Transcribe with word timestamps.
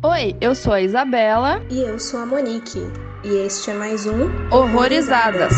Oi, 0.00 0.36
eu 0.40 0.54
sou 0.54 0.72
a 0.72 0.80
Isabela. 0.80 1.60
E 1.68 1.80
eu 1.80 1.98
sou 1.98 2.20
a 2.20 2.26
Monique. 2.26 2.78
E 3.24 3.34
este 3.38 3.72
é 3.72 3.74
mais 3.74 4.06
um 4.06 4.28
Horrorizadas. 4.48 5.52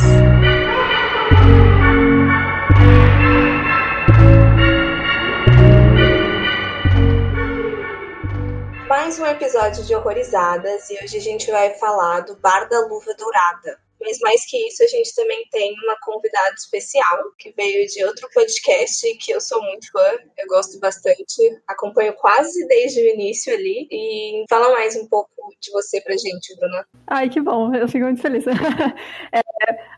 Mais 8.89 9.19
um 9.19 9.27
episódio 9.27 9.85
de 9.85 9.95
Horrorizadas 9.95 10.89
e 10.89 11.05
hoje 11.05 11.19
a 11.19 11.21
gente 11.21 11.51
vai 11.51 11.75
falar 11.75 12.21
do 12.21 12.35
Bar 12.37 12.67
da 12.71 12.81
Luva 12.87 13.13
Dourada. 13.19 13.90
Mas 14.01 14.19
mais 14.21 14.45
que 14.47 14.57
isso, 14.67 14.83
a 14.83 14.87
gente 14.87 15.15
também 15.15 15.45
tem 15.51 15.75
uma 15.85 15.97
convidada 16.03 16.55
especial 16.55 17.19
que 17.39 17.53
veio 17.57 17.87
de 17.87 18.05
outro 18.05 18.29
podcast 18.33 19.17
que 19.19 19.33
eu 19.33 19.41
sou 19.41 19.63
muito 19.63 19.91
fã, 19.93 20.19
eu 20.39 20.47
gosto 20.49 20.79
bastante, 20.81 21.61
acompanho 21.69 22.15
quase 22.15 22.67
desde 22.67 23.01
o 23.01 23.09
início 23.15 23.53
ali. 23.53 23.87
E 23.91 24.45
fala 24.49 24.73
mais 24.73 24.97
um 24.97 25.07
pouco 25.07 25.31
de 25.61 25.71
você 25.73 26.01
pra 26.01 26.15
gente, 26.15 26.57
Bruna. 26.57 26.87
Ai, 27.07 27.29
que 27.29 27.41
bom, 27.41 27.75
eu 27.75 27.89
fico 27.89 28.05
muito 28.05 28.23
feliz. 28.23 28.45
é, 29.33 29.41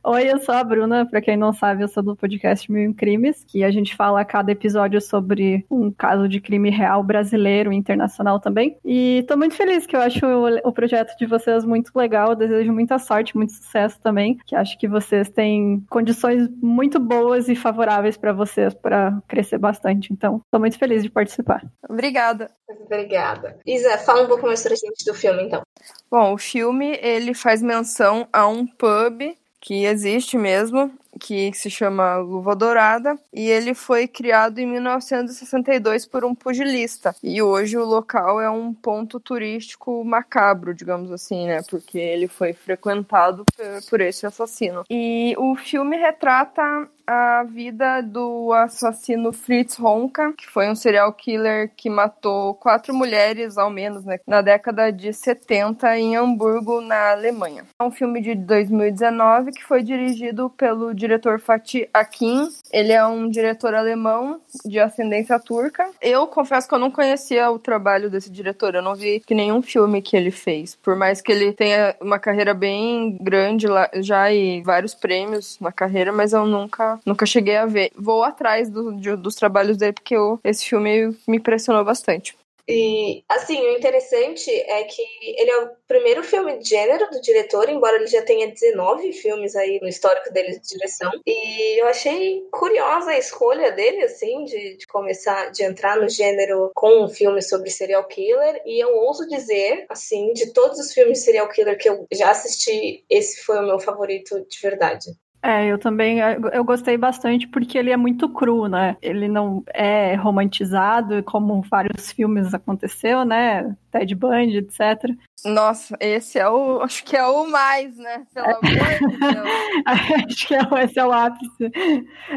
oi, 0.04 0.32
eu 0.32 0.38
sou 0.40 0.54
a 0.54 0.64
Bruna, 0.64 1.06
pra 1.06 1.20
quem 1.20 1.36
não 1.36 1.52
sabe, 1.52 1.82
eu 1.82 1.88
sou 1.88 2.02
do 2.02 2.16
podcast 2.16 2.70
Mil 2.70 2.94
Crimes, 2.94 3.44
que 3.44 3.62
a 3.62 3.70
gente 3.70 3.94
fala 3.94 4.20
a 4.20 4.24
cada 4.24 4.50
episódio 4.50 5.00
sobre 5.00 5.64
um 5.70 5.90
caso 5.90 6.28
de 6.28 6.40
crime 6.40 6.70
real 6.70 7.02
brasileiro 7.04 7.72
internacional 7.72 8.40
também. 8.40 8.76
E 8.84 9.24
tô 9.28 9.36
muito 9.36 9.54
feliz 9.54 9.86
que 9.86 9.94
eu 9.94 10.00
acho 10.00 10.24
o, 10.26 10.68
o 10.68 10.72
projeto 10.72 11.16
de 11.16 11.26
vocês 11.26 11.64
muito 11.64 11.92
legal, 11.94 12.34
desejo 12.34 12.72
muita 12.72 12.98
sorte, 12.98 13.36
muito 13.36 13.52
sucesso 13.52 13.91
também, 13.98 14.38
que 14.46 14.54
acho 14.54 14.78
que 14.78 14.88
vocês 14.88 15.28
têm 15.28 15.84
condições 15.90 16.48
muito 16.62 16.98
boas 16.98 17.48
e 17.48 17.54
favoráveis 17.54 18.16
para 18.16 18.32
vocês 18.32 18.74
para 18.74 19.20
crescer 19.28 19.58
bastante. 19.58 20.12
Então, 20.12 20.40
tô 20.50 20.58
muito 20.58 20.78
feliz 20.78 21.02
de 21.02 21.10
participar. 21.10 21.64
Obrigada. 21.88 22.50
Obrigada. 22.68 23.58
Isa, 23.66 23.98
fala 23.98 24.22
um 24.24 24.28
pouco 24.28 24.46
mais 24.46 24.62
pra 24.62 24.74
gente 24.74 25.04
do 25.04 25.14
filme, 25.14 25.44
então. 25.44 25.62
Bom, 26.10 26.34
o 26.34 26.38
filme 26.38 26.98
ele 27.00 27.34
faz 27.34 27.62
menção 27.62 28.28
a 28.32 28.46
um 28.46 28.66
pub 28.66 29.36
que 29.60 29.84
existe 29.84 30.36
mesmo, 30.36 30.92
que 31.22 31.52
se 31.54 31.70
chama 31.70 32.16
Luva 32.16 32.56
Dourada, 32.56 33.16
e 33.32 33.48
ele 33.48 33.74
foi 33.74 34.08
criado 34.08 34.58
em 34.58 34.66
1962 34.66 36.04
por 36.04 36.24
um 36.24 36.34
pugilista. 36.34 37.14
E 37.22 37.40
hoje 37.40 37.78
o 37.78 37.84
local 37.84 38.40
é 38.40 38.50
um 38.50 38.74
ponto 38.74 39.20
turístico 39.20 40.04
macabro, 40.04 40.74
digamos 40.74 41.12
assim, 41.12 41.46
né? 41.46 41.62
Porque 41.70 41.96
ele 41.96 42.26
foi 42.26 42.52
frequentado 42.52 43.44
por, 43.88 44.00
esse 44.00 44.26
assassino. 44.26 44.84
E 44.90 45.36
o 45.38 45.54
filme 45.54 45.96
retrata 45.96 46.88
a 47.12 47.44
vida 47.44 48.00
do 48.00 48.52
assassino 48.54 49.32
Fritz 49.32 49.78
Honka, 49.78 50.32
que 50.32 50.48
foi 50.48 50.70
um 50.70 50.74
serial 50.74 51.12
killer 51.12 51.70
que 51.76 51.90
matou 51.90 52.54
quatro 52.54 52.94
mulheres, 52.94 53.58
ao 53.58 53.68
menos, 53.68 54.02
né, 54.04 54.18
na 54.26 54.40
década 54.40 54.90
de 54.90 55.12
70 55.12 55.98
em 55.98 56.16
Hamburgo, 56.16 56.80
na 56.80 57.12
Alemanha. 57.12 57.66
É 57.78 57.84
um 57.84 57.90
filme 57.90 58.22
de 58.22 58.34
2019 58.34 59.52
que 59.52 59.62
foi 59.62 59.82
dirigido 59.82 60.48
pelo 60.50 60.94
diretor 60.94 61.38
Fatih 61.38 61.86
Akin. 61.92 62.48
Ele 62.72 62.92
é 62.92 63.04
um 63.04 63.28
diretor 63.28 63.74
alemão 63.74 64.40
de 64.64 64.80
ascendência 64.80 65.38
turca. 65.38 65.90
Eu 66.00 66.26
confesso 66.26 66.66
que 66.66 66.74
eu 66.74 66.78
não 66.78 66.90
conhecia 66.90 67.50
o 67.50 67.58
trabalho 67.58 68.08
desse 68.08 68.30
diretor, 68.30 68.74
eu 68.74 68.82
não 68.82 68.94
vi 68.94 69.20
que 69.20 69.34
nenhum 69.34 69.60
filme 69.60 70.00
que 70.00 70.16
ele 70.16 70.30
fez. 70.30 70.76
Por 70.76 70.96
mais 70.96 71.20
que 71.20 71.30
ele 71.30 71.52
tenha 71.52 71.94
uma 72.00 72.18
carreira 72.18 72.54
bem 72.54 73.18
grande 73.20 73.66
lá, 73.66 73.90
já 73.96 74.32
e 74.32 74.62
vários 74.62 74.94
prêmios 74.94 75.58
na 75.60 75.70
carreira, 75.70 76.10
mas 76.10 76.32
eu 76.32 76.46
nunca, 76.46 76.98
nunca 77.04 77.26
cheguei 77.26 77.56
a 77.56 77.66
ver. 77.66 77.90
Vou 77.96 78.22
atrás 78.22 78.70
do, 78.70 78.94
de, 78.96 79.16
dos 79.16 79.34
trabalhos 79.34 79.76
dele 79.76 79.92
porque 79.92 80.16
eu, 80.16 80.38
esse 80.44 80.64
filme 80.64 81.16
me 81.26 81.36
impressionou 81.36 81.84
bastante. 81.84 82.36
E, 82.68 83.24
assim, 83.28 83.60
o 83.60 83.76
interessante 83.76 84.50
é 84.50 84.84
que 84.84 85.02
ele 85.22 85.50
é 85.50 85.64
o 85.64 85.70
primeiro 85.88 86.22
filme 86.22 86.58
de 86.58 86.68
gênero 86.68 87.10
do 87.10 87.20
diretor, 87.20 87.68
embora 87.68 87.96
ele 87.96 88.06
já 88.06 88.22
tenha 88.22 88.48
19 88.48 89.12
filmes 89.12 89.56
aí 89.56 89.80
no 89.82 89.88
histórico 89.88 90.32
dele 90.32 90.58
de 90.58 90.68
direção. 90.68 91.10
E 91.26 91.80
eu 91.80 91.86
achei 91.88 92.46
curiosa 92.52 93.10
a 93.10 93.18
escolha 93.18 93.72
dele, 93.72 94.02
assim, 94.02 94.44
de, 94.44 94.76
de 94.76 94.86
começar, 94.86 95.50
de 95.50 95.64
entrar 95.64 95.96
no 95.96 96.08
gênero 96.08 96.70
com 96.74 97.04
um 97.04 97.08
filme 97.08 97.42
sobre 97.42 97.68
serial 97.68 98.06
killer. 98.06 98.62
E 98.64 98.82
eu 98.82 98.94
ouso 98.94 99.26
dizer, 99.26 99.84
assim, 99.88 100.32
de 100.32 100.52
todos 100.52 100.78
os 100.78 100.92
filmes 100.92 101.18
de 101.18 101.24
serial 101.24 101.48
killer 101.48 101.76
que 101.76 101.88
eu 101.88 102.06
já 102.12 102.30
assisti, 102.30 103.04
esse 103.10 103.42
foi 103.42 103.58
o 103.58 103.66
meu 103.66 103.80
favorito 103.80 104.40
de 104.48 104.60
verdade. 104.60 105.10
É, 105.44 105.66
eu 105.66 105.76
também 105.78 106.18
eu 106.52 106.64
gostei 106.64 106.96
bastante 106.96 107.48
porque 107.48 107.76
ele 107.76 107.90
é 107.90 107.96
muito 107.96 108.28
cru, 108.28 108.68
né? 108.68 108.96
Ele 109.02 109.26
não 109.26 109.64
é 109.74 110.14
romantizado, 110.14 111.20
como 111.24 111.60
vários 111.62 112.12
filmes 112.12 112.54
aconteceu, 112.54 113.24
né? 113.24 113.76
Ted 113.92 114.14
Bundy, 114.14 114.56
etc. 114.56 115.14
Nossa, 115.44 115.96
esse 116.00 116.38
é 116.38 116.48
o. 116.48 116.80
Acho 116.80 117.04
que 117.04 117.16
é 117.16 117.26
o 117.26 117.50
mais, 117.50 117.96
né? 117.98 118.24
Pelo 118.32 118.46
amor 118.46 118.60
de 118.62 119.18
Deus. 119.34 119.48
acho 120.26 120.46
que 120.46 120.54
é, 120.54 120.84
esse 120.84 120.98
é 120.98 121.04
o 121.04 121.12
ápice. 121.12 121.72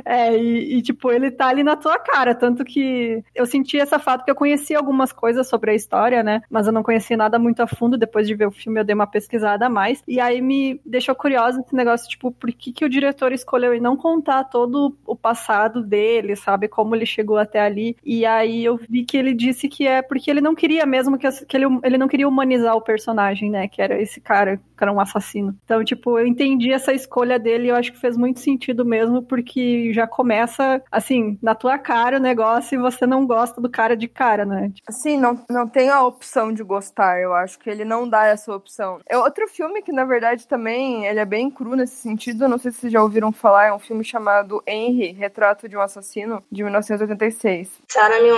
É, 0.04 0.36
e, 0.36 0.78
e, 0.78 0.82
tipo, 0.82 1.12
ele 1.12 1.32
tá 1.32 1.48
ali 1.48 1.64
na 1.64 1.76
tua 1.76 2.00
cara. 2.00 2.34
Tanto 2.34 2.66
que 2.66 3.24
eu 3.34 3.46
senti 3.46 3.80
essa 3.80 4.00
fato 4.00 4.26
que 4.26 4.32
eu 4.32 4.36
conhecia 4.36 4.78
algumas 4.78 5.14
coisas 5.14 5.48
sobre 5.48 5.72
a 5.72 5.76
história, 5.76 6.24
né? 6.24 6.42
Mas 6.50 6.68
eu 6.68 6.74
não 6.74 6.84
conhecia 6.84 7.16
nada 7.16 7.38
muito 7.38 7.62
a 7.62 7.68
fundo. 7.68 7.98
Depois 7.98 8.28
de 8.28 8.36
ver 8.36 8.48
o 8.48 8.52
filme, 8.52 8.80
eu 8.80 8.84
dei 8.84 8.96
uma 8.96 9.08
pesquisada 9.08 9.68
a 9.68 9.70
mais. 9.70 10.04
E 10.08 10.20
aí 10.20 10.42
me 10.42 10.82
deixou 10.86 11.16
curiosa 11.16 11.62
esse 11.62 11.76
negócio, 11.76 12.10
tipo, 12.10 12.32
por 12.32 12.52
que, 12.52 12.74
que 12.74 12.86
o 12.86 12.90
diretor 12.90 13.32
escolheu 13.32 13.74
não 13.80 13.96
contar 13.96 14.46
todo 14.46 14.98
o 15.06 15.16
passado 15.16 15.84
dele, 15.84 16.36
sabe? 16.36 16.68
Como 16.68 16.96
ele 16.96 17.06
chegou 17.06 17.38
até 17.38 17.62
ali. 17.62 17.96
E 18.04 18.26
aí 18.26 18.66
eu 18.66 18.78
vi 18.78 19.06
que 19.06 19.16
ele 19.16 19.34
disse 19.34 19.70
que 19.70 19.88
é 19.88 20.02
porque 20.02 20.30
ele 20.32 20.42
não 20.42 20.56
queria 20.56 20.86
mesmo 20.86 21.18
que 21.18 21.28
as 21.28 21.45
que 21.48 21.58
ele, 21.58 21.66
ele 21.84 21.98
não 21.98 22.08
queria 22.08 22.28
humanizar 22.28 22.76
o 22.76 22.82
personagem, 22.82 23.50
né? 23.50 23.68
Que 23.68 23.82
era 23.82 24.02
esse 24.02 24.20
cara, 24.20 24.58
que 24.58 24.84
era 24.84 24.92
um 24.92 25.00
assassino. 25.00 25.56
Então, 25.64 25.84
tipo, 25.84 26.18
eu 26.20 26.26
entendi 26.26 26.72
essa 26.72 26.94
escolha 26.94 27.40
dele 27.40 27.68
e 27.68 27.70
eu 27.70 27.76
acho 27.76 27.92
que 27.92 28.00
fez 28.00 28.18
muito 28.18 28.40
sentido 28.40 28.86
mesmo, 28.86 29.22
porque 29.22 29.92
já 29.94 30.08
começa, 30.08 30.82
assim, 30.92 31.38
na 31.42 31.56
tua 31.56 31.78
cara 31.78 32.18
o 32.18 32.22
negócio 32.22 32.76
e 32.76 32.82
você 32.82 33.06
não 33.06 33.26
gosta 33.26 33.62
do 33.62 33.70
cara 33.70 33.96
de 33.96 34.08
cara, 34.08 34.46
né? 34.46 34.72
Tipo... 34.74 34.92
Sim, 34.92 35.18
não, 35.18 35.40
não 35.50 35.68
tem 35.68 35.90
a 35.90 36.04
opção 36.04 36.54
de 36.54 36.64
gostar. 36.64 37.20
Eu 37.20 37.34
acho 37.34 37.60
que 37.60 37.70
ele 37.70 37.86
não 37.86 38.08
dá 38.08 38.26
essa 38.26 38.54
opção. 38.54 39.00
É 39.08 39.18
outro 39.18 39.48
filme 39.48 39.82
que, 39.82 39.92
na 39.92 40.06
verdade, 40.06 40.48
também 40.48 41.06
ele 41.06 41.20
é 41.20 41.26
bem 41.26 41.50
cru 41.50 41.76
nesse 41.76 41.96
sentido. 41.96 42.46
Eu 42.46 42.50
não 42.50 42.58
sei 42.58 42.72
se 42.72 42.80
vocês 42.80 42.94
já 42.94 43.02
ouviram 43.02 43.32
falar. 43.32 43.68
É 43.68 43.74
um 43.74 43.80
filme 43.80 44.04
chamado 44.04 44.62
Henry, 44.68 45.12
Retrato 45.12 45.68
de 45.68 45.78
um 45.78 45.82
Assassino, 45.82 46.44
de 46.52 46.64
1986. 46.64 47.82
Sarah 47.88 48.22
me 48.22 48.32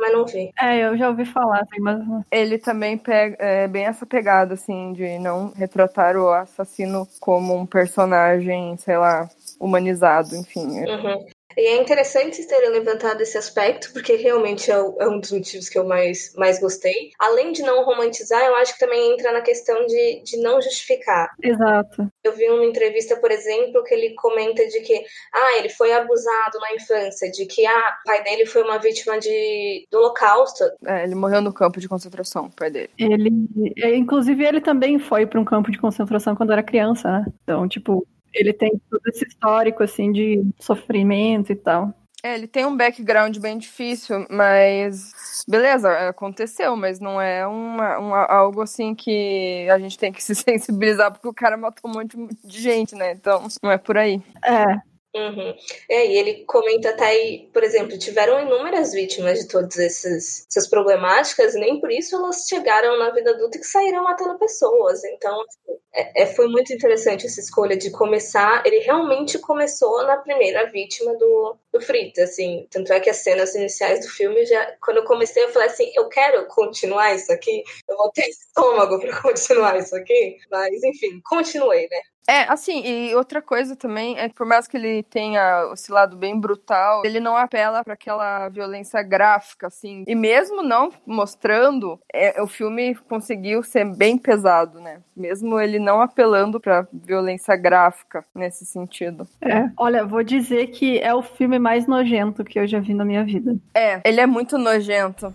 mas 0.00 0.12
não 0.12 0.24
vi. 0.24 0.50
É, 0.60 0.86
eu 0.86 0.96
já 0.96 1.08
ouvi 1.08 1.24
falar, 1.24 1.66
mas... 1.80 2.02
Ele 2.30 2.51
ele 2.52 2.58
também 2.58 2.98
pega 2.98 3.36
é, 3.38 3.66
bem 3.66 3.86
essa 3.86 4.04
pegada, 4.04 4.54
assim, 4.54 4.92
de 4.92 5.18
não 5.18 5.52
retratar 5.52 6.16
o 6.16 6.30
assassino 6.30 7.08
como 7.18 7.56
um 7.56 7.64
personagem, 7.64 8.76
sei 8.76 8.98
lá, 8.98 9.28
humanizado, 9.58 10.36
enfim. 10.36 10.80
Uhum. 10.80 11.26
E 11.56 11.66
é 11.66 11.80
interessante 11.80 12.36
vocês 12.36 12.46
terem 12.46 12.70
levantado 12.70 13.20
esse 13.20 13.36
aspecto, 13.36 13.92
porque 13.92 14.16
realmente 14.16 14.70
é, 14.70 14.74
é, 14.74 15.08
um 15.08 15.20
dos 15.20 15.32
motivos 15.32 15.68
que 15.68 15.78
eu 15.78 15.86
mais, 15.86 16.32
mais 16.36 16.60
gostei. 16.60 17.10
Além 17.18 17.52
de 17.52 17.62
não 17.62 17.84
romantizar, 17.84 18.42
eu 18.44 18.54
acho 18.56 18.74
que 18.74 18.80
também 18.80 19.12
entra 19.12 19.32
na 19.32 19.40
questão 19.40 19.86
de, 19.86 20.22
de 20.22 20.36
não 20.38 20.60
justificar. 20.60 21.30
Exato. 21.42 22.08
Eu 22.24 22.32
vi 22.34 22.48
uma 22.48 22.64
entrevista, 22.64 23.16
por 23.16 23.30
exemplo, 23.30 23.82
que 23.84 23.94
ele 23.94 24.14
comenta 24.14 24.66
de 24.66 24.80
que 24.80 25.04
ah, 25.32 25.58
ele 25.58 25.68
foi 25.68 25.92
abusado 25.92 26.58
na 26.60 26.74
infância, 26.74 27.30
de 27.30 27.46
que 27.46 27.66
ah, 27.66 27.98
o 28.00 28.08
pai 28.08 28.22
dele 28.22 28.46
foi 28.46 28.62
uma 28.62 28.78
vítima 28.78 29.18
de, 29.18 29.86
do 29.90 29.98
holocausto. 29.98 30.64
É, 30.86 31.04
ele 31.04 31.14
morreu 31.14 31.40
no 31.40 31.52
campo 31.52 31.80
de 31.80 31.88
concentração, 31.88 32.46
o 32.46 32.50
pai 32.50 32.70
dele. 32.70 32.90
Ele, 32.98 33.30
é, 33.78 33.94
inclusive, 33.94 34.44
ele 34.44 34.60
também 34.60 34.98
foi 34.98 35.26
para 35.26 35.40
um 35.40 35.44
campo 35.44 35.70
de 35.70 35.78
concentração 35.78 36.34
quando 36.34 36.52
era 36.52 36.62
criança, 36.62 37.10
né? 37.10 37.24
Então, 37.42 37.68
tipo, 37.68 38.06
ele 38.34 38.52
tem 38.52 38.80
todo 38.90 39.02
esse 39.08 39.26
histórico, 39.26 39.82
assim, 39.82 40.12
de 40.12 40.42
sofrimento 40.58 41.52
e 41.52 41.56
tal. 41.56 41.94
É, 42.24 42.34
ele 42.34 42.46
tem 42.46 42.64
um 42.64 42.76
background 42.76 43.36
bem 43.38 43.58
difícil, 43.58 44.24
mas 44.30 45.44
beleza, 45.48 45.90
aconteceu, 46.08 46.76
mas 46.76 47.00
não 47.00 47.20
é 47.20 47.44
uma, 47.44 47.98
uma, 47.98 48.24
algo 48.26 48.62
assim 48.62 48.94
que 48.94 49.68
a 49.68 49.76
gente 49.76 49.98
tem 49.98 50.12
que 50.12 50.22
se 50.22 50.32
sensibilizar 50.32 51.10
porque 51.10 51.26
o 51.26 51.34
cara 51.34 51.56
matou 51.56 51.90
um 51.90 51.94
monte 51.94 52.16
de 52.44 52.60
gente, 52.60 52.94
né? 52.94 53.12
Então, 53.12 53.48
não 53.60 53.72
é 53.72 53.76
por 53.76 53.98
aí. 53.98 54.22
É, 54.44 54.91
Uhum. 55.14 55.54
É, 55.90 56.06
e 56.06 56.16
ele 56.16 56.44
comenta 56.46 56.88
até 56.88 57.04
aí, 57.04 57.50
por 57.52 57.62
exemplo, 57.62 57.98
tiveram 57.98 58.40
inúmeras 58.40 58.92
vítimas 58.92 59.40
de 59.40 59.48
todas 59.48 59.78
essas, 59.78 60.46
essas 60.48 60.66
problemáticas, 60.66 61.54
nem 61.54 61.78
por 61.78 61.90
isso 61.90 62.16
elas 62.16 62.46
chegaram 62.48 62.98
na 62.98 63.10
vida 63.10 63.30
adulta 63.30 63.58
e 63.58 63.64
saíram 63.64 64.04
matando 64.04 64.38
pessoas. 64.38 65.04
Então, 65.04 65.38
assim, 65.42 65.78
é, 65.94 66.22
é, 66.22 66.26
foi 66.26 66.48
muito 66.48 66.72
interessante 66.72 67.26
essa 67.26 67.40
escolha 67.40 67.76
de 67.76 67.90
começar. 67.90 68.62
Ele 68.64 68.78
realmente 68.78 69.38
começou 69.38 70.02
na 70.06 70.16
primeira 70.16 70.70
vítima 70.70 71.14
do, 71.18 71.56
do 71.70 71.80
Fritz, 71.82 72.18
assim. 72.18 72.66
Tanto 72.70 72.90
é 72.94 72.98
que 72.98 73.10
as 73.10 73.18
cenas 73.18 73.54
iniciais 73.54 74.00
do 74.00 74.10
filme, 74.10 74.46
já, 74.46 74.74
quando 74.80 74.98
eu 74.98 75.04
comecei, 75.04 75.44
eu 75.44 75.50
falei 75.50 75.68
assim: 75.68 75.92
eu 75.94 76.08
quero 76.08 76.46
continuar 76.46 77.14
isso 77.14 77.30
aqui, 77.30 77.62
eu 77.86 77.96
vou 77.98 78.10
ter 78.12 78.28
estômago 78.28 78.98
para 78.98 79.12
continuar 79.20 79.76
isso 79.76 79.94
aqui. 79.94 80.38
Mas, 80.50 80.82
enfim, 80.82 81.20
continuei, 81.22 81.86
né? 81.90 82.00
É, 82.28 82.42
assim, 82.44 82.82
e 82.84 83.14
outra 83.14 83.42
coisa 83.42 83.74
também 83.74 84.18
é 84.18 84.28
que 84.28 84.34
por 84.34 84.46
mais 84.46 84.68
que 84.68 84.76
ele 84.76 85.02
tenha 85.02 85.70
esse 85.72 85.90
lado 85.90 86.16
bem 86.16 86.38
brutal, 86.38 87.02
ele 87.04 87.20
não 87.20 87.36
apela 87.36 87.82
para 87.82 87.94
aquela 87.94 88.48
violência 88.48 89.02
gráfica, 89.02 89.66
assim. 89.66 90.04
E 90.06 90.14
mesmo 90.14 90.62
não 90.62 90.90
mostrando, 91.06 91.98
é, 92.12 92.40
o 92.40 92.46
filme 92.46 92.94
conseguiu 92.94 93.62
ser 93.62 93.84
bem 93.84 94.16
pesado, 94.16 94.80
né? 94.80 95.00
Mesmo 95.16 95.58
ele 95.60 95.78
não 95.78 96.00
apelando 96.00 96.60
para 96.60 96.86
violência 96.92 97.56
gráfica 97.56 98.24
nesse 98.34 98.64
sentido. 98.64 99.26
É, 99.40 99.68
olha, 99.76 100.04
vou 100.04 100.22
dizer 100.22 100.68
que 100.68 100.98
é 100.98 101.14
o 101.14 101.22
filme 101.22 101.58
mais 101.58 101.86
nojento 101.86 102.44
que 102.44 102.58
eu 102.58 102.66
já 102.66 102.78
vi 102.78 102.94
na 102.94 103.04
minha 103.04 103.24
vida. 103.24 103.56
É, 103.74 104.00
ele 104.04 104.20
é 104.20 104.26
muito 104.26 104.56
nojento. 104.56 105.34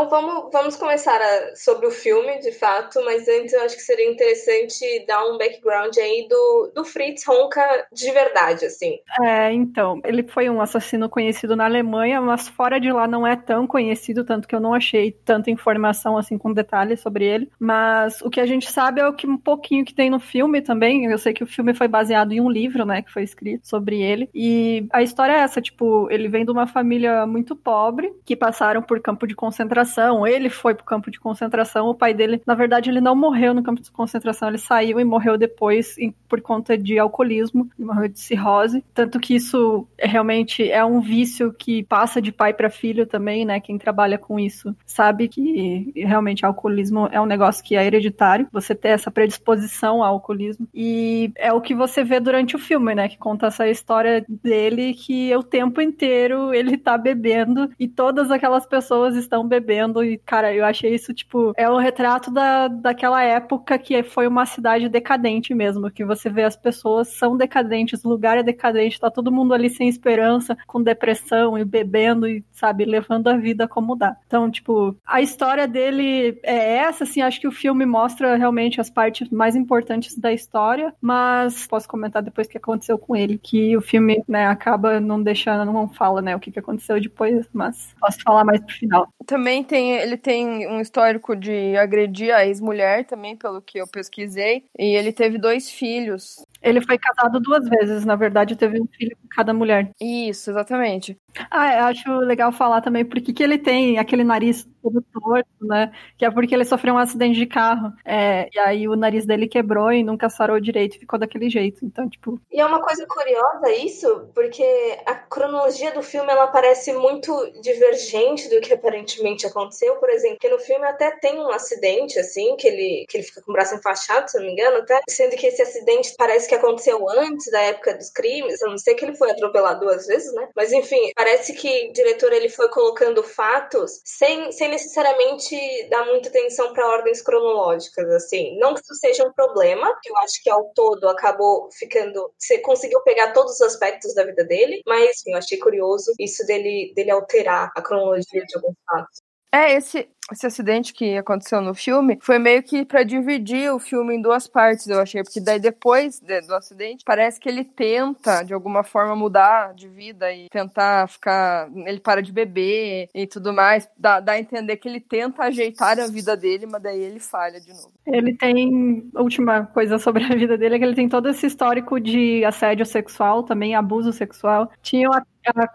Então 0.00 0.08
vamos, 0.08 0.50
vamos 0.50 0.76
começar 0.76 1.20
a, 1.20 1.54
sobre 1.54 1.86
o 1.86 1.90
filme, 1.90 2.38
de 2.40 2.52
fato, 2.52 3.04
mas 3.04 3.28
antes 3.28 3.52
eu 3.52 3.60
acho 3.60 3.76
que 3.76 3.82
seria 3.82 4.10
interessante 4.10 5.04
dar 5.06 5.26
um 5.26 5.36
background 5.36 5.94
aí 5.98 6.26
do, 6.26 6.72
do 6.74 6.84
Fritz 6.86 7.28
Honka 7.28 7.86
de 7.92 8.10
verdade, 8.10 8.64
assim. 8.64 8.98
É, 9.22 9.52
então, 9.52 10.00
ele 10.02 10.22
foi 10.22 10.48
um 10.48 10.62
assassino 10.62 11.06
conhecido 11.06 11.54
na 11.54 11.66
Alemanha, 11.66 12.18
mas 12.18 12.48
fora 12.48 12.80
de 12.80 12.90
lá 12.90 13.06
não 13.06 13.26
é 13.26 13.36
tão 13.36 13.66
conhecido, 13.66 14.24
tanto 14.24 14.48
que 14.48 14.54
eu 14.54 14.60
não 14.60 14.72
achei 14.72 15.12
tanta 15.12 15.50
informação 15.50 16.16
assim 16.16 16.38
com 16.38 16.50
detalhes 16.50 17.00
sobre 17.00 17.26
ele. 17.26 17.50
Mas 17.58 18.22
o 18.22 18.30
que 18.30 18.40
a 18.40 18.46
gente 18.46 18.72
sabe 18.72 19.02
é 19.02 19.06
o 19.06 19.12
que 19.12 19.26
um 19.26 19.36
pouquinho 19.36 19.84
que 19.84 19.94
tem 19.94 20.08
no 20.08 20.18
filme 20.18 20.62
também. 20.62 21.04
Eu 21.04 21.18
sei 21.18 21.34
que 21.34 21.44
o 21.44 21.46
filme 21.46 21.74
foi 21.74 21.88
baseado 21.88 22.32
em 22.32 22.40
um 22.40 22.48
livro, 22.48 22.86
né, 22.86 23.02
que 23.02 23.12
foi 23.12 23.22
escrito 23.22 23.68
sobre 23.68 24.00
ele. 24.00 24.30
E 24.34 24.88
a 24.94 25.02
história 25.02 25.34
é 25.34 25.40
essa, 25.40 25.60
tipo, 25.60 26.08
ele 26.10 26.26
vem 26.26 26.46
de 26.46 26.50
uma 26.50 26.66
família 26.66 27.26
muito 27.26 27.54
pobre 27.54 28.10
que 28.24 28.34
passaram 28.34 28.80
por 28.80 28.98
campo 29.02 29.26
de 29.26 29.34
concentração 29.34 29.89
concentração, 29.90 30.26
ele 30.26 30.48
foi 30.48 30.74
pro 30.74 30.84
campo 30.84 31.10
de 31.10 31.18
concentração, 31.18 31.88
o 31.88 31.94
pai 31.94 32.14
dele, 32.14 32.40
na 32.46 32.54
verdade, 32.54 32.88
ele 32.88 33.00
não 33.00 33.16
morreu 33.16 33.52
no 33.52 33.62
campo 33.62 33.82
de 33.82 33.90
concentração, 33.90 34.48
ele 34.48 34.58
saiu 34.58 35.00
e 35.00 35.04
morreu 35.04 35.36
depois 35.36 35.98
em, 35.98 36.14
por 36.28 36.40
conta 36.40 36.78
de 36.78 36.98
alcoolismo, 36.98 37.68
morreu 37.78 38.08
de 38.08 38.20
cirrose, 38.20 38.84
tanto 38.94 39.18
que 39.18 39.34
isso 39.34 39.86
é, 39.98 40.06
realmente 40.06 40.70
é 40.70 40.84
um 40.84 41.00
vício 41.00 41.52
que 41.52 41.82
passa 41.84 42.22
de 42.22 42.30
pai 42.30 42.54
para 42.54 42.70
filho 42.70 43.06
também, 43.06 43.44
né? 43.44 43.60
Quem 43.60 43.76
trabalha 43.76 44.16
com 44.16 44.38
isso 44.38 44.74
sabe 44.86 45.28
que 45.28 45.92
realmente 45.96 46.46
alcoolismo 46.46 47.08
é 47.10 47.20
um 47.20 47.26
negócio 47.26 47.64
que 47.64 47.76
é 47.76 47.84
hereditário, 47.84 48.48
você 48.52 48.74
ter 48.74 48.88
essa 48.88 49.10
predisposição 49.10 50.02
ao 50.02 50.14
alcoolismo 50.14 50.68
e 50.72 51.32
é 51.36 51.52
o 51.52 51.60
que 51.60 51.74
você 51.74 52.04
vê 52.04 52.20
durante 52.20 52.54
o 52.54 52.58
filme, 52.58 52.94
né? 52.94 53.08
Que 53.08 53.18
conta 53.18 53.46
essa 53.46 53.68
história 53.68 54.24
dele 54.28 54.94
que 54.94 55.34
o 55.34 55.42
tempo 55.42 55.80
inteiro 55.80 56.54
ele 56.54 56.76
tá 56.76 56.96
bebendo 56.96 57.70
e 57.78 57.88
todas 57.88 58.30
aquelas 58.30 58.66
pessoas 58.66 59.16
estão 59.16 59.46
bebendo 59.46 59.79
E, 60.04 60.18
cara, 60.18 60.54
eu 60.54 60.64
achei 60.64 60.94
isso, 60.94 61.12
tipo, 61.14 61.52
é 61.56 61.70
um 61.70 61.78
retrato 61.78 62.30
da, 62.30 62.68
daquela 62.68 63.22
época 63.22 63.78
que 63.78 64.02
foi 64.02 64.26
uma 64.26 64.46
cidade 64.46 64.88
decadente 64.88 65.54
mesmo. 65.54 65.90
Que 65.90 66.04
você 66.04 66.28
vê 66.28 66.44
as 66.44 66.56
pessoas 66.56 67.08
são 67.08 67.36
decadentes, 67.36 68.04
o 68.04 68.08
lugar 68.08 68.38
é 68.38 68.42
decadente, 68.42 69.00
tá 69.00 69.10
todo 69.10 69.32
mundo 69.32 69.54
ali 69.54 69.70
sem 69.70 69.88
esperança, 69.88 70.56
com 70.66 70.82
depressão 70.82 71.58
e 71.58 71.64
bebendo 71.64 72.28
e, 72.28 72.44
sabe, 72.52 72.84
levando 72.84 73.28
a 73.28 73.36
vida 73.36 73.66
como 73.66 73.96
dá. 73.96 74.16
Então, 74.26 74.50
tipo, 74.50 74.96
a 75.06 75.20
história 75.20 75.66
dele 75.66 76.38
é 76.42 76.76
essa, 76.76 77.04
assim, 77.04 77.22
acho 77.22 77.40
que 77.40 77.48
o 77.48 77.52
filme 77.52 77.86
mostra 77.86 78.36
realmente 78.36 78.80
as 78.80 78.90
partes 78.90 79.28
mais 79.30 79.56
importantes 79.56 80.16
da 80.18 80.32
história, 80.32 80.94
mas 81.00 81.66
posso 81.66 81.88
comentar 81.88 82.22
depois 82.22 82.46
o 82.46 82.50
que 82.50 82.58
aconteceu 82.58 82.98
com 82.98 83.16
ele, 83.16 83.38
que 83.38 83.76
o 83.76 83.80
filme, 83.80 84.22
né, 84.28 84.46
acaba 84.46 85.00
não 85.00 85.22
deixando, 85.22 85.72
não 85.72 85.88
fala, 85.88 86.20
né, 86.20 86.36
o 86.36 86.40
que 86.40 86.58
aconteceu 86.58 87.00
depois, 87.00 87.46
mas 87.52 87.94
posso 88.00 88.20
falar 88.22 88.44
mais 88.44 88.60
pro 88.60 88.74
final. 88.74 89.08
Também 89.26 89.62
tem, 89.70 89.92
ele 89.92 90.16
tem 90.16 90.66
um 90.66 90.80
histórico 90.80 91.36
de 91.36 91.76
agredir 91.76 92.34
a 92.34 92.44
ex-mulher 92.44 93.04
também, 93.06 93.36
pelo 93.36 93.62
que 93.62 93.78
eu 93.78 93.86
pesquisei, 93.86 94.64
e 94.76 94.96
ele 94.96 95.12
teve 95.12 95.38
dois 95.38 95.70
filhos. 95.70 96.44
Ele 96.62 96.80
foi 96.80 96.98
casado 96.98 97.40
duas 97.40 97.68
vezes, 97.68 98.04
na 98.04 98.16
verdade, 98.16 98.56
teve 98.56 98.80
um 98.80 98.86
filho 98.86 99.16
com 99.16 99.28
cada 99.28 99.52
mulher. 99.54 99.90
Isso, 100.00 100.50
exatamente. 100.50 101.16
Ah, 101.50 101.74
eu 101.74 101.84
acho 101.84 102.18
legal 102.18 102.52
falar 102.52 102.80
também 102.80 103.04
porque 103.04 103.32
que 103.32 103.42
ele 103.42 103.58
tem 103.58 103.98
aquele 103.98 104.24
nariz 104.24 104.68
todo 104.82 105.02
torto, 105.12 105.48
né? 105.62 105.92
Que 106.18 106.24
é 106.24 106.30
porque 106.30 106.54
ele 106.54 106.64
sofreu 106.64 106.94
um 106.94 106.98
acidente 106.98 107.38
de 107.38 107.46
carro. 107.46 107.92
É, 108.04 108.48
e 108.52 108.58
aí 108.58 108.88
o 108.88 108.96
nariz 108.96 109.26
dele 109.26 109.46
quebrou 109.46 109.92
e 109.92 110.02
nunca 110.02 110.28
sarou 110.28 110.60
direito, 110.60 110.98
ficou 110.98 111.18
daquele 111.18 111.48
jeito. 111.48 111.84
Então, 111.84 112.08
tipo. 112.08 112.40
E 112.50 112.60
é 112.60 112.66
uma 112.66 112.80
coisa 112.82 113.06
curiosa 113.06 113.72
isso, 113.72 114.28
porque 114.34 114.64
a 115.06 115.14
cronologia 115.14 115.92
do 115.92 116.02
filme 116.02 116.30
ela 116.30 116.48
parece 116.48 116.92
muito 116.92 117.32
divergente 117.62 118.48
do 118.48 118.60
que 118.60 118.72
aparentemente 118.72 119.46
aconteceu. 119.46 119.96
Por 119.96 120.10
exemplo, 120.10 120.38
que 120.40 120.48
no 120.48 120.58
filme 120.58 120.86
até 120.86 121.10
tem 121.12 121.38
um 121.38 121.50
acidente, 121.50 122.18
assim, 122.18 122.56
que 122.56 122.66
ele, 122.66 123.06
que 123.08 123.18
ele 123.18 123.24
fica 123.24 123.42
com 123.42 123.50
o 123.50 123.54
braço 123.54 123.74
enfaixado, 123.74 124.30
se 124.30 124.38
não 124.38 124.46
me 124.46 124.52
engano, 124.52 124.78
até. 124.78 125.00
Sendo 125.08 125.36
que 125.36 125.46
esse 125.46 125.62
acidente 125.62 126.14
parece 126.16 126.48
que 126.50 126.54
aconteceu 126.56 127.08
antes 127.08 127.48
da 127.50 127.60
época 127.60 127.96
dos 127.96 128.10
crimes. 128.10 128.60
A 128.62 128.68
não 128.68 128.76
sei 128.76 128.94
que 128.94 129.04
ele 129.04 129.16
foi 129.16 129.30
atropelado 129.30 129.80
duas 129.80 130.06
vezes, 130.06 130.32
né? 130.34 130.48
Mas 130.56 130.72
enfim, 130.72 131.12
parece 131.14 131.54
que 131.54 131.88
o 131.88 131.92
diretor 131.92 132.32
ele 132.32 132.48
foi 132.48 132.68
colocando 132.68 133.22
fatos 133.22 134.00
sem, 134.04 134.50
sem 134.50 134.68
necessariamente 134.68 135.56
dar 135.88 136.06
muita 136.06 136.28
atenção 136.28 136.72
para 136.72 136.88
ordens 136.88 137.22
cronológicas, 137.22 138.10
assim. 138.10 138.58
Não 138.58 138.74
que 138.74 138.80
isso 138.80 138.94
seja 138.96 139.24
um 139.24 139.32
problema, 139.32 139.96
que 140.02 140.10
eu 140.10 140.16
acho 140.18 140.42
que 140.42 140.50
ao 140.50 140.72
todo 140.74 141.08
acabou 141.08 141.68
ficando. 141.72 142.32
Você 142.36 142.58
conseguiu 142.58 143.00
pegar 143.02 143.32
todos 143.32 143.54
os 143.54 143.62
aspectos 143.62 144.12
da 144.14 144.24
vida 144.24 144.44
dele, 144.44 144.82
mas 144.86 145.20
enfim, 145.20 145.32
eu 145.32 145.38
achei 145.38 145.58
curioso 145.58 146.12
isso 146.18 146.44
dele, 146.44 146.92
dele 146.96 147.12
alterar 147.12 147.70
a 147.76 147.80
cronologia 147.80 148.44
de 148.44 148.56
alguns 148.56 148.74
fatos. 148.84 149.20
É, 149.52 149.74
esse, 149.74 150.08
esse 150.32 150.46
acidente 150.46 150.92
que 150.92 151.16
aconteceu 151.16 151.60
no 151.60 151.74
filme 151.74 152.18
foi 152.20 152.38
meio 152.38 152.62
que 152.62 152.84
para 152.84 153.02
dividir 153.02 153.72
o 153.72 153.78
filme 153.78 154.16
em 154.16 154.22
duas 154.22 154.46
partes, 154.46 154.86
eu 154.86 155.00
achei, 155.00 155.22
porque 155.22 155.40
daí 155.40 155.58
depois 155.58 156.20
de, 156.20 156.40
do 156.42 156.54
acidente, 156.54 157.04
parece 157.04 157.40
que 157.40 157.48
ele 157.48 157.64
tenta 157.64 158.42
de 158.42 158.54
alguma 158.54 158.82
forma 158.82 159.14
mudar 159.16 159.74
de 159.74 159.88
vida 159.88 160.32
e 160.32 160.48
tentar 160.48 161.08
ficar, 161.08 161.68
ele 161.86 162.00
para 162.00 162.22
de 162.22 162.32
beber 162.32 163.08
e 163.14 163.26
tudo 163.26 163.52
mais, 163.52 163.88
dá, 163.96 164.20
dá 164.20 164.32
a 164.32 164.40
entender 164.40 164.76
que 164.76 164.88
ele 164.88 165.00
tenta 165.00 165.44
ajeitar 165.44 165.98
a 165.98 166.06
vida 166.06 166.36
dele, 166.36 166.66
mas 166.66 166.82
daí 166.82 167.00
ele 167.00 167.20
falha 167.20 167.60
de 167.60 167.70
novo. 167.70 167.92
Ele 168.06 168.36
tem, 168.36 169.10
a 169.14 169.22
última 169.22 169.66
coisa 169.66 169.98
sobre 169.98 170.24
a 170.24 170.36
vida 170.36 170.56
dele 170.56 170.76
é 170.76 170.78
que 170.78 170.84
ele 170.84 170.94
tem 170.94 171.08
todo 171.08 171.28
esse 171.28 171.46
histórico 171.46 172.00
de 172.00 172.44
assédio 172.44 172.86
sexual, 172.86 173.42
também 173.42 173.74
abuso 173.74 174.12
sexual. 174.12 174.70
Tinha 174.82 175.08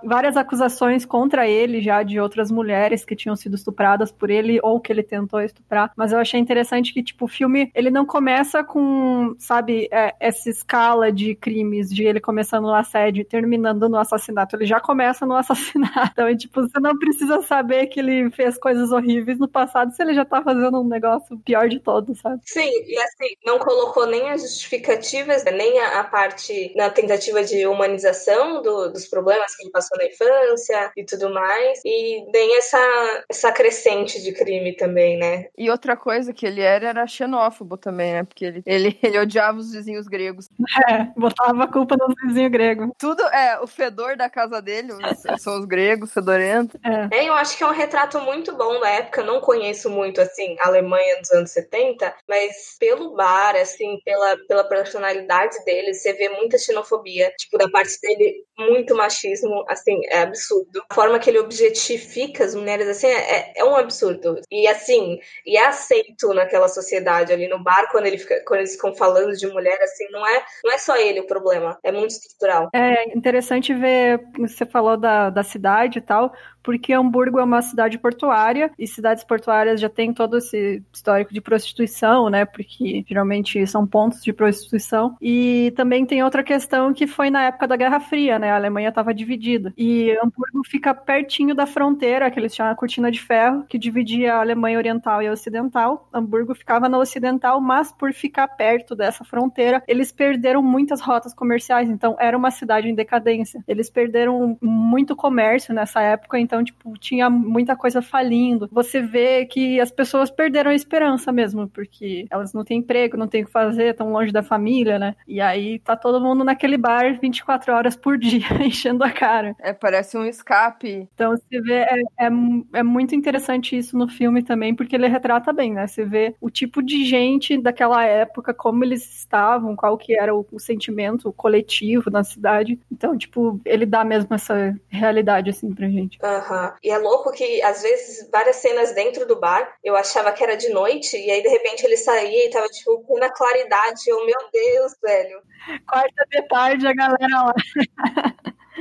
várias 0.03 0.37
acusações 0.37 1.05
contra 1.05 1.47
ele 1.47 1.81
já 1.81 2.03
de 2.03 2.19
outras 2.19 2.51
mulheres 2.51 3.03
que 3.03 3.15
tinham 3.15 3.35
sido 3.35 3.55
estupradas 3.55 4.11
por 4.11 4.29
ele 4.29 4.44
ele 4.45 4.59
ou 4.61 4.79
que 4.79 4.91
ele 4.91 5.03
tentou 5.03 5.41
estuprar. 5.41 5.91
Mas 5.95 6.11
eu 6.11 6.19
achei 6.19 6.39
interessante 6.39 6.93
que, 6.93 7.03
tipo, 7.03 7.25
o 7.25 7.27
filme, 7.27 7.71
ele 7.73 7.89
não 7.89 8.05
começa 8.05 8.63
com, 8.63 9.35
sabe, 9.39 9.87
é, 9.91 10.15
essa 10.19 10.49
escala 10.49 11.11
de 11.11 11.35
crimes, 11.35 11.89
de 11.89 12.03
ele 12.03 12.19
começando 12.19 12.63
no 12.63 12.73
assédio 12.73 13.21
e 13.21 13.25
terminando 13.25 13.89
no 13.89 13.97
assassinato. 13.97 14.55
Ele 14.55 14.65
já 14.65 14.79
começa 14.79 15.25
no 15.25 15.35
assassinato. 15.35 16.11
Então, 16.11 16.37
tipo, 16.37 16.61
você 16.61 16.79
não 16.79 16.97
precisa 16.97 17.41
saber 17.41 17.87
que 17.87 17.99
ele 17.99 18.31
fez 18.31 18.57
coisas 18.57 18.91
horríveis 18.91 19.39
no 19.39 19.47
passado 19.47 19.91
se 19.91 20.01
ele 20.01 20.13
já 20.13 20.23
tá 20.23 20.41
fazendo 20.41 20.79
um 20.79 20.87
negócio 20.87 21.37
pior 21.39 21.67
de 21.67 21.79
todos, 21.79 22.19
sabe? 22.19 22.41
Sim, 22.45 22.69
e 22.87 22.97
assim, 22.97 23.35
não 23.45 23.59
colocou 23.59 24.05
nem 24.05 24.29
as 24.29 24.41
justificativas, 24.41 25.43
nem 25.45 25.79
a, 25.79 25.99
a 25.99 26.03
parte 26.03 26.73
na 26.75 26.89
tentativa 26.89 27.43
de 27.43 27.65
humanização 27.65 28.61
do, 28.61 28.89
dos 28.89 29.07
problemas 29.07 29.55
que 29.55 29.63
ele 29.63 29.71
passou 29.71 29.97
na 29.97 30.05
infância 30.05 30.91
e 30.95 31.03
tudo 31.03 31.33
mais, 31.33 31.81
e 31.83 32.25
nem 32.31 32.57
essa, 32.57 33.23
essa 33.29 33.51
crescente 33.51 34.21
de 34.25 34.33
crime 34.33 34.75
também, 34.75 35.17
né? 35.17 35.47
E 35.57 35.69
outra 35.69 35.95
coisa 35.95 36.33
que 36.33 36.45
ele 36.45 36.61
era 36.61 36.89
era 36.89 37.07
xenófobo 37.07 37.77
também, 37.77 38.13
né? 38.13 38.23
Porque 38.23 38.45
ele, 38.45 38.63
ele, 38.65 38.99
ele 39.01 39.19
odiava 39.19 39.57
os 39.57 39.71
vizinhos 39.71 40.07
gregos. 40.07 40.49
É, 40.89 41.03
botava 41.15 41.63
a 41.63 41.67
culpa 41.67 41.95
nos 41.97 42.13
vizinhos 42.25 42.51
gregos. 42.51 42.89
Tudo, 42.97 43.21
é, 43.27 43.59
o 43.59 43.67
fedor 43.67 44.17
da 44.17 44.29
casa 44.29 44.61
dele 44.61 44.89
são 45.39 45.59
os 45.59 45.65
gregos, 45.65 46.11
fedorentos. 46.11 46.79
É. 46.83 47.19
é, 47.19 47.29
eu 47.29 47.33
acho 47.33 47.57
que 47.57 47.63
é 47.63 47.67
um 47.67 47.71
retrato 47.71 48.19
muito 48.21 48.55
bom 48.55 48.79
da 48.79 48.89
época. 48.89 49.23
não 49.23 49.39
conheço 49.39 49.89
muito, 49.89 50.19
assim, 50.19 50.55
a 50.59 50.67
Alemanha 50.67 51.19
dos 51.21 51.31
anos 51.31 51.51
70, 51.51 52.13
mas 52.27 52.75
pelo 52.79 53.15
bar, 53.15 53.55
assim, 53.55 53.99
pela, 54.03 54.37
pela 54.47 54.63
personalidade 54.63 55.63
dele, 55.63 55.93
você 55.93 56.13
vê 56.13 56.29
muita 56.29 56.57
xenofobia. 56.57 57.31
Tipo, 57.37 57.57
da 57.57 57.69
parte 57.69 57.99
dele, 58.01 58.43
muito 58.57 58.95
machismo, 58.95 59.63
assim, 59.67 59.99
é 60.09 60.21
absurdo. 60.21 60.83
A 60.89 60.93
forma 60.93 61.19
que 61.19 61.29
ele 61.29 61.39
objetifica 61.39 62.43
as 62.43 62.55
mulheres, 62.55 62.87
assim, 62.87 63.07
é, 63.07 63.53
é 63.55 63.63
um 63.63 63.75
absurdo. 63.75 64.14
E 64.51 64.67
assim, 64.67 65.19
e 65.45 65.57
é 65.57 65.65
aceito 65.65 66.33
naquela 66.33 66.67
sociedade 66.67 67.31
ali 67.33 67.47
no 67.47 67.61
bar 67.61 67.89
quando, 67.91 68.05
ele 68.05 68.17
fica, 68.17 68.43
quando 68.45 68.61
eles 68.61 68.73
ficam 68.73 68.93
falando 68.95 69.33
de 69.33 69.47
mulher, 69.47 69.77
assim, 69.81 70.07
não 70.11 70.25
é, 70.25 70.43
não 70.63 70.73
é 70.73 70.77
só 70.77 70.95
ele 70.95 71.19
o 71.19 71.27
problema, 71.27 71.77
é 71.83 71.91
muito 71.91 72.11
estrutural. 72.11 72.69
É 72.73 73.15
interessante 73.15 73.73
ver, 73.73 74.21
você 74.37 74.65
falou 74.65 74.97
da, 74.97 75.29
da 75.29 75.43
cidade 75.43 75.99
e 75.99 76.01
tal, 76.01 76.33
porque 76.65 76.91
Hamburgo 76.91 77.39
é 77.39 77.43
uma 77.43 77.61
cidade 77.61 77.99
portuária 77.99 78.71
e 78.77 78.87
cidades 78.87 79.23
portuárias 79.23 79.79
já 79.79 79.87
tem 79.87 80.11
todo 80.11 80.37
esse 80.37 80.83
histórico 80.91 81.31
de 81.31 81.39
prostituição, 81.39 82.27
né? 82.27 82.43
Porque 82.43 83.05
geralmente 83.07 83.65
são 83.67 83.85
pontos 83.85 84.23
de 84.23 84.33
prostituição. 84.33 85.15
E 85.21 85.71
também 85.75 86.05
tem 86.05 86.23
outra 86.23 86.43
questão 86.43 86.91
que 86.91 87.05
foi 87.05 87.29
na 87.29 87.43
época 87.43 87.67
da 87.67 87.75
Guerra 87.75 87.99
Fria, 87.99 88.39
né? 88.39 88.49
A 88.49 88.55
Alemanha 88.55 88.89
estava 88.89 89.13
dividida. 89.13 89.71
E 89.77 90.11
Hamburgo 90.17 90.63
fica 90.65 90.93
pertinho 90.93 91.53
da 91.53 91.67
fronteira, 91.67 92.31
que 92.31 92.39
eles 92.39 92.55
chamam 92.55 92.73
a 92.73 92.75
cortina 92.75 93.11
de 93.11 93.21
ferro, 93.21 93.63
que 93.69 93.77
dividia 93.77 94.33
a 94.33 94.39
Alemanha 94.39 94.79
Oriental 94.79 95.21
e 95.21 95.27
a 95.27 95.31
Ocidental. 95.31 96.09
Hamburgo 96.11 96.55
ficava 96.55 96.89
na 96.89 96.97
Ocidental, 96.97 97.61
mas 97.61 97.91
por 97.91 98.11
ficar 98.11 98.47
perto 98.47 98.95
dessa 98.95 99.23
fronteira, 99.23 99.83
eles 99.87 100.11
perderam 100.11 100.63
muitas 100.63 100.99
rotas 100.99 101.31
comerciais. 101.31 101.89
Então 101.89 102.15
era 102.19 102.35
uma 102.35 102.49
cidade 102.49 102.89
em 102.89 102.95
decadência. 102.95 103.63
Eles 103.67 103.87
perderam 103.87 104.57
muito 104.59 105.15
comércio 105.15 105.71
nessa 105.71 106.01
época, 106.01 106.39
então, 106.39 106.54
tipo, 106.63 106.97
tinha 106.97 107.29
muita 107.29 107.75
coisa 107.75 108.01
falindo. 108.01 108.69
Você 108.71 109.01
vê 109.01 109.45
que 109.45 109.79
as 109.79 109.91
pessoas 109.91 110.29
perderam 110.29 110.71
a 110.71 110.75
esperança 110.75 111.31
mesmo, 111.31 111.67
porque 111.67 112.25
elas 112.29 112.53
não 112.53 112.63
têm 112.63 112.79
emprego, 112.79 113.17
não 113.17 113.27
têm 113.27 113.43
o 113.43 113.45
que 113.45 113.51
fazer, 113.51 113.91
estão 113.91 114.11
longe 114.11 114.31
da 114.31 114.43
família, 114.43 114.97
né? 114.99 115.15
E 115.27 115.41
aí 115.41 115.79
tá 115.79 115.95
todo 115.95 116.21
mundo 116.21 116.43
naquele 116.43 116.77
bar 116.77 117.19
24 117.19 117.73
horas 117.73 117.95
por 117.95 118.17
dia, 118.17 118.45
enchendo 118.63 119.03
a 119.03 119.11
cara. 119.11 119.55
É, 119.59 119.73
parece 119.73 120.17
um 120.17 120.25
escape. 120.25 121.07
Então 121.13 121.31
você 121.31 121.61
vê, 121.61 121.73
é, 121.73 122.01
é, 122.19 122.29
é, 122.73 122.83
muito 122.83 123.15
interessante 123.15 123.77
isso 123.77 123.97
no 123.97 124.07
filme 124.07 124.43
também, 124.43 124.73
porque 124.73 124.95
ele 124.95 125.07
retrata 125.07 125.53
bem, 125.53 125.73
né? 125.73 125.87
Você 125.87 126.05
vê 126.05 126.35
o 126.39 126.49
tipo 126.49 126.81
de 126.81 127.05
gente 127.05 127.57
daquela 127.57 128.03
época, 128.03 128.53
como 128.53 128.83
eles 128.83 129.19
estavam, 129.19 129.75
qual 129.75 129.97
que 129.97 130.17
era 130.17 130.35
o, 130.35 130.45
o 130.51 130.59
sentimento 130.59 131.31
coletivo 131.33 132.09
na 132.09 132.23
cidade. 132.23 132.79
Então, 132.91 133.17
tipo, 133.17 133.59
ele 133.65 133.85
dá 133.85 134.03
mesmo 134.03 134.33
essa 134.33 134.75
realidade, 134.89 135.49
assim, 135.49 135.73
pra 135.73 135.89
gente. 135.89 136.17
Aham. 136.23 136.44
Uhum. 136.49 136.71
E 136.83 136.89
é 136.89 136.97
louco 136.97 137.31
que, 137.31 137.61
às 137.61 137.81
vezes, 137.81 138.29
várias 138.29 138.57
cenas 138.57 138.93
dentro 138.93 139.25
do 139.25 139.39
bar, 139.39 139.75
eu 139.83 139.95
achava 139.95 140.31
que 140.31 140.43
era 140.43 140.55
de 140.55 140.69
noite, 140.69 141.17
e 141.17 141.31
aí, 141.31 141.41
de 141.41 141.49
repente, 141.49 141.85
ele 141.85 141.97
saía 141.97 142.45
e 142.45 142.49
tava, 142.49 142.67
tipo, 142.67 143.19
na 143.19 143.31
claridade. 143.31 144.01
Eu, 144.07 144.25
meu 144.25 144.39
Deus, 144.51 144.95
velho. 145.01 145.41
Quarta 145.87 146.25
de 146.29 146.47
tarde, 146.47 146.87
a 146.87 146.93
galera 146.93 147.43
lá. 147.43 147.53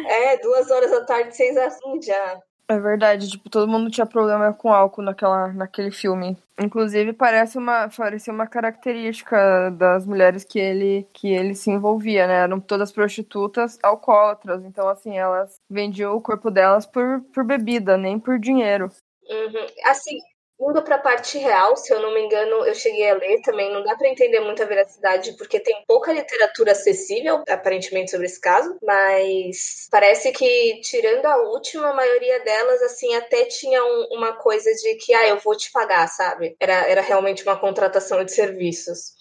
é, 0.09 0.37
duas 0.39 0.71
horas 0.71 0.91
da 0.91 1.05
tarde, 1.05 1.37
seis 1.37 1.57
assim 1.57 2.03
já. 2.03 2.41
É 2.67 2.79
verdade, 2.79 3.29
tipo, 3.29 3.51
todo 3.51 3.71
mundo 3.71 3.91
tinha 3.91 4.07
problema 4.07 4.53
com 4.53 4.73
álcool 4.73 5.03
naquela, 5.03 5.53
naquele 5.53 5.91
filme. 5.91 6.37
Inclusive, 6.59 7.13
parece 7.13 7.59
uma, 7.59 7.89
parecia 7.89 8.33
uma 8.33 8.47
característica 8.47 9.71
das 9.73 10.07
mulheres 10.07 10.45
que 10.45 10.59
ele, 10.59 11.07
que 11.13 11.29
ele 11.29 11.55
se 11.55 11.71
envolvia, 11.71 12.27
né? 12.27 12.35
Eram 12.45 12.59
todas 12.61 12.91
prostitutas 12.91 13.79
alcoólatras. 13.83 14.65
Então, 14.65 14.89
assim, 14.89 15.19
elas 15.19 15.57
vendiam 15.69 16.17
o 16.17 16.23
corpo 16.23 16.51
delas 16.51 16.87
por, 16.87 17.21
por 17.35 17.45
bebida, 17.45 17.99
nem 17.99 18.19
por 18.19 18.39
dinheiro. 18.39 18.91
Uhum. 19.29 19.67
Assim, 19.87 20.19
Indo 20.61 20.83
para 20.83 20.97
a 20.97 21.01
parte 21.01 21.37
real, 21.37 21.77
se 21.77 21.93
eu 21.93 22.01
não 22.01 22.15
me 22.15 22.21
engano, 22.21 22.65
eu 22.65 22.75
cheguei 22.75 23.11
a 23.11 23.15
ler 23.15 23.41
também, 23.43 23.73
não 23.73 23.83
dá 23.83 23.97
para 23.97 24.09
entender 24.09 24.39
muito 24.39 24.63
a 24.63 24.67
veracidade, 24.67 25.37
porque 25.37 25.59
tem 25.59 25.83
pouca 25.87 26.13
literatura 26.13 26.73
acessível, 26.73 27.43
aparentemente, 27.49 28.13
sobre 28.13 28.27
esse 28.27 28.41
caso, 28.41 28.79
mas 28.81 29.89
parece 29.91 30.31
que, 30.31 30.81
tirando 30.81 31.27
a 31.27 31.37
última, 31.39 31.91
a 31.91 31.95
maioria 31.95 32.39
delas, 32.45 32.81
assim, 32.83 33.13
até 33.17 33.47
tinha 33.47 33.85
um, 33.85 34.09
uma 34.13 34.33
coisa 34.37 34.71
de 34.71 34.95
que, 34.95 35.13
ah, 35.13 35.27
eu 35.27 35.39
vou 35.39 35.57
te 35.57 35.73
pagar, 35.73 36.07
sabe? 36.07 36.57
Era, 36.61 36.89
era 36.89 37.01
realmente 37.01 37.43
uma 37.43 37.59
contratação 37.59 38.25
de 38.25 38.33
serviços. 38.33 39.15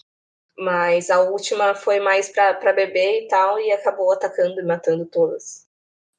Mas 0.56 1.10
a 1.10 1.20
última 1.20 1.74
foi 1.74 1.98
mais 1.98 2.28
para 2.28 2.72
beber 2.72 3.24
e 3.24 3.28
tal, 3.28 3.58
e 3.58 3.72
acabou 3.72 4.12
atacando 4.12 4.60
e 4.60 4.64
matando 4.64 5.04
todas. 5.04 5.66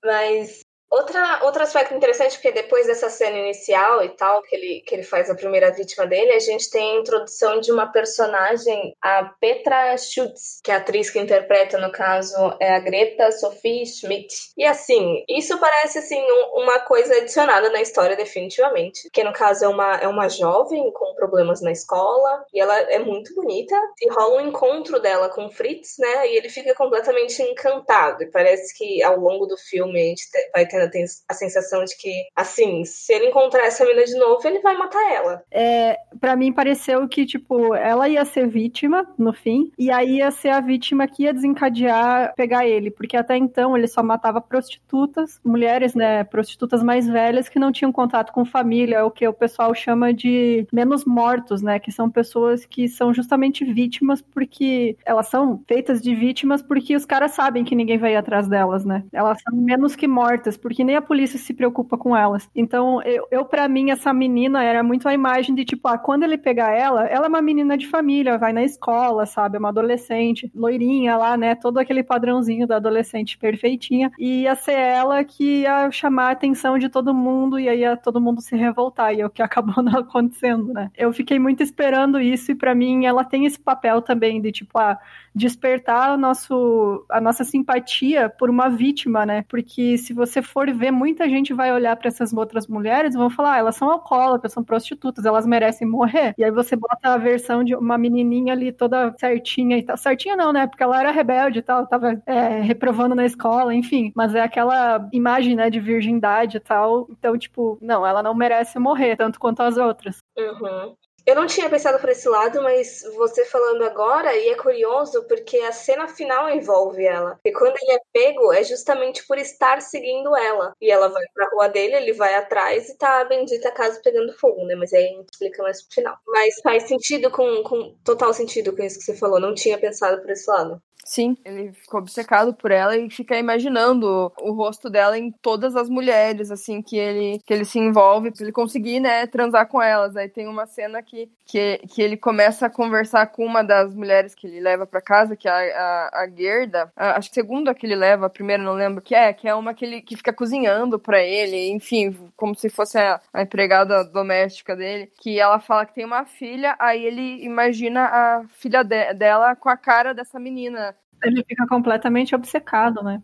Mas 0.04 0.65
Outra, 0.96 1.42
outro 1.44 1.62
aspecto 1.62 1.94
interessante, 1.94 2.36
porque 2.36 2.54
depois 2.54 2.88
dessa 2.88 3.10
cena 3.10 3.38
inicial 3.38 4.02
e 4.02 4.08
tal, 4.16 4.42
que 4.44 4.56
ele, 4.56 4.82
que 4.88 4.96
ele 4.96 5.04
faz 5.04 5.30
a 5.30 5.36
primeira 5.36 5.70
vítima 5.70 6.08
dele, 6.08 6.32
a 6.32 6.40
gente 6.40 6.70
tem 6.70 6.96
a 6.96 7.02
introdução 7.02 7.60
de 7.60 7.70
uma 7.70 7.92
personagem, 7.92 8.96
a 9.02 9.26
Petra 9.26 9.98
Schutz, 9.98 10.62
que 10.64 10.72
é 10.72 10.76
a 10.76 10.78
atriz 10.78 11.10
que 11.10 11.20
interpreta, 11.20 11.78
no 11.78 11.92
caso, 11.92 12.38
é 12.62 12.74
a 12.74 12.80
Greta 12.80 13.30
Sophie 13.34 13.86
Schmidt. 13.86 14.34
E 14.58 14.64
assim, 14.64 15.26
isso 15.28 15.60
parece 15.60 16.00
assim 16.00 16.22
um, 16.22 16.62
uma 16.62 16.80
coisa 16.80 17.14
adicionada 17.18 17.70
na 17.72 17.82
história, 17.82 18.16
definitivamente. 18.16 19.10
Que 19.12 19.22
no 19.22 19.34
caso 19.34 19.66
é 19.66 19.68
uma, 19.68 19.98
é 19.98 20.08
uma 20.08 20.30
jovem 20.30 20.94
com 20.94 21.14
problemas 21.16 21.62
na 21.62 21.74
escola, 21.74 22.46
e 22.54 22.62
ela 22.62 22.74
é 22.74 23.00
muito 23.00 23.36
bonita, 23.36 23.76
e 24.02 24.10
rola 24.14 24.42
um 24.42 24.48
encontro 24.48 25.02
dela 25.02 25.28
com 25.28 25.52
Fritz, 25.52 25.98
né? 26.00 26.30
E 26.30 26.38
ele 26.38 26.48
fica 26.48 26.74
completamente 26.74 27.42
encantado. 27.44 28.24
E 28.24 28.32
parece 28.32 28.74
que 28.78 29.04
ao 29.04 29.20
longo 29.20 29.46
do 29.46 29.58
filme 29.58 30.00
a 30.00 30.06
gente 30.06 30.24
vai 30.54 30.66
tendo 30.66 30.85
tem 30.90 31.06
a 31.28 31.34
sensação 31.34 31.84
de 31.84 31.96
que, 31.98 32.12
assim, 32.36 32.84
se 32.86 33.14
ele 33.14 33.28
encontrar 33.28 33.66
essa 33.66 33.86
mina 33.86 34.04
de 34.04 34.16
novo, 34.18 34.48
ele 34.48 34.60
vai 34.60 34.78
matar 34.78 35.14
ela. 35.14 35.44
É, 35.52 35.98
para 36.20 36.36
mim 36.36 36.54
pareceu 36.54 37.08
que, 37.08 37.26
tipo, 37.26 37.74
ela 37.76 38.08
ia 38.08 38.26
ser 38.26 38.48
vítima 38.48 39.08
no 39.18 39.34
fim, 39.34 39.72
e 39.78 39.92
aí 39.92 40.18
ia 40.18 40.32
ser 40.32 40.50
a 40.50 40.60
vítima 40.60 41.08
que 41.08 41.24
ia 41.24 41.34
desencadear 41.34 42.34
pegar 42.36 42.66
ele, 42.66 42.92
porque 42.92 43.18
até 43.18 43.38
então 43.38 43.76
ele 43.76 43.88
só 43.88 44.02
matava 44.02 44.42
prostitutas, 44.42 45.40
mulheres, 45.44 45.94
né, 45.94 46.24
prostitutas 46.24 46.84
mais 46.84 47.08
velhas 47.08 47.50
que 47.50 47.60
não 47.60 47.72
tinham 47.72 47.92
contato 47.92 48.32
com 48.32 48.46
família, 48.46 49.06
o 49.06 49.12
que 49.12 49.28
o 49.28 49.34
pessoal 49.34 49.74
chama 49.74 50.14
de 50.14 50.68
menos 50.72 51.06
mortos, 51.06 51.62
né, 51.62 51.80
que 51.80 51.92
são 51.92 52.10
pessoas 52.10 52.66
que 52.66 52.88
são 52.88 53.14
justamente 53.14 53.64
vítimas 53.66 54.22
porque 54.22 54.98
elas 55.06 55.28
são 55.28 55.62
feitas 55.68 56.02
de 56.02 56.14
vítimas 56.16 56.62
porque 56.62 56.96
os 56.96 57.06
caras 57.06 57.32
sabem 57.32 57.64
que 57.64 57.76
ninguém 57.76 57.98
vai 57.98 58.14
ir 58.14 58.16
atrás 58.16 58.48
delas, 58.48 58.86
né? 58.86 59.04
Elas 59.12 59.42
são 59.42 59.58
menos 59.58 59.96
que 59.96 60.08
mortas, 60.08 60.58
porque 60.66 60.84
nem 60.84 60.96
a 60.96 61.02
polícia 61.02 61.38
se 61.38 61.54
preocupa 61.54 61.96
com 61.96 62.18
elas. 62.18 62.50
Então, 62.56 63.00
eu, 63.04 63.28
eu 63.30 63.46
para 63.46 63.68
mim, 63.68 63.92
essa 63.92 64.12
menina 64.12 64.64
era 64.64 64.82
muito 64.82 65.08
a 65.08 65.14
imagem 65.14 65.54
de 65.54 65.64
tipo, 65.64 65.88
ah, 65.88 65.96
quando 65.96 66.24
ele 66.24 66.40
pegar 66.40 66.72
ela, 66.72 67.06
ela 67.06 67.28
é 67.28 67.30
uma 67.30 67.40
menina 67.40 67.78
de 67.78 67.86
família, 67.86 68.36
vai 68.40 68.52
na 68.52 68.64
escola, 68.64 69.28
sabe? 69.28 69.58
É 69.58 69.60
uma 69.60 69.70
adolescente, 69.70 70.52
loirinha 70.56 71.18
lá, 71.18 71.38
né? 71.38 71.54
Todo 71.54 71.78
aquele 71.78 72.02
padrãozinho 72.02 72.66
da 72.66 72.78
adolescente 72.78 73.38
perfeitinha. 73.38 74.12
E 74.18 74.42
ia 74.42 74.56
ser 74.56 74.74
ela 74.74 75.24
que 75.24 75.62
ia 75.62 75.92
chamar 75.92 76.30
a 76.30 76.32
atenção 76.32 76.80
de 76.80 76.90
todo 76.90 77.14
mundo 77.14 77.60
e 77.60 77.70
aí 77.70 77.82
ia 77.82 77.96
todo 77.96 78.20
mundo 78.20 78.42
se 78.42 78.56
revoltar. 78.56 79.14
E 79.14 79.22
é 79.22 79.26
o 79.28 79.30
que 79.30 79.44
acabou 79.46 79.84
não 79.84 80.00
acontecendo, 80.00 80.74
né? 80.74 80.90
Eu 80.98 81.14
fiquei 81.14 81.38
muito 81.38 81.62
esperando 81.62 82.20
isso 82.20 82.52
e 82.52 82.56
para 82.56 82.74
mim 82.74 83.06
ela 83.06 83.24
tem 83.24 83.46
esse 83.46 83.60
papel 83.60 84.02
também 84.02 84.42
de 84.42 84.52
tipo, 84.52 84.80
ah, 84.80 84.98
despertar 85.36 86.16
o 86.16 86.18
nosso, 86.18 87.06
a 87.08 87.20
nossa 87.20 87.44
simpatia 87.44 88.30
por 88.30 88.50
uma 88.50 88.70
vítima, 88.70 89.28
né? 89.28 89.44
Porque 89.48 89.98
se 90.00 90.14
você 90.14 90.42
for 90.56 90.74
ver, 90.74 90.90
muita 90.90 91.28
gente 91.28 91.54
vai 91.54 91.74
olhar 91.74 91.98
para 91.98 92.08
essas 92.08 92.32
outras 92.32 92.66
mulheres 92.66 93.14
e 93.14 93.18
vão 93.18 93.30
falar, 93.30 93.56
ah, 93.56 93.58
elas 93.58 93.76
são 93.76 93.92
alcoólatras, 93.92 94.54
são 94.54 94.64
prostitutas, 94.64 95.26
elas 95.26 95.46
merecem 95.46 95.86
morrer. 95.86 96.34
E 96.38 96.46
aí 96.46 96.50
você 96.50 96.78
bota 96.78 97.14
a 97.14 97.18
versão 97.18 97.62
de 97.62 97.76
uma 97.76 97.98
menininha 97.98 98.54
ali 98.54 98.72
toda 98.72 99.14
certinha 99.20 99.78
e 99.78 99.84
tal. 99.84 99.98
Certinha 99.98 100.38
não, 100.38 100.54
né? 100.54 100.66
Porque 100.66 100.82
ela 100.82 100.98
era 100.98 101.12
rebelde 101.12 101.60
e 101.60 101.62
tal, 101.62 101.86
tava 101.86 102.22
é, 102.26 102.62
reprovando 102.62 103.14
na 103.14 103.26
escola, 103.26 103.76
enfim. 103.76 104.14
Mas 104.16 104.34
é 104.34 104.42
aquela 104.42 105.10
imagem, 105.12 105.58
né, 105.58 105.70
de 105.70 105.82
virgindade 105.82 106.56
e 106.56 106.62
tal. 106.62 107.06
Então, 107.10 107.38
tipo, 107.38 107.78
não, 107.82 108.08
ela 108.08 108.24
não 108.24 108.34
merece 108.34 108.80
morrer, 108.80 109.18
tanto 109.18 109.38
quanto 109.38 109.62
as 109.62 109.76
outras. 109.76 110.20
Uhum. 110.38 110.96
Eu 111.26 111.36
não 111.36 111.48
tinha 111.48 111.70
pensado 111.70 112.00
por 112.00 112.10
esse 112.10 112.30
lado, 112.30 112.62
mas 112.62 113.02
você 113.16 113.46
falando 113.46 113.84
agora, 113.84 114.36
e 114.36 114.50
é 114.50 114.56
curioso 114.56 115.24
porque 115.28 115.58
a 115.58 115.72
cena 115.72 116.08
final 116.08 116.50
envolve 116.50 117.04
ela. 117.04 117.40
E 117.44 117.52
quando 117.52 117.76
ele 117.82 117.94
é 117.94 118.00
pego, 118.14 118.54
é 118.54 118.64
justamente 118.64 119.26
por 119.26 119.38
estar 119.38 119.82
seguindo 119.82 120.36
ela. 120.36 120.74
E 120.80 120.92
ela 120.92 121.08
vai 121.08 121.24
pra 121.34 121.50
rua 121.52 121.68
dele, 121.68 121.96
ele 121.96 122.14
vai 122.14 122.36
atrás 122.36 122.90
e 122.90 122.98
tá 122.98 123.22
a 123.22 123.26
bendita 123.26 123.72
casa 123.72 124.00
pegando 124.04 124.38
fogo, 124.38 124.66
né? 124.66 124.76
Mas 124.76 124.94
aí 124.94 125.04
a 125.04 125.22
explica 125.32 125.64
mais 125.64 125.82
pro 125.82 125.96
final. 125.96 126.18
Mas 126.28 126.56
faz 126.62 126.84
sentido 126.84 127.32
com, 127.32 127.64
com 127.64 127.96
total 128.04 128.32
sentido 128.34 128.76
com 128.76 128.84
isso 128.84 129.00
que 129.00 129.06
você 129.06 129.16
falou. 129.16 129.40
Não 129.40 129.56
tinha 129.56 129.80
pensado 129.80 130.22
por 130.22 130.30
esse 130.30 130.50
lado. 130.50 130.80
Sim, 131.06 131.38
ele 131.46 131.72
ficou 131.72 132.00
obcecado 132.00 132.52
por 132.56 132.72
ela 132.72 132.98
e 132.98 133.12
fica 133.12 133.38
imaginando 133.38 134.34
o 134.42 134.52
rosto 134.54 134.90
dela 134.90 135.16
em 135.16 135.32
todas 135.32 135.76
as 135.76 135.88
mulheres, 135.88 136.50
assim, 136.50 136.82
que 136.82 136.98
ele, 136.98 137.40
que 137.46 137.54
ele 137.54 137.64
se 137.64 137.78
envolve 137.78 138.32
pra 138.32 138.44
ele 138.44 138.52
conseguir, 138.52 139.00
né, 139.00 139.28
transar 139.28 139.68
com 139.70 139.80
elas. 139.80 140.16
Aí 140.16 140.28
tem 140.28 140.48
uma 140.48 140.66
cena 140.66 141.04
que, 141.04 141.15
que, 141.46 141.80
que 141.90 142.02
ele 142.02 142.18
começa 142.18 142.66
a 142.66 142.70
conversar 142.70 143.28
com 143.28 143.46
uma 143.46 143.64
das 143.64 143.94
mulheres 143.94 144.34
que 144.36 144.48
ele 144.48 144.60
leva 144.60 144.86
para 144.86 145.02
casa, 145.02 145.36
que 145.36 145.48
é 145.48 145.52
a, 145.52 146.10
a, 146.14 146.24
a 146.24 146.30
Gerda. 146.30 146.92
A, 146.96 147.18
acho 147.18 147.30
que 147.30 147.36
segunda 147.36 147.74
que 147.74 147.86
ele 147.86 147.96
leva, 147.96 148.26
a 148.26 148.30
primeira 148.30 148.64
não 148.64 148.74
lembro 148.74 149.02
que 149.02 149.16
é, 149.16 149.32
que 149.34 149.48
é 149.48 149.56
uma 149.56 149.74
que 149.74 149.86
ele 149.86 150.02
que 150.02 150.16
fica 150.16 150.34
cozinhando 150.34 151.00
para 151.00 151.22
ele, 151.22 151.70
enfim, 151.70 152.16
como 152.36 152.56
se 152.56 152.70
fosse 152.70 152.98
a, 152.98 153.22
a 153.34 153.42
empregada 153.42 154.04
doméstica 154.04 154.76
dele, 154.76 155.12
que 155.20 155.40
ela 155.40 155.60
fala 155.60 155.86
que 155.86 155.94
tem 155.94 156.06
uma 156.06 156.26
filha, 156.26 156.76
aí 156.80 157.06
ele 157.06 157.44
imagina 157.44 158.06
a 158.06 158.46
filha 158.50 158.84
de, 158.84 159.14
dela 159.14 159.56
com 159.56 159.70
a 159.70 159.78
cara 159.78 160.14
dessa 160.14 160.40
menina 160.40 160.96
ele 161.24 161.44
fica 161.48 161.66
completamente 161.68 162.36
obcecado, 162.36 163.04
né? 163.04 163.22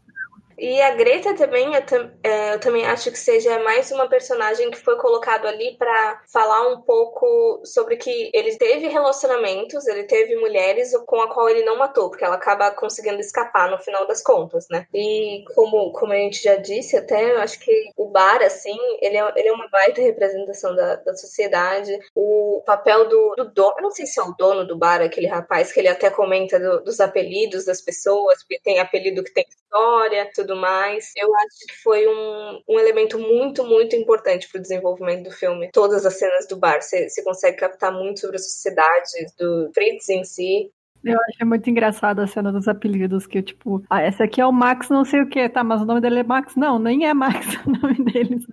E 0.61 0.79
a 0.79 0.93
Greta 0.93 1.33
também, 1.33 1.73
eu, 1.73 2.11
é, 2.23 2.53
eu, 2.53 2.59
também 2.59 2.85
acho 2.85 3.09
que 3.09 3.17
seja 3.17 3.57
mais 3.63 3.91
uma 3.91 4.07
personagem 4.07 4.69
que 4.69 4.77
foi 4.77 4.95
colocado 4.95 5.47
ali 5.47 5.75
para 5.75 6.21
falar 6.31 6.67
um 6.67 6.81
pouco 6.81 7.61
sobre 7.65 7.97
que 7.97 8.29
ele 8.31 8.55
teve 8.57 8.87
relacionamentos, 8.87 9.87
ele 9.87 10.03
teve 10.03 10.35
mulheres 10.35 10.95
com 11.07 11.19
a 11.19 11.33
qual 11.33 11.49
ele 11.49 11.65
não 11.65 11.79
matou, 11.79 12.11
porque 12.11 12.23
ela 12.23 12.35
acaba 12.35 12.69
conseguindo 12.69 13.19
escapar 13.19 13.71
no 13.71 13.79
final 13.79 14.05
das 14.05 14.21
contas, 14.21 14.67
né? 14.69 14.85
E 14.93 15.43
como, 15.55 15.91
como 15.93 16.13
a 16.13 16.17
gente 16.17 16.43
já 16.43 16.57
disse 16.57 16.95
até, 16.95 17.31
eu 17.31 17.39
acho 17.39 17.59
que 17.59 17.89
o 17.97 18.11
bar, 18.11 18.43
assim, 18.43 18.77
ele 19.01 19.17
é, 19.17 19.33
ele 19.35 19.47
é 19.47 19.53
uma 19.53 19.67
baita 19.67 19.99
representação 19.99 20.75
da, 20.75 20.97
da 20.97 21.15
sociedade. 21.15 21.97
O 22.13 22.61
papel 22.67 23.09
do, 23.09 23.33
do 23.35 23.45
dono, 23.45 23.73
eu 23.77 23.81
não 23.81 23.91
sei 23.91 24.05
se 24.05 24.19
é 24.19 24.23
o 24.23 24.35
dono 24.37 24.67
do 24.67 24.77
bar, 24.77 25.01
aquele 25.01 25.25
rapaz 25.25 25.71
que 25.71 25.79
ele 25.79 25.87
até 25.87 26.11
comenta 26.11 26.59
do, 26.59 26.83
dos 26.83 26.99
apelidos 26.99 27.65
das 27.65 27.81
pessoas, 27.81 28.43
porque 28.43 28.61
tem 28.63 28.79
apelido 28.79 29.23
que 29.23 29.33
tem 29.33 29.43
história, 29.71 30.29
tudo 30.35 30.50
mais. 30.55 31.11
Eu 31.15 31.33
acho 31.35 31.67
que 31.67 31.81
foi 31.81 32.07
um, 32.07 32.61
um 32.69 32.79
elemento 32.79 33.17
muito, 33.17 33.63
muito 33.63 33.95
importante 33.95 34.47
para 34.49 34.59
o 34.59 34.61
desenvolvimento 34.61 35.25
do 35.25 35.31
filme. 35.31 35.69
Todas 35.71 36.05
as 36.05 36.17
cenas 36.17 36.47
do 36.47 36.57
bar, 36.57 36.81
você 36.81 37.23
consegue 37.23 37.57
captar 37.57 37.91
muito 37.91 38.19
sobre 38.19 38.35
a 38.35 38.39
sociedade 38.39 39.11
do 39.37 39.71
Fritz 39.73 40.09
em 40.09 40.23
si. 40.23 40.71
Eu 41.03 41.19
achei 41.29 41.45
muito 41.45 41.69
engraçada 41.69 42.23
a 42.23 42.27
cena 42.27 42.51
dos 42.51 42.67
apelidos, 42.67 43.25
que 43.25 43.41
tipo, 43.41 43.83
ah, 43.89 44.01
essa 44.01 44.23
aqui 44.23 44.39
é 44.39 44.45
o 44.45 44.51
Max 44.51 44.89
não 44.89 45.03
sei 45.03 45.21
o 45.21 45.27
que, 45.27 45.47
tá, 45.49 45.63
mas 45.63 45.81
o 45.81 45.85
nome 45.85 46.01
dele 46.01 46.19
é 46.19 46.23
Max? 46.23 46.55
Não, 46.55 46.77
nem 46.77 47.05
é 47.05 47.13
Max 47.13 47.47
o 47.65 47.69
nome 47.69 47.95
deles. 48.03 48.45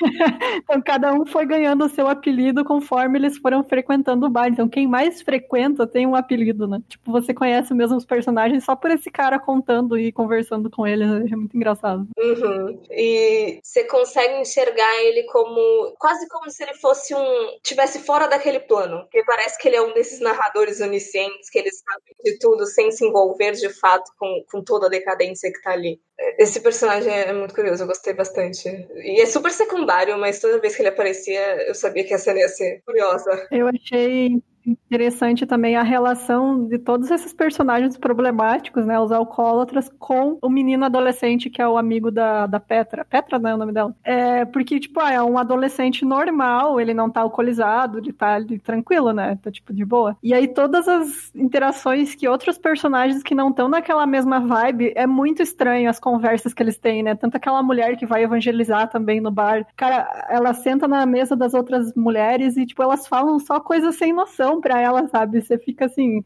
então 0.62 0.80
cada 0.80 1.12
um 1.12 1.26
foi 1.26 1.44
ganhando 1.44 1.84
o 1.84 1.88
seu 1.88 2.08
apelido 2.08 2.64
conforme 2.64 3.18
eles 3.18 3.36
foram 3.38 3.64
frequentando 3.64 4.26
o 4.26 4.30
bar. 4.30 4.48
Então 4.48 4.68
quem 4.68 4.86
mais 4.86 5.22
frequenta 5.22 5.86
tem 5.86 6.06
um 6.06 6.14
apelido, 6.14 6.66
né? 6.66 6.80
Tipo, 6.88 7.10
você 7.10 7.34
conhece 7.34 7.74
mesmo 7.74 7.96
os 7.96 8.04
personagens 8.04 8.64
só 8.64 8.76
por 8.76 8.90
esse 8.90 9.10
cara 9.10 9.38
contando 9.38 9.98
e 9.98 10.12
conversando 10.12 10.70
com 10.70 10.86
eles, 10.86 11.08
é 11.08 11.36
muito 11.36 11.56
engraçado. 11.56 12.06
Uhum. 12.16 12.80
E 12.90 13.60
você 13.62 13.84
consegue 13.84 14.40
enxergar 14.40 15.02
ele 15.02 15.24
como, 15.24 15.94
quase 15.98 16.28
como 16.28 16.50
se 16.50 16.62
ele 16.62 16.74
fosse 16.74 17.14
um, 17.14 17.58
tivesse 17.62 18.00
fora 18.00 18.28
daquele 18.28 18.60
plano, 18.60 19.00
porque 19.02 19.24
parece 19.24 19.58
que 19.58 19.68
ele 19.68 19.76
é 19.76 19.82
um 19.82 19.92
desses 19.92 20.20
narradores 20.20 20.80
oniscientes 20.80 21.50
que 21.50 21.58
eles 21.58 21.82
de 22.24 22.38
tudo 22.38 22.66
sem 22.66 22.90
se 22.90 23.04
envolver 23.06 23.52
de 23.52 23.68
fato 23.68 24.10
com, 24.18 24.44
com 24.50 24.62
toda 24.62 24.86
a 24.86 24.90
decadência 24.90 25.52
que 25.52 25.62
tá 25.62 25.72
ali. 25.72 26.00
Esse 26.38 26.60
personagem 26.60 27.12
é 27.12 27.32
muito 27.32 27.54
curioso, 27.54 27.82
eu 27.82 27.86
gostei 27.86 28.12
bastante. 28.12 28.68
E 28.96 29.20
é 29.20 29.26
super 29.26 29.52
secundário, 29.52 30.18
mas 30.18 30.40
toda 30.40 30.60
vez 30.60 30.74
que 30.74 30.82
ele 30.82 30.88
aparecia, 30.88 31.68
eu 31.68 31.74
sabia 31.74 32.04
que 32.04 32.14
a 32.14 32.18
cena 32.18 32.40
ia 32.40 32.48
ser 32.48 32.82
curiosa. 32.84 33.46
Eu 33.50 33.68
achei 33.68 34.42
interessante 34.68 35.46
também 35.46 35.76
a 35.76 35.82
relação 35.82 36.66
de 36.66 36.78
todos 36.78 37.10
esses 37.10 37.32
personagens 37.32 37.96
problemáticos, 37.96 38.84
né? 38.84 38.98
Os 38.98 39.12
alcoólatras 39.12 39.90
com 39.98 40.38
o 40.42 40.48
menino 40.48 40.84
adolescente 40.84 41.50
que 41.50 41.62
é 41.62 41.68
o 41.68 41.78
amigo 41.78 42.10
da, 42.10 42.46
da 42.46 42.60
Petra. 42.60 43.04
Petra 43.04 43.38
não 43.38 43.50
é 43.50 43.54
o 43.54 43.58
nome 43.58 43.72
dela. 43.72 43.94
É 44.04 44.44
porque, 44.44 44.78
tipo, 44.78 45.00
ah, 45.00 45.12
é 45.12 45.22
um 45.22 45.38
adolescente 45.38 46.04
normal, 46.04 46.80
ele 46.80 46.94
não 46.94 47.10
tá 47.10 47.20
alcoolizado, 47.20 47.98
ele 47.98 48.12
tá 48.12 48.34
ali, 48.34 48.58
tranquilo, 48.58 49.12
né? 49.12 49.38
Tá, 49.42 49.50
tipo, 49.50 49.72
de 49.72 49.84
boa. 49.84 50.16
E 50.22 50.34
aí 50.34 50.48
todas 50.48 50.86
as 50.88 51.34
interações 51.34 52.14
que 52.14 52.28
outros 52.28 52.58
personagens 52.58 53.22
que 53.22 53.34
não 53.34 53.50
estão 53.50 53.68
naquela 53.68 54.06
mesma 54.06 54.40
vibe, 54.40 54.92
é 54.94 55.06
muito 55.06 55.42
estranho 55.42 55.88
as 55.88 55.98
conversas 55.98 56.52
que 56.52 56.62
eles 56.62 56.78
têm, 56.78 57.02
né? 57.02 57.14
Tanto 57.14 57.36
aquela 57.36 57.62
mulher 57.62 57.96
que 57.96 58.06
vai 58.06 58.22
evangelizar 58.22 58.88
também 58.88 59.20
no 59.20 59.30
bar. 59.30 59.66
Cara, 59.76 60.26
ela 60.28 60.52
senta 60.54 60.88
na 60.88 61.04
mesa 61.06 61.36
das 61.36 61.54
outras 61.54 61.94
mulheres 61.94 62.56
e, 62.56 62.66
tipo, 62.66 62.82
elas 62.82 63.06
falam 63.06 63.38
só 63.38 63.60
coisas 63.60 63.96
sem 63.96 64.12
noção 64.12 64.57
para 64.60 64.80
ela, 64.80 65.06
sabe? 65.08 65.40
Você 65.40 65.58
fica 65.58 65.86
assim. 65.86 66.24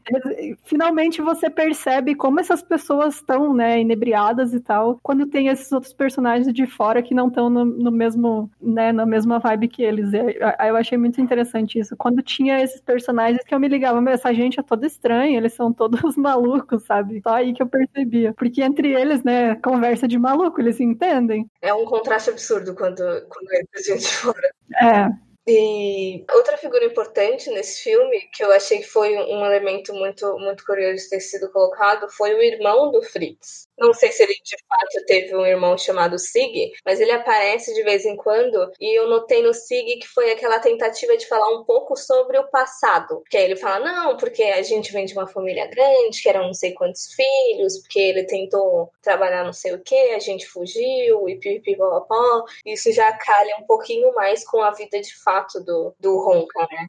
Finalmente 0.63 1.21
você 1.21 1.49
percebe 1.49 2.15
como 2.15 2.39
essas 2.39 2.61
pessoas 2.61 3.15
estão, 3.15 3.53
né, 3.53 3.79
inebriadas 3.79 4.53
e 4.53 4.59
tal, 4.59 4.99
quando 5.01 5.25
tem 5.25 5.47
esses 5.47 5.71
outros 5.71 5.93
personagens 5.93 6.51
de 6.53 6.65
fora 6.65 7.01
que 7.01 7.13
não 7.13 7.27
estão 7.27 7.49
no, 7.49 7.65
no, 7.65 7.91
mesmo, 7.91 8.49
né, 8.61 8.91
na 8.91 9.05
mesma 9.05 9.39
vibe 9.39 9.67
que 9.67 9.83
eles. 9.83 10.11
Eu 10.13 10.75
achei 10.75 10.97
muito 10.97 11.21
interessante 11.21 11.79
isso. 11.79 11.95
Quando 11.97 12.21
tinha 12.21 12.61
esses 12.61 12.81
personagens 12.81 13.43
que 13.43 13.53
eu 13.53 13.59
me 13.59 13.67
ligava, 13.67 14.01
mas 14.01 14.19
essa 14.19 14.33
gente 14.33 14.59
é 14.59 14.63
toda 14.63 14.85
estranha, 14.85 15.37
eles 15.37 15.53
são 15.53 15.71
todos 15.71 16.15
malucos, 16.17 16.83
sabe? 16.83 17.21
Só 17.21 17.35
aí 17.35 17.53
que 17.53 17.61
eu 17.61 17.67
percebia. 17.67 18.33
Porque 18.33 18.61
entre 18.61 18.93
eles, 18.93 19.23
né, 19.23 19.55
conversa 19.55 20.07
de 20.07 20.17
maluco, 20.17 20.59
eles 20.59 20.75
se 20.75 20.83
entendem. 20.83 21.49
É 21.61 21.73
um 21.73 21.85
contraste 21.85 22.29
absurdo 22.29 22.75
quando, 22.75 22.97
quando 22.97 23.83
gente 23.85 24.01
de 24.01 24.15
fora. 24.15 24.53
É, 24.81 25.09
e 25.47 26.25
outra 26.33 26.57
figura 26.57 26.85
importante 26.85 27.49
nesse 27.49 27.83
filme, 27.83 28.29
que 28.33 28.43
eu 28.43 28.51
achei 28.51 28.79
que 28.79 28.87
foi 28.87 29.17
um 29.17 29.45
elemento 29.45 29.93
muito, 29.93 30.37
muito 30.39 30.65
curioso 30.65 31.03
de 31.03 31.09
ter 31.09 31.19
sido 31.19 31.51
colocado, 31.51 32.09
foi 32.09 32.33
o 32.33 32.41
irmão 32.41 32.91
do 32.91 33.01
Fritz. 33.01 33.67
Não 33.77 33.93
sei 33.93 34.11
se 34.11 34.23
ele 34.23 34.33
de 34.33 34.55
fato 34.67 35.05
teve 35.05 35.35
um 35.35 35.45
irmão 35.45 35.77
chamado 35.77 36.19
Sig, 36.19 36.71
mas 36.85 36.99
ele 36.99 37.11
aparece 37.11 37.73
de 37.73 37.83
vez 37.83 38.05
em 38.05 38.15
quando. 38.15 38.71
E 38.79 38.99
eu 38.99 39.09
notei 39.09 39.41
no 39.41 39.53
Sig 39.53 39.97
que 39.99 40.07
foi 40.07 40.31
aquela 40.31 40.59
tentativa 40.59 41.17
de 41.17 41.27
falar 41.27 41.49
um 41.57 41.63
pouco 41.63 41.95
sobre 41.95 42.37
o 42.37 42.47
passado. 42.49 43.23
Que 43.29 43.37
aí 43.37 43.45
ele 43.45 43.55
fala: 43.55 43.85
não, 43.85 44.17
porque 44.17 44.43
a 44.43 44.61
gente 44.61 44.91
vem 44.91 45.05
de 45.05 45.13
uma 45.13 45.27
família 45.27 45.67
grande, 45.67 46.21
que 46.21 46.29
eram 46.29 46.47
não 46.47 46.53
sei 46.53 46.73
quantos 46.73 47.13
filhos, 47.13 47.79
porque 47.79 47.99
ele 47.99 48.23
tentou 48.25 48.91
trabalhar 49.01 49.43
não 49.43 49.53
sei 49.53 49.73
o 49.73 49.81
que, 49.81 49.95
a 49.95 50.19
gente 50.19 50.47
fugiu, 50.47 51.27
e 51.27 51.37
pipipipopó. 51.37 52.45
Isso 52.65 52.91
já 52.91 53.11
calha 53.13 53.57
um 53.59 53.65
pouquinho 53.65 54.13
mais 54.13 54.45
com 54.45 54.61
a 54.61 54.71
vida 54.71 54.99
de 55.01 55.15
fato 55.23 55.59
do, 55.63 55.93
do 55.99 56.19
Ronca, 56.19 56.67
né? 56.71 56.87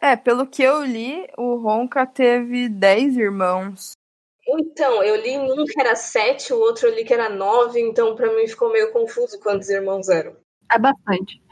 É, 0.00 0.14
pelo 0.14 0.46
que 0.46 0.62
eu 0.62 0.84
li, 0.84 1.26
o 1.38 1.56
Ronca 1.56 2.06
teve 2.06 2.68
10 2.68 3.16
irmãos. 3.16 3.92
Então, 4.48 5.02
eu 5.02 5.16
li 5.16 5.36
um 5.36 5.64
que 5.64 5.80
era 5.80 5.96
sete, 5.96 6.52
o 6.52 6.60
outro 6.60 6.86
eu 6.86 6.94
li 6.94 7.04
que 7.04 7.12
era 7.12 7.28
nove, 7.28 7.80
então 7.80 8.14
para 8.14 8.32
mim 8.32 8.46
ficou 8.46 8.70
meio 8.70 8.92
confuso 8.92 9.40
quantos 9.40 9.68
irmãos 9.68 10.08
eram. 10.08 10.36
É 10.70 10.78
bastante. 10.78 11.42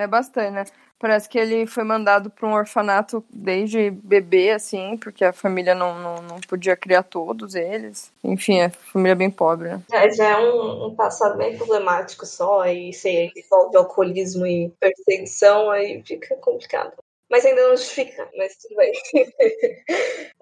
é 0.00 0.06
bastante, 0.06 0.50
né? 0.50 0.64
Parece 0.98 1.28
que 1.28 1.38
ele 1.38 1.64
foi 1.64 1.84
mandado 1.84 2.28
para 2.28 2.48
um 2.48 2.54
orfanato 2.54 3.24
desde 3.30 3.90
bebê, 3.90 4.50
assim, 4.50 4.96
porque 4.96 5.24
a 5.24 5.32
família 5.32 5.72
não, 5.72 5.96
não, 6.00 6.16
não 6.22 6.40
podia 6.40 6.76
criar 6.76 7.04
todos 7.04 7.54
eles. 7.54 8.12
Enfim, 8.24 8.58
é 8.58 8.68
família 8.68 9.14
bem 9.14 9.30
pobre, 9.30 9.68
né? 9.68 9.82
Já, 9.88 10.08
já 10.10 10.28
é 10.30 10.38
um, 10.38 10.86
um, 10.86 10.94
passado 10.96 11.36
bem 11.36 11.56
problemático 11.56 12.26
só, 12.26 12.66
e 12.66 12.92
se 12.92 13.30
envolve 13.36 13.76
alcoolismo 13.76 14.44
e 14.44 14.72
perseguição, 14.80 15.70
aí 15.70 16.02
fica 16.04 16.34
complicado 16.36 16.92
mas 17.30 17.44
ainda 17.44 17.62
não 17.68 17.76
justifica, 17.76 18.28
mas 18.36 18.56
tudo 18.56 18.76
bem. 18.76 18.92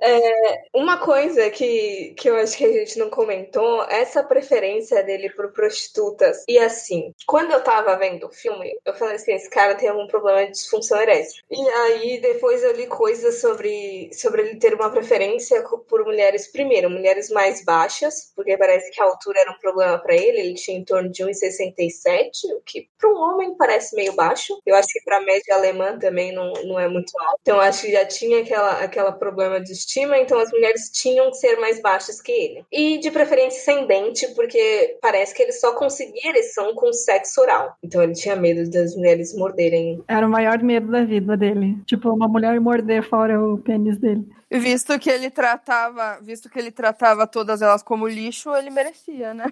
é, 0.00 0.62
uma 0.74 0.98
coisa 0.98 1.50
que, 1.50 2.14
que 2.16 2.28
eu 2.28 2.36
acho 2.36 2.56
que 2.56 2.64
a 2.64 2.72
gente 2.72 2.98
não 2.98 3.10
comentou, 3.10 3.82
essa 3.84 4.22
preferência 4.22 5.02
dele 5.02 5.30
por 5.30 5.52
prostitutas. 5.52 6.44
E 6.48 6.58
assim, 6.58 7.12
quando 7.26 7.52
eu 7.52 7.62
tava 7.62 7.96
vendo 7.96 8.26
o 8.26 8.32
filme, 8.32 8.72
eu 8.84 8.94
falei 8.94 9.16
assim, 9.16 9.34
esse 9.34 9.50
cara 9.50 9.74
tem 9.74 9.88
algum 9.88 10.06
problema 10.06 10.44
de 10.46 10.52
disfunção 10.52 11.00
erétil. 11.00 11.42
E 11.50 11.68
aí 11.68 12.20
depois 12.20 12.62
eu 12.62 12.72
li 12.72 12.86
coisas 12.86 13.40
sobre, 13.40 14.10
sobre 14.12 14.42
ele 14.42 14.56
ter 14.56 14.74
uma 14.74 14.90
preferência 14.90 15.62
por 15.88 16.04
mulheres, 16.04 16.50
primeiro, 16.50 16.90
mulheres 16.90 17.30
mais 17.30 17.64
baixas, 17.64 18.32
porque 18.34 18.56
parece 18.56 18.90
que 18.90 19.00
a 19.00 19.04
altura 19.04 19.40
era 19.40 19.50
um 19.50 19.58
problema 19.58 19.98
para 19.98 20.14
ele, 20.14 20.40
ele 20.40 20.54
tinha 20.54 20.78
em 20.78 20.84
torno 20.84 21.10
de 21.10 21.24
1,67, 21.24 22.30
o 22.56 22.60
que 22.62 22.88
para 22.98 23.10
um 23.10 23.16
homem 23.16 23.56
parece 23.56 23.94
meio 23.96 24.12
baixo. 24.14 24.60
Eu 24.64 24.74
acho 24.74 24.88
que 24.88 25.02
para 25.04 25.20
média 25.20 25.54
alemã 25.54 25.98
também 25.98 26.32
não, 26.32 26.52
não 26.64 26.75
não 26.76 26.80
é 26.80 26.88
muito 26.88 27.18
alto. 27.18 27.40
Então 27.40 27.58
acho 27.58 27.82
que 27.82 27.92
já 27.92 28.04
tinha 28.04 28.42
aquela, 28.42 28.84
aquela 28.84 29.12
problema 29.12 29.58
de 29.58 29.72
estima, 29.72 30.18
então 30.18 30.38
as 30.38 30.50
mulheres 30.50 30.90
tinham 30.90 31.30
que 31.30 31.38
ser 31.38 31.58
mais 31.58 31.80
baixas 31.80 32.20
que 32.20 32.30
ele. 32.30 32.64
E 32.70 32.98
de 32.98 33.10
preferência 33.10 33.62
sem 33.62 33.86
dente, 33.86 34.28
porque 34.34 34.98
parece 35.00 35.34
que 35.34 35.42
ele 35.42 35.52
só 35.52 35.72
conseguia 35.72 36.30
ereção 36.30 36.74
com 36.74 36.92
sexo 36.92 37.40
oral. 37.40 37.76
Então 37.82 38.02
ele 38.02 38.12
tinha 38.12 38.36
medo 38.36 38.70
das 38.70 38.94
mulheres 38.94 39.34
morderem. 39.34 40.02
Era 40.06 40.26
o 40.26 40.30
maior 40.30 40.62
medo 40.62 40.90
da 40.90 41.04
vida 41.04 41.36
dele. 41.36 41.76
Tipo, 41.86 42.10
uma 42.10 42.28
mulher 42.28 42.60
morder 42.60 43.02
fora 43.02 43.42
o 43.42 43.58
pênis 43.58 43.98
dele. 43.98 44.26
Visto 44.48 44.96
que 44.98 45.10
ele 45.10 45.28
tratava, 45.28 46.20
visto 46.22 46.48
que 46.48 46.58
ele 46.58 46.70
tratava 46.70 47.26
todas 47.26 47.62
elas 47.62 47.82
como 47.82 48.06
lixo, 48.06 48.54
ele 48.54 48.70
merecia, 48.70 49.34
né? 49.34 49.46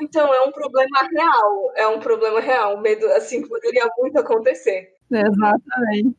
então 0.00 0.32
é 0.32 0.40
um 0.40 0.50
problema 0.50 1.06
real, 1.12 1.72
é 1.76 1.86
um 1.86 2.00
problema 2.00 2.40
real, 2.40 2.80
medo 2.80 3.06
assim 3.12 3.46
poderia 3.46 3.86
muito 3.98 4.18
acontecer. 4.18 4.99
Exatamente. 5.10 6.16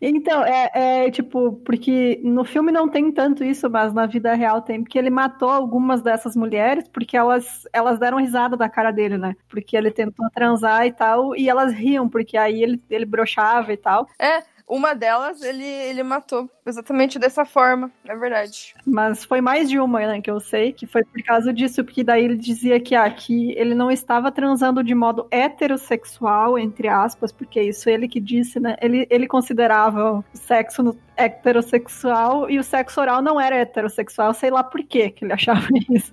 Então, 0.00 0.44
é, 0.44 1.06
é, 1.06 1.10
tipo, 1.10 1.54
porque 1.64 2.20
no 2.24 2.44
filme 2.44 2.72
não 2.72 2.88
tem 2.88 3.12
tanto 3.12 3.44
isso, 3.44 3.70
mas 3.70 3.94
na 3.94 4.06
vida 4.06 4.34
real 4.34 4.62
tem, 4.62 4.82
porque 4.82 4.98
ele 4.98 5.10
matou 5.10 5.48
algumas 5.50 6.02
dessas 6.02 6.36
mulheres 6.36 6.88
porque 6.88 7.16
elas, 7.16 7.64
elas 7.72 7.98
deram 7.98 8.18
risada 8.18 8.56
da 8.56 8.68
cara 8.68 8.90
dele, 8.92 9.18
né? 9.18 9.36
Porque 9.48 9.76
ele 9.76 9.90
tentou 9.90 10.28
transar 10.30 10.86
e 10.86 10.92
tal, 10.92 11.36
e 11.36 11.48
elas 11.48 11.72
riam, 11.72 12.08
porque 12.08 12.36
aí 12.36 12.62
ele, 12.62 12.82
ele 12.90 13.06
broxava 13.06 13.72
e 13.72 13.76
tal. 13.78 14.06
É, 14.18 14.42
uma 14.70 14.94
delas 14.94 15.42
ele, 15.42 15.64
ele 15.64 16.04
matou 16.04 16.48
exatamente 16.64 17.18
dessa 17.18 17.44
forma, 17.44 17.90
é 18.06 18.14
verdade. 18.14 18.72
Mas 18.86 19.24
foi 19.24 19.40
mais 19.40 19.68
de 19.68 19.80
uma, 19.80 19.98
né, 20.06 20.20
que 20.20 20.30
eu 20.30 20.38
sei, 20.38 20.72
que 20.72 20.86
foi 20.86 21.02
por 21.02 21.20
causa 21.24 21.52
disso, 21.52 21.84
porque 21.84 22.04
daí 22.04 22.24
ele 22.24 22.36
dizia 22.36 22.78
que, 22.78 22.94
ah, 22.94 23.10
que 23.10 23.52
ele 23.58 23.74
não 23.74 23.90
estava 23.90 24.30
transando 24.30 24.84
de 24.84 24.94
modo 24.94 25.26
heterossexual, 25.28 26.56
entre 26.56 26.86
aspas, 26.86 27.32
porque 27.32 27.60
isso 27.60 27.90
ele 27.90 28.06
que 28.06 28.20
disse, 28.20 28.60
né? 28.60 28.76
Ele, 28.80 29.08
ele 29.10 29.26
considerava 29.26 30.18
o 30.18 30.24
sexo 30.32 30.96
heterossexual 31.16 32.48
e 32.48 32.58
o 32.58 32.62
sexo 32.62 33.00
oral 33.00 33.20
não 33.20 33.40
era 33.40 33.56
heterossexual, 33.56 34.32
sei 34.32 34.50
lá 34.50 34.62
por 34.62 34.84
quê 34.84 35.10
que 35.10 35.24
ele 35.24 35.32
achava 35.32 35.66
isso. 35.90 36.12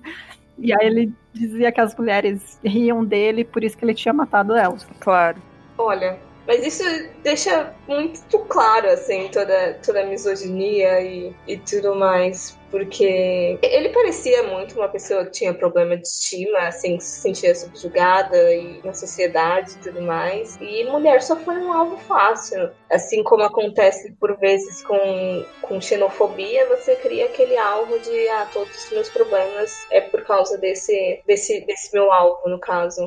E 0.58 0.72
aí 0.72 0.84
ele 0.84 1.12
dizia 1.32 1.70
que 1.70 1.80
as 1.80 1.94
mulheres 1.94 2.58
riam 2.64 3.04
dele, 3.04 3.44
por 3.44 3.62
isso 3.62 3.78
que 3.78 3.84
ele 3.84 3.94
tinha 3.94 4.12
matado 4.12 4.56
elas. 4.56 4.84
Claro. 4.98 5.40
Olha, 5.78 6.18
mas 6.48 6.64
isso 6.64 6.82
deixa 7.22 7.74
muito 7.86 8.38
claro, 8.46 8.88
assim, 8.88 9.28
toda, 9.28 9.74
toda 9.84 10.00
a 10.00 10.06
misoginia 10.06 10.98
e, 11.02 11.36
e 11.46 11.58
tudo 11.58 11.94
mais. 11.94 12.56
Porque 12.70 13.58
ele 13.62 13.90
parecia 13.90 14.42
muito 14.44 14.74
uma 14.76 14.88
pessoa 14.88 15.26
que 15.26 15.32
tinha 15.32 15.52
problema 15.52 15.94
de 15.96 16.08
estima, 16.08 16.60
assim, 16.60 16.98
se 17.00 17.20
sentia 17.20 17.54
subjugada 17.54 18.54
e 18.54 18.80
na 18.82 18.94
sociedade 18.94 19.72
e 19.72 19.78
tudo 19.78 20.00
mais. 20.00 20.56
E 20.58 20.84
mulher 20.84 21.20
só 21.22 21.36
foi 21.36 21.56
um 21.58 21.70
alvo 21.70 21.98
fácil. 21.98 22.70
Assim 22.90 23.22
como 23.22 23.42
acontece 23.42 24.12
por 24.12 24.38
vezes 24.38 24.82
com, 24.84 25.44
com 25.60 25.80
xenofobia, 25.80 26.66
você 26.68 26.96
cria 26.96 27.26
aquele 27.26 27.58
alvo 27.58 27.98
de, 27.98 28.28
ah, 28.30 28.48
todos 28.50 28.84
os 28.84 28.90
meus 28.90 29.10
problemas 29.10 29.70
é 29.90 30.00
por 30.00 30.24
causa 30.24 30.56
desse, 30.56 31.22
desse, 31.26 31.60
desse 31.66 31.92
meu 31.92 32.10
alvo, 32.10 32.48
no 32.48 32.58
caso. 32.58 33.04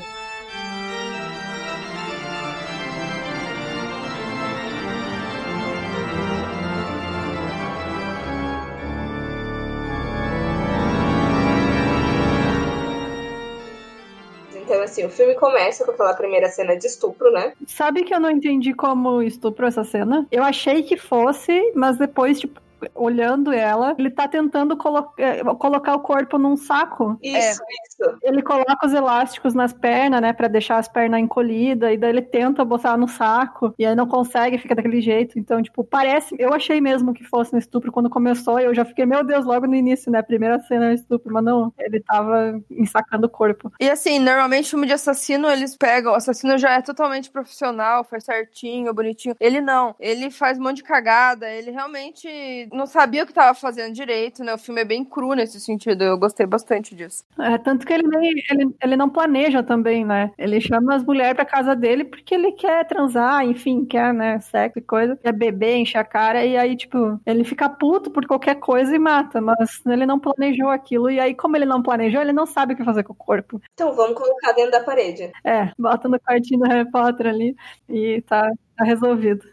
Então, 14.81 14.91
assim, 14.91 15.05
o 15.05 15.09
filme 15.09 15.35
começa 15.35 15.85
com 15.85 15.91
aquela 15.91 16.13
primeira 16.15 16.49
cena 16.49 16.75
de 16.75 16.87
estupro, 16.87 17.31
né? 17.31 17.53
Sabe 17.67 18.03
que 18.03 18.13
eu 18.13 18.19
não 18.19 18.31
entendi 18.31 18.73
como 18.73 19.21
estupro 19.21 19.67
essa 19.67 19.83
cena? 19.83 20.25
Eu 20.31 20.43
achei 20.43 20.81
que 20.81 20.97
fosse, 20.97 21.71
mas 21.75 21.97
depois, 21.97 22.39
tipo, 22.39 22.59
olhando 22.95 23.51
ela, 23.51 23.95
ele 23.97 24.09
tá 24.09 24.27
tentando 24.27 24.75
colo 24.77 25.13
é, 25.17 25.43
colocar 25.55 25.95
o 25.95 25.99
corpo 25.99 26.37
num 26.37 26.55
saco. 26.55 27.17
Isso, 27.21 27.37
é. 27.37 27.49
isso. 27.49 28.17
Ele 28.23 28.41
coloca 28.41 28.85
os 28.85 28.93
elásticos 28.93 29.53
nas 29.53 29.73
pernas, 29.73 30.21
né, 30.21 30.33
para 30.33 30.47
deixar 30.47 30.77
as 30.77 30.87
pernas 30.87 31.19
encolhidas, 31.19 31.93
e 31.93 31.97
daí 31.97 32.09
ele 32.09 32.21
tenta 32.21 32.65
botar 32.65 32.97
no 32.97 33.07
saco, 33.07 33.73
e 33.77 33.85
aí 33.85 33.95
não 33.95 34.07
consegue, 34.07 34.57
fica 34.57 34.75
daquele 34.75 35.01
jeito. 35.01 35.37
Então, 35.37 35.61
tipo, 35.61 35.83
parece. 35.83 36.35
Eu 36.37 36.53
achei 36.53 36.81
mesmo 36.81 37.13
que 37.13 37.23
fosse 37.23 37.55
um 37.55 37.59
estupro 37.59 37.91
quando 37.91 38.09
começou, 38.09 38.59
e 38.59 38.65
eu 38.65 38.73
já 38.73 38.85
fiquei, 38.85 39.05
meu 39.05 39.23
Deus, 39.23 39.45
logo 39.45 39.67
no 39.67 39.75
início, 39.75 40.11
né? 40.11 40.21
Primeira 40.21 40.59
cena 40.59 40.91
é 40.91 40.93
estupro, 40.93 41.33
mas 41.33 41.43
não, 41.43 41.73
ele 41.79 41.99
tava 41.99 42.61
ensacando 42.69 43.27
o 43.27 43.29
corpo. 43.29 43.71
E 43.79 43.89
assim, 43.89 44.19
normalmente 44.19 44.69
filme 44.69 44.87
de 44.87 44.93
assassino, 44.93 45.49
eles 45.49 45.75
pegam, 45.75 46.13
o 46.13 46.15
assassino 46.15 46.57
já 46.57 46.71
é 46.71 46.81
totalmente 46.81 47.29
profissional, 47.29 48.03
faz 48.03 48.23
certinho, 48.23 48.93
bonitinho. 48.93 49.35
Ele 49.39 49.61
não, 49.61 49.95
ele 49.99 50.29
faz 50.29 50.57
um 50.57 50.63
monte 50.63 50.77
de 50.77 50.83
cagada, 50.83 51.49
ele 51.49 51.71
realmente 51.71 52.27
não 52.71 52.85
sabia 52.85 53.23
o 53.23 53.25
que 53.25 53.31
estava 53.31 53.53
fazendo 53.53 53.93
direito, 53.93 54.43
né? 54.43 54.53
O 54.53 54.57
filme 54.57 54.81
é 54.81 54.85
bem 54.85 55.03
cru 55.03 55.33
nesse 55.33 55.59
sentido. 55.59 56.03
Eu 56.03 56.17
gostei 56.17 56.45
bastante 56.45 56.95
disso. 56.95 57.23
É, 57.39 57.57
tanto 57.57 57.85
que 57.85 57.93
ele, 57.93 58.07
nem, 58.07 58.33
ele, 58.49 58.75
ele 58.81 58.95
não 58.95 59.09
planeja 59.09 59.61
também, 59.61 60.05
né? 60.05 60.31
Ele 60.37 60.59
chama 60.59 60.95
as 60.95 61.03
mulheres 61.03 61.35
pra 61.35 61.45
casa 61.45 61.75
dele 61.75 62.05
porque 62.05 62.33
ele 62.33 62.51
quer 62.53 62.85
transar, 62.87 63.45
enfim, 63.45 63.85
quer, 63.85 64.13
né, 64.13 64.39
sexo 64.39 64.79
e 64.79 64.81
coisa. 64.81 65.17
Quer 65.17 65.33
beber, 65.33 65.77
encher 65.77 65.99
a 65.99 66.03
cara. 66.03 66.45
E 66.45 66.57
aí, 66.57 66.75
tipo, 66.75 67.19
ele 67.25 67.43
fica 67.43 67.69
puto 67.69 68.09
por 68.09 68.25
qualquer 68.25 68.55
coisa 68.55 68.95
e 68.95 68.99
mata. 68.99 69.41
Mas 69.41 69.81
ele 69.85 70.05
não 70.05 70.19
planejou 70.19 70.69
aquilo. 70.69 71.09
E 71.09 71.19
aí, 71.19 71.35
como 71.35 71.55
ele 71.55 71.65
não 71.65 71.81
planejou, 71.81 72.21
ele 72.21 72.33
não 72.33 72.45
sabe 72.45 72.73
o 72.73 72.77
que 72.77 72.83
fazer 72.83 73.03
com 73.03 73.13
o 73.13 73.15
corpo. 73.15 73.61
Então 73.73 73.93
vamos 73.93 74.17
colocar 74.17 74.53
dentro 74.53 74.71
da 74.71 74.83
parede. 74.83 75.31
É, 75.43 75.71
bota 75.77 76.07
no 76.07 76.19
quartinho 76.19 76.61
do 76.61 76.67
Harry 76.67 76.89
Potter 76.89 77.27
ali. 77.27 77.55
E 77.89 78.21
tá 78.21 78.49
Tá 78.81 78.85
resolvido. 78.85 79.45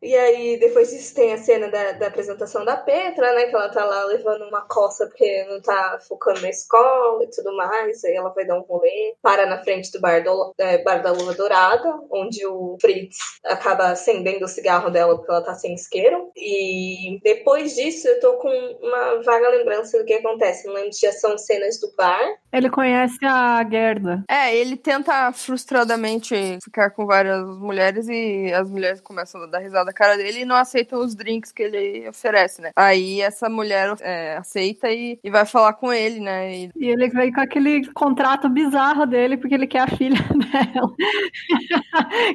e 0.00 0.16
aí, 0.16 0.58
depois 0.58 0.88
disso, 0.88 1.14
tem 1.14 1.34
a 1.34 1.38
cena 1.38 1.68
da, 1.68 1.92
da, 1.92 2.06
apresentação 2.06 2.64
da 2.64 2.78
Petra, 2.78 3.34
né? 3.34 3.44
Que 3.44 3.54
ela 3.54 3.68
tá 3.68 3.84
lá 3.84 4.04
levando 4.04 4.48
uma 4.48 4.62
coça 4.62 5.06
porque 5.06 5.44
não 5.50 5.60
tá 5.60 5.98
focando 6.08 6.40
na 6.40 6.48
escola 6.48 7.22
e 7.24 7.28
tudo 7.28 7.54
mais. 7.54 8.02
Aí 8.04 8.14
ela 8.14 8.30
vai 8.30 8.46
dar 8.46 8.58
um 8.58 8.62
rolê, 8.62 9.14
para 9.20 9.44
na 9.44 9.58
frente 9.58 9.92
do 9.92 10.00
bar, 10.00 10.24
do, 10.24 10.54
é, 10.56 10.82
bar 10.82 11.02
da 11.02 11.12
Lua 11.12 11.34
Dourada, 11.34 12.00
onde 12.10 12.46
o 12.46 12.78
Fritz 12.80 13.18
acaba 13.44 13.88
acendendo 13.88 14.46
o 14.46 14.48
cigarro 14.48 14.88
dela 14.88 15.14
porque 15.14 15.30
ela 15.30 15.44
tá 15.44 15.52
sem 15.52 15.74
isqueiro. 15.74 16.30
E 16.34 17.20
depois 17.22 17.74
disso, 17.74 18.08
eu 18.08 18.18
tô 18.18 18.38
com 18.38 18.48
uma 18.80 19.22
vaga 19.22 19.50
lembrança 19.50 19.98
do 19.98 20.06
que 20.06 20.14
acontece. 20.14 20.66
Não 20.66 20.72
lembro 20.72 20.92
se 20.94 21.02
já 21.02 21.12
são 21.12 21.36
cenas 21.36 21.78
do 21.80 21.92
bar. 21.94 22.26
Ele 22.50 22.70
conhece 22.70 23.18
a 23.26 23.62
Gerda. 23.70 24.24
É, 24.26 24.56
ele 24.56 24.74
tenta 24.74 25.30
frustradamente 25.34 26.58
ficar 26.64 26.90
com 26.92 27.04
várias 27.04 27.44
mulheres 27.58 28.08
e 28.08 28.37
as 28.52 28.70
mulheres 28.70 29.00
começam 29.00 29.42
a 29.42 29.46
dar 29.46 29.58
risada 29.58 29.86
na 29.86 29.92
cara 29.92 30.16
dele 30.16 30.40
e 30.40 30.44
não 30.44 30.56
aceitam 30.56 31.00
os 31.00 31.14
drinks 31.14 31.52
que 31.52 31.62
ele 31.62 32.08
oferece, 32.08 32.60
né? 32.60 32.70
Aí 32.76 33.20
essa 33.20 33.48
mulher 33.48 33.94
é, 34.00 34.36
aceita 34.36 34.90
e, 34.90 35.18
e 35.22 35.30
vai 35.30 35.44
falar 35.46 35.74
com 35.74 35.92
ele, 35.92 36.20
né? 36.20 36.54
E... 36.54 36.70
e 36.76 36.88
ele 36.88 37.08
vem 37.08 37.32
com 37.32 37.40
aquele 37.40 37.90
contrato 37.92 38.48
bizarro 38.48 39.06
dele 39.06 39.36
porque 39.36 39.54
ele 39.54 39.66
quer 39.66 39.80
a 39.80 39.96
filha 39.96 40.18
dela. 40.52 40.94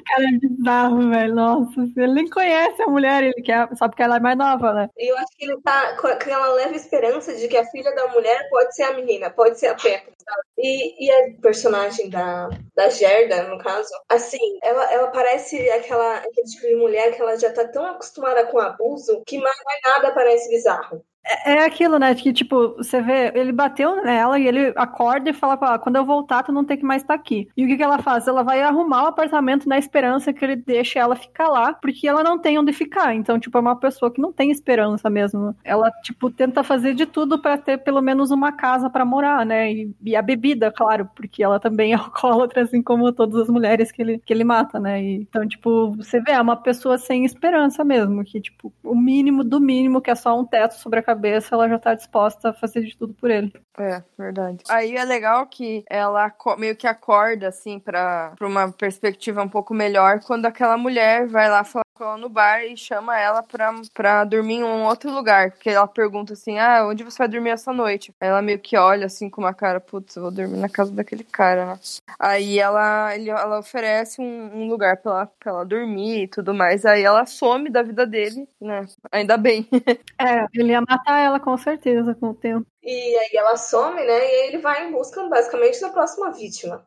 cara, 0.06 0.24
é 0.24 0.38
bizarro, 0.40 1.10
velho. 1.10 1.36
Nossa, 1.36 1.82
ele 1.98 2.14
nem 2.14 2.30
conhece 2.30 2.82
a 2.82 2.88
mulher, 2.88 3.24
ele 3.24 3.42
quer 3.42 3.68
só 3.76 3.88
porque 3.88 4.04
ela 4.04 4.18
é 4.18 4.20
mais 4.20 4.38
nova, 4.38 4.74
né? 4.74 4.90
E 4.98 5.12
eu 5.12 5.18
acho 5.18 5.38
que 5.38 5.46
ele 5.46 5.62
tá 5.62 5.96
com 5.98 6.08
aquela 6.08 6.54
leve 6.54 6.76
esperança 6.76 7.34
de 7.36 7.48
que 7.48 7.58
a 7.58 7.66
filha 7.66 7.94
da 7.94 8.08
mulher 8.10 8.48
pode 8.50 8.76
ser 8.76 8.84
a 8.84 8.94
menina, 8.94 9.30
pode 9.30 9.60
ser 9.60 9.68
a 9.68 9.76
Petra. 9.76 10.14
E, 10.58 11.06
e 11.06 11.12
a 11.12 11.42
personagem 11.42 12.10
da, 12.10 12.50
da 12.76 12.90
Gerda, 12.90 13.44
no 13.44 13.58
caso, 13.58 13.90
assim, 14.08 14.60
ela, 14.64 14.94
ela 14.94 15.08
parece 15.10 15.70
aquela, 15.72 15.93
aquele 16.02 16.48
tipo 16.48 16.68
de 16.68 16.76
mulher 16.76 17.16
que 17.16 17.22
ela 17.22 17.38
já 17.38 17.52
tá 17.52 17.68
tão 17.68 17.86
acostumada 17.86 18.46
com 18.48 18.60
abuso 18.60 19.24
que 19.26 19.38
mais 19.38 19.58
nada 19.86 20.14
parece 20.14 20.50
bizarro. 20.50 21.06
É, 21.26 21.54
é 21.54 21.66
aquilo, 21.66 21.98
né? 21.98 22.14
Que, 22.16 22.34
tipo, 22.34 22.76
você 22.78 23.02
vê, 23.02 23.32
ele 23.34 23.52
bateu 23.52 24.04
nela 24.04 24.38
e 24.38 24.48
ele 24.48 24.74
acorda 24.76 25.30
e 25.30 25.34
fala, 25.34 25.54
ah, 25.62 25.80
quando 25.80 25.96
eu 25.96 26.06
voltar, 26.06 26.44
tu 26.44 26.52
não 26.52 26.66
tem 26.66 26.78
que 26.78 26.86
mais 26.86 27.02
estar 27.02 27.14
tá 27.16 27.20
aqui. 27.20 27.48
E 27.56 27.64
o 27.64 27.68
que, 27.68 27.78
que 27.78 27.84
ela 27.84 28.00
faz? 28.00 28.28
Ela 28.28 28.44
vai 28.44 28.62
arrumar 28.62 29.04
o 29.04 29.08
apartamento 29.08 29.68
na 29.68 29.78
esperança 29.78 30.34
que 30.34 30.44
ele 30.44 30.56
deixe 30.56 31.00
ela 31.00 31.16
ficar 31.16 31.48
lá, 31.48 31.74
porque 31.74 32.08
ela 32.08 32.24
não 32.24 32.38
tem 32.38 32.60
onde 32.60 32.74
ficar. 32.74 33.16
Então, 33.16 33.40
tipo, 33.40 33.58
é 33.58 33.62
uma 33.62 33.76
pessoa 33.76 34.12
que 34.12 34.22
não 34.22 34.34
tem 34.34 34.52
esperança 34.52 35.10
mesmo. 35.10 35.56
Ela, 35.64 35.90
tipo, 36.04 36.30
tenta 36.30 36.64
fazer 36.64 36.94
de 36.94 37.06
tudo 37.06 37.40
para 37.40 37.58
ter 37.58 37.78
pelo 37.80 38.02
menos 38.02 38.32
uma 38.32 38.52
casa 38.52 38.90
para 38.90 39.06
morar, 39.06 39.46
né? 39.46 39.72
E, 39.72 39.96
e, 40.04 40.16
a 40.16 40.22
bebida, 40.22 40.72
claro, 40.72 41.10
porque 41.16 41.44
ela 41.44 41.60
também 41.60 41.94
é 41.94 41.96
alcoólatra, 41.96 42.64
assim 42.64 42.82
como 42.82 43.12
todas 43.12 43.42
as 43.42 43.50
mulheres 43.50 43.92
que 43.92 44.02
ele, 44.02 44.20
que 44.26 44.34
ele 44.34 44.44
mata, 44.44 44.80
né? 44.80 45.02
E, 45.02 45.16
então, 45.22 45.48
tipo, 45.48 45.92
você 45.92 46.20
vê, 46.20 46.32
é 46.32 46.42
uma 46.42 46.56
pessoa 46.58 46.98
sem 46.98 47.26
esperança 47.26 47.84
mesmo, 47.84 48.24
que, 48.24 48.42
tipo, 48.42 48.74
o 48.84 48.96
mínimo 48.96 49.44
do 49.44 49.60
mínimo, 49.60 50.02
que 50.02 50.12
é 50.12 50.16
só 50.16 50.38
um 50.40 50.46
teto 50.46 50.74
sobre 50.76 51.00
a 51.00 51.04
cabeça, 51.04 51.13
ela 51.54 51.70
já 51.70 51.80
tá 51.80 51.94
disposta 51.94 52.50
a 52.50 52.54
fazer 52.54 52.82
de 52.82 52.98
tudo 52.98 53.14
por 53.14 53.30
ele. 53.30 53.54
É, 53.78 54.04
verdade. 54.18 54.64
Aí 54.70 54.96
é 54.96 55.04
legal 55.04 55.46
que 55.48 55.84
ela 55.90 56.32
meio 56.58 56.76
que 56.76 56.88
acorda, 56.88 57.48
assim, 57.48 57.80
pra, 57.80 58.34
pra 58.38 58.48
uma 58.48 58.72
perspectiva 58.72 59.42
um 59.42 59.50
pouco 59.50 59.74
melhor 59.74 60.20
quando 60.26 60.46
aquela 60.46 60.78
mulher 60.78 61.28
vai 61.28 61.50
lá 61.50 61.64
falar 61.64 61.84
ela 62.02 62.18
no 62.18 62.30
bar 62.30 62.64
e 62.64 62.76
chama 62.76 63.20
ela 63.20 63.44
pra, 63.44 63.72
pra 63.94 64.24
dormir 64.24 64.56
em 64.56 64.64
um 64.64 64.86
outro 64.86 65.12
lugar. 65.12 65.52
Porque 65.52 65.70
ela 65.70 65.88
pergunta 65.88 66.34
assim: 66.34 66.58
Ah, 66.58 66.88
onde 66.88 67.04
você 67.04 67.18
vai 67.18 67.28
dormir 67.28 67.52
essa 67.52 67.72
noite? 67.72 68.14
Aí 68.20 68.30
ela 68.30 68.42
meio 68.42 68.60
que 68.60 68.76
olha 68.78 69.06
assim 69.06 69.30
com 69.30 69.42
uma 69.42 69.54
cara, 69.54 69.80
putz, 69.80 70.16
eu 70.16 70.24
vou 70.24 70.32
dormir 70.32 70.58
na 70.58 70.70
casa 70.70 70.92
daquele 70.92 71.24
cara, 71.24 71.66
né? 71.66 71.80
Aí 72.20 72.60
ela, 72.60 73.16
ele, 73.16 73.30
ela 73.30 73.60
oferece 73.60 74.22
um, 74.22 74.64
um 74.64 74.68
lugar 74.68 74.98
pra 74.98 75.12
ela, 75.12 75.26
pra 75.40 75.52
ela 75.52 75.66
dormir 75.66 76.24
e 76.24 76.28
tudo 76.28 76.54
mais. 76.54 76.86
Aí 76.86 77.04
ela 77.04 77.26
some 77.26 77.70
da 77.70 77.84
vida 77.84 78.06
dele, 78.06 78.48
né? 78.60 78.86
Ainda 79.12 79.38
bem. 79.38 79.68
é, 80.20 80.46
ele 80.54 80.72
ia 80.72 80.82
matar 80.82 81.20
ela 81.20 81.40
com 81.40 81.58
certeza 81.58 82.16
com 82.16 82.30
o 82.30 82.34
tempo. 82.34 82.66
E 82.82 83.18
aí 83.18 83.32
ela 83.36 83.56
some, 83.56 83.96
né? 83.96 84.06
E 84.06 84.12
aí 84.12 84.48
ele 84.48 84.58
vai 84.58 84.88
em 84.88 84.92
busca 84.92 85.24
basicamente 85.30 85.80
da 85.80 85.90
próxima 85.90 86.32
vítima. 86.32 86.86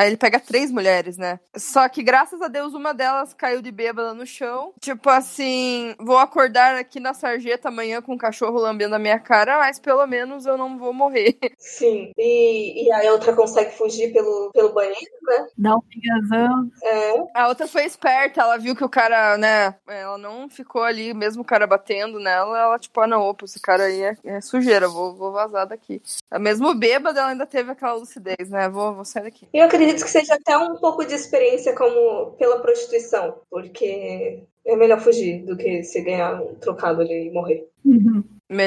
Aí 0.00 0.06
ele 0.06 0.16
pega 0.16 0.40
três 0.40 0.70
mulheres, 0.70 1.18
né? 1.18 1.38
Só 1.54 1.86
que 1.86 2.02
graças 2.02 2.40
a 2.40 2.48
Deus 2.48 2.72
uma 2.72 2.94
delas 2.94 3.34
caiu 3.34 3.60
de 3.60 3.70
bêbada 3.70 4.14
no 4.14 4.24
chão. 4.24 4.72
Tipo 4.80 5.10
assim, 5.10 5.94
vou 5.98 6.16
acordar 6.16 6.74
aqui 6.74 6.98
na 6.98 7.12
sarjeta 7.12 7.68
amanhã 7.68 8.00
com 8.00 8.14
um 8.14 8.16
cachorro 8.16 8.58
lambendo 8.58 8.94
a 8.94 8.98
minha 8.98 9.18
cara, 9.18 9.58
mas 9.58 9.78
pelo 9.78 10.06
menos 10.06 10.46
eu 10.46 10.56
não 10.56 10.78
vou 10.78 10.94
morrer. 10.94 11.36
Sim. 11.58 12.12
E, 12.16 12.86
e 12.86 12.90
a 12.90 13.12
outra 13.12 13.34
consegue 13.34 13.76
fugir 13.76 14.10
pelo, 14.10 14.50
pelo 14.54 14.72
banheiro, 14.72 15.12
né? 15.22 15.48
Dá 15.58 15.76
um 15.76 15.82
pingazão. 15.82 16.70
É. 16.82 17.24
A 17.34 17.48
outra 17.48 17.68
foi 17.68 17.84
esperta, 17.84 18.40
ela 18.40 18.56
viu 18.56 18.74
que 18.74 18.84
o 18.84 18.88
cara, 18.88 19.36
né? 19.36 19.74
Ela 19.86 20.16
não 20.16 20.48
ficou 20.48 20.82
ali, 20.82 21.12
mesmo 21.12 21.42
o 21.42 21.46
cara 21.46 21.66
batendo 21.66 22.18
nela, 22.18 22.58
ela, 22.58 22.78
tipo, 22.78 22.98
ah, 23.02 23.06
não, 23.06 23.20
opa, 23.20 23.44
esse 23.44 23.60
cara 23.60 23.84
aí 23.84 24.00
é, 24.00 24.16
é 24.24 24.40
sujeira, 24.40 24.88
vou, 24.88 25.14
vou 25.14 25.30
vazar 25.30 25.66
daqui. 25.66 26.00
Mesmo 26.38 26.72
bêbada, 26.74 27.20
ela 27.20 27.28
ainda 27.32 27.44
teve 27.44 27.70
aquela 27.70 27.92
lucidez, 27.92 28.48
né? 28.48 28.66
Vou, 28.66 28.94
vou 28.94 29.04
sair 29.04 29.24
daqui. 29.24 29.46
E 29.52 29.58
eu 29.58 29.66
acredito 29.66 29.89
acredito 29.90 30.04
que 30.04 30.10
seja 30.10 30.34
até 30.34 30.56
um 30.56 30.76
pouco 30.76 31.04
de 31.04 31.14
experiência 31.14 31.74
como 31.74 32.32
pela 32.32 32.60
prostituição, 32.60 33.34
porque 33.50 34.42
é 34.64 34.76
melhor 34.76 35.00
fugir 35.00 35.44
do 35.44 35.56
que 35.56 35.82
se 35.82 36.00
ganhar 36.02 36.40
um 36.40 36.54
trocado 36.54 37.00
ali 37.00 37.28
e 37.28 37.32
morrer. 37.32 37.68
Uhum. 37.84 38.22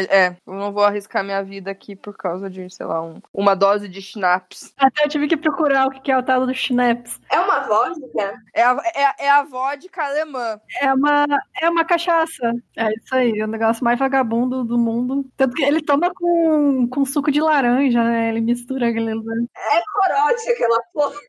É, 0.10 0.36
eu 0.48 0.54
não 0.54 0.72
vou 0.72 0.84
arriscar 0.84 1.24
minha 1.24 1.44
vida 1.44 1.70
aqui 1.70 1.94
por 1.96 2.16
causa 2.16 2.50
de, 2.50 2.70
sei 2.70 2.86
lá, 2.86 3.02
um, 3.02 3.22
uma 3.34 3.54
dose 3.54 3.90
de 3.90 4.02
schnapps. 4.02 4.74
Até 4.78 5.04
eu 5.04 5.10
tive 5.10 5.28
que 5.28 5.36
procurar 5.36 5.88
o 5.88 5.92
que 5.92 6.10
é 6.10 6.18
o 6.18 6.24
tal 6.24 6.46
do 6.46 6.54
schnapps. 6.54 7.20
É 7.30 7.38
uma 7.38 7.60
vodka? 7.60 8.34
É 8.54 8.64
a, 8.64 8.78
é, 8.96 9.26
é 9.26 9.30
a 9.30 9.44
vodka 9.44 10.06
alemã. 10.06 10.60
É 10.82 10.94
uma, 10.94 11.26
é 11.62 11.70
uma 11.70 11.84
cachaça. 11.84 12.54
É 12.78 12.90
isso 12.94 13.14
aí, 13.14 13.40
é 13.40 13.44
o 13.44 13.48
negócio 13.48 13.84
mais 13.84 14.00
vagabundo 14.00 14.64
do 14.64 14.78
mundo. 14.78 15.26
Tanto 15.36 15.54
que 15.54 15.64
ele 15.64 15.82
toma 15.82 16.12
com, 16.14 16.88
com 16.88 17.06
suco 17.06 17.30
de 17.30 17.42
laranja, 17.42 18.02
né? 18.04 18.30
Ele 18.30 18.40
mistura 18.40 18.88
aquele. 18.88 19.12
É 19.12 19.82
corote 19.94 20.50
aquela 20.50 20.82
porra. 20.94 21.20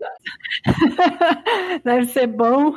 Deve 1.83 2.07
ser 2.07 2.29
bom. 2.29 2.75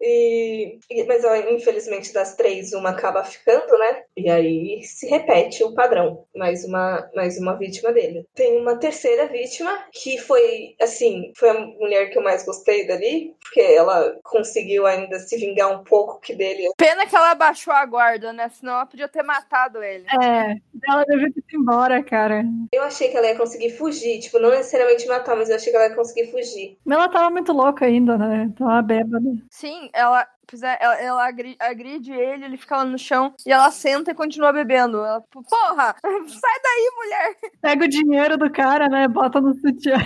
E, 0.00 0.78
mas 1.06 1.24
infelizmente 1.50 2.12
das 2.12 2.36
três 2.36 2.72
uma 2.72 2.90
acaba 2.90 3.24
ficando, 3.24 3.76
né? 3.78 4.02
E 4.16 4.30
aí 4.30 4.82
se 4.82 5.06
repete 5.08 5.64
o 5.64 5.74
padrão, 5.74 6.24
mais 6.36 6.64
uma 6.64 7.08
mais 7.14 7.38
uma 7.38 7.56
vítima 7.56 7.92
dele. 7.92 8.24
Tem 8.34 8.60
uma 8.60 8.76
terceira 8.76 9.26
vítima 9.26 9.70
que 9.92 10.18
foi 10.18 10.74
assim, 10.80 11.32
foi 11.36 11.50
a 11.50 11.60
mulher 11.60 12.10
que 12.10 12.18
eu 12.18 12.22
mais 12.22 12.44
gostei 12.44 12.86
dali, 12.86 13.34
porque 13.40 13.60
ela 13.60 14.16
conseguiu 14.22 14.86
ainda 14.86 15.18
se 15.18 15.36
vingar 15.36 15.70
um 15.70 15.82
pouco 15.84 16.20
que 16.20 16.34
dele. 16.34 16.70
Pena 16.76 17.06
que 17.06 17.16
ela 17.16 17.34
baixou 17.34 17.72
a 17.72 17.84
guarda, 17.84 18.32
né? 18.32 18.48
Senão 18.48 18.74
ela 18.74 18.86
podia 18.86 19.08
ter 19.08 19.22
matado 19.22 19.82
ele. 19.82 20.06
É, 20.22 20.56
ela 20.88 21.04
devia 21.04 21.32
ter 21.32 21.40
ido 21.40 21.60
embora, 21.60 22.02
cara. 22.02 22.44
Eu 22.72 22.82
achei 22.82 23.08
que 23.08 23.16
ela 23.16 23.26
ia 23.26 23.36
conseguir 23.36 23.70
fugir, 23.70 24.20
tipo, 24.20 24.38
não 24.38 24.50
necessariamente 24.50 25.06
matar, 25.06 25.36
mas 25.36 25.48
eu 25.48 25.56
achei 25.56 25.70
que 25.70 25.76
ela 25.76 25.88
ia 25.88 25.94
conseguir 25.94 26.30
fugir. 26.30 26.78
Mas 26.84 26.98
ela 26.98 27.08
tava 27.08 27.30
muito 27.30 27.52
louca 27.52 27.86
ainda, 27.86 28.16
né? 28.16 28.50
Tava 28.56 28.82
bêbada. 28.82 29.24
Sim, 29.50 29.87
ela, 29.92 30.26
ela, 30.62 30.94
ela 30.96 31.28
agride 31.60 32.12
ele, 32.12 32.44
ele 32.44 32.56
fica 32.56 32.76
lá 32.76 32.84
no 32.84 32.98
chão 32.98 33.34
e 33.46 33.52
ela 33.52 33.70
senta 33.70 34.10
e 34.10 34.14
continua 34.14 34.52
bebendo. 34.52 34.98
Ela, 34.98 35.20
porra, 35.20 35.94
sai 36.02 36.60
daí, 36.62 36.90
mulher! 36.96 37.36
Pega 37.60 37.84
o 37.84 37.88
dinheiro 37.88 38.36
do 38.36 38.50
cara, 38.50 38.88
né? 38.88 39.08
Bota 39.08 39.40
no 39.40 39.54
sutiã. 39.54 39.96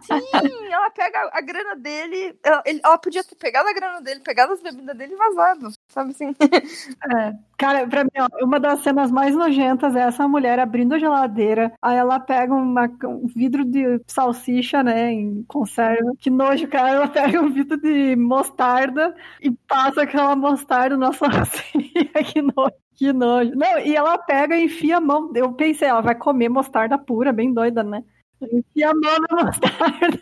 Sim, 0.00 0.66
ela 0.70 0.90
pega 0.90 1.30
a 1.32 1.40
grana 1.40 1.76
dele. 1.76 2.38
Ela, 2.44 2.62
ele, 2.66 2.80
ela 2.82 2.98
podia 2.98 3.22
ter 3.22 3.34
pegado 3.36 3.68
a 3.68 3.72
grana 3.72 4.00
dele, 4.00 4.20
pegado 4.20 4.52
as 4.52 4.62
bebidas 4.62 4.96
dele 4.96 5.14
e 5.14 5.16
vazado, 5.16 5.70
sabe 5.88 6.10
assim? 6.10 6.34
É. 7.12 7.32
Cara, 7.58 7.86
pra 7.86 8.04
mim, 8.04 8.10
ó, 8.18 8.44
uma 8.44 8.58
das 8.58 8.80
cenas 8.80 9.10
mais 9.10 9.34
nojentas 9.34 9.94
é 9.94 10.00
essa 10.00 10.26
mulher 10.26 10.58
abrindo 10.58 10.94
a 10.94 10.98
geladeira. 10.98 11.72
Aí 11.82 11.96
ela 11.96 12.18
pega 12.18 12.54
uma, 12.54 12.90
um 13.04 13.26
vidro 13.26 13.64
de 13.64 14.00
salsicha, 14.06 14.82
né? 14.82 15.12
Em 15.12 15.44
conserva. 15.46 16.12
Que 16.18 16.30
nojo, 16.30 16.66
cara. 16.68 16.88
Ela 16.90 17.08
pega 17.08 17.40
um 17.40 17.50
vidro 17.50 17.76
de 17.76 18.16
mostarda 18.16 19.14
e 19.42 19.50
passa 19.68 20.02
aquela 20.02 20.34
mostarda 20.36 20.96
na 20.96 21.12
salsicha. 21.14 22.24
que 22.32 22.42
nojo. 22.42 22.74
Que 22.94 23.12
nojo. 23.12 23.52
Não, 23.54 23.78
e 23.78 23.96
ela 23.96 24.18
pega 24.18 24.56
e 24.56 24.64
enfia 24.64 24.98
a 24.98 25.00
mão. 25.00 25.32
Eu 25.34 25.52
pensei, 25.54 25.88
ela 25.88 26.00
vai 26.02 26.14
comer 26.14 26.48
mostarda 26.48 26.98
pura, 26.98 27.32
bem 27.32 27.52
doida, 27.52 27.82
né? 27.82 28.04
Enfia 28.42 28.90
a 28.90 28.94
mão 28.94 29.16
na 29.30 29.44
mostarda 29.44 30.20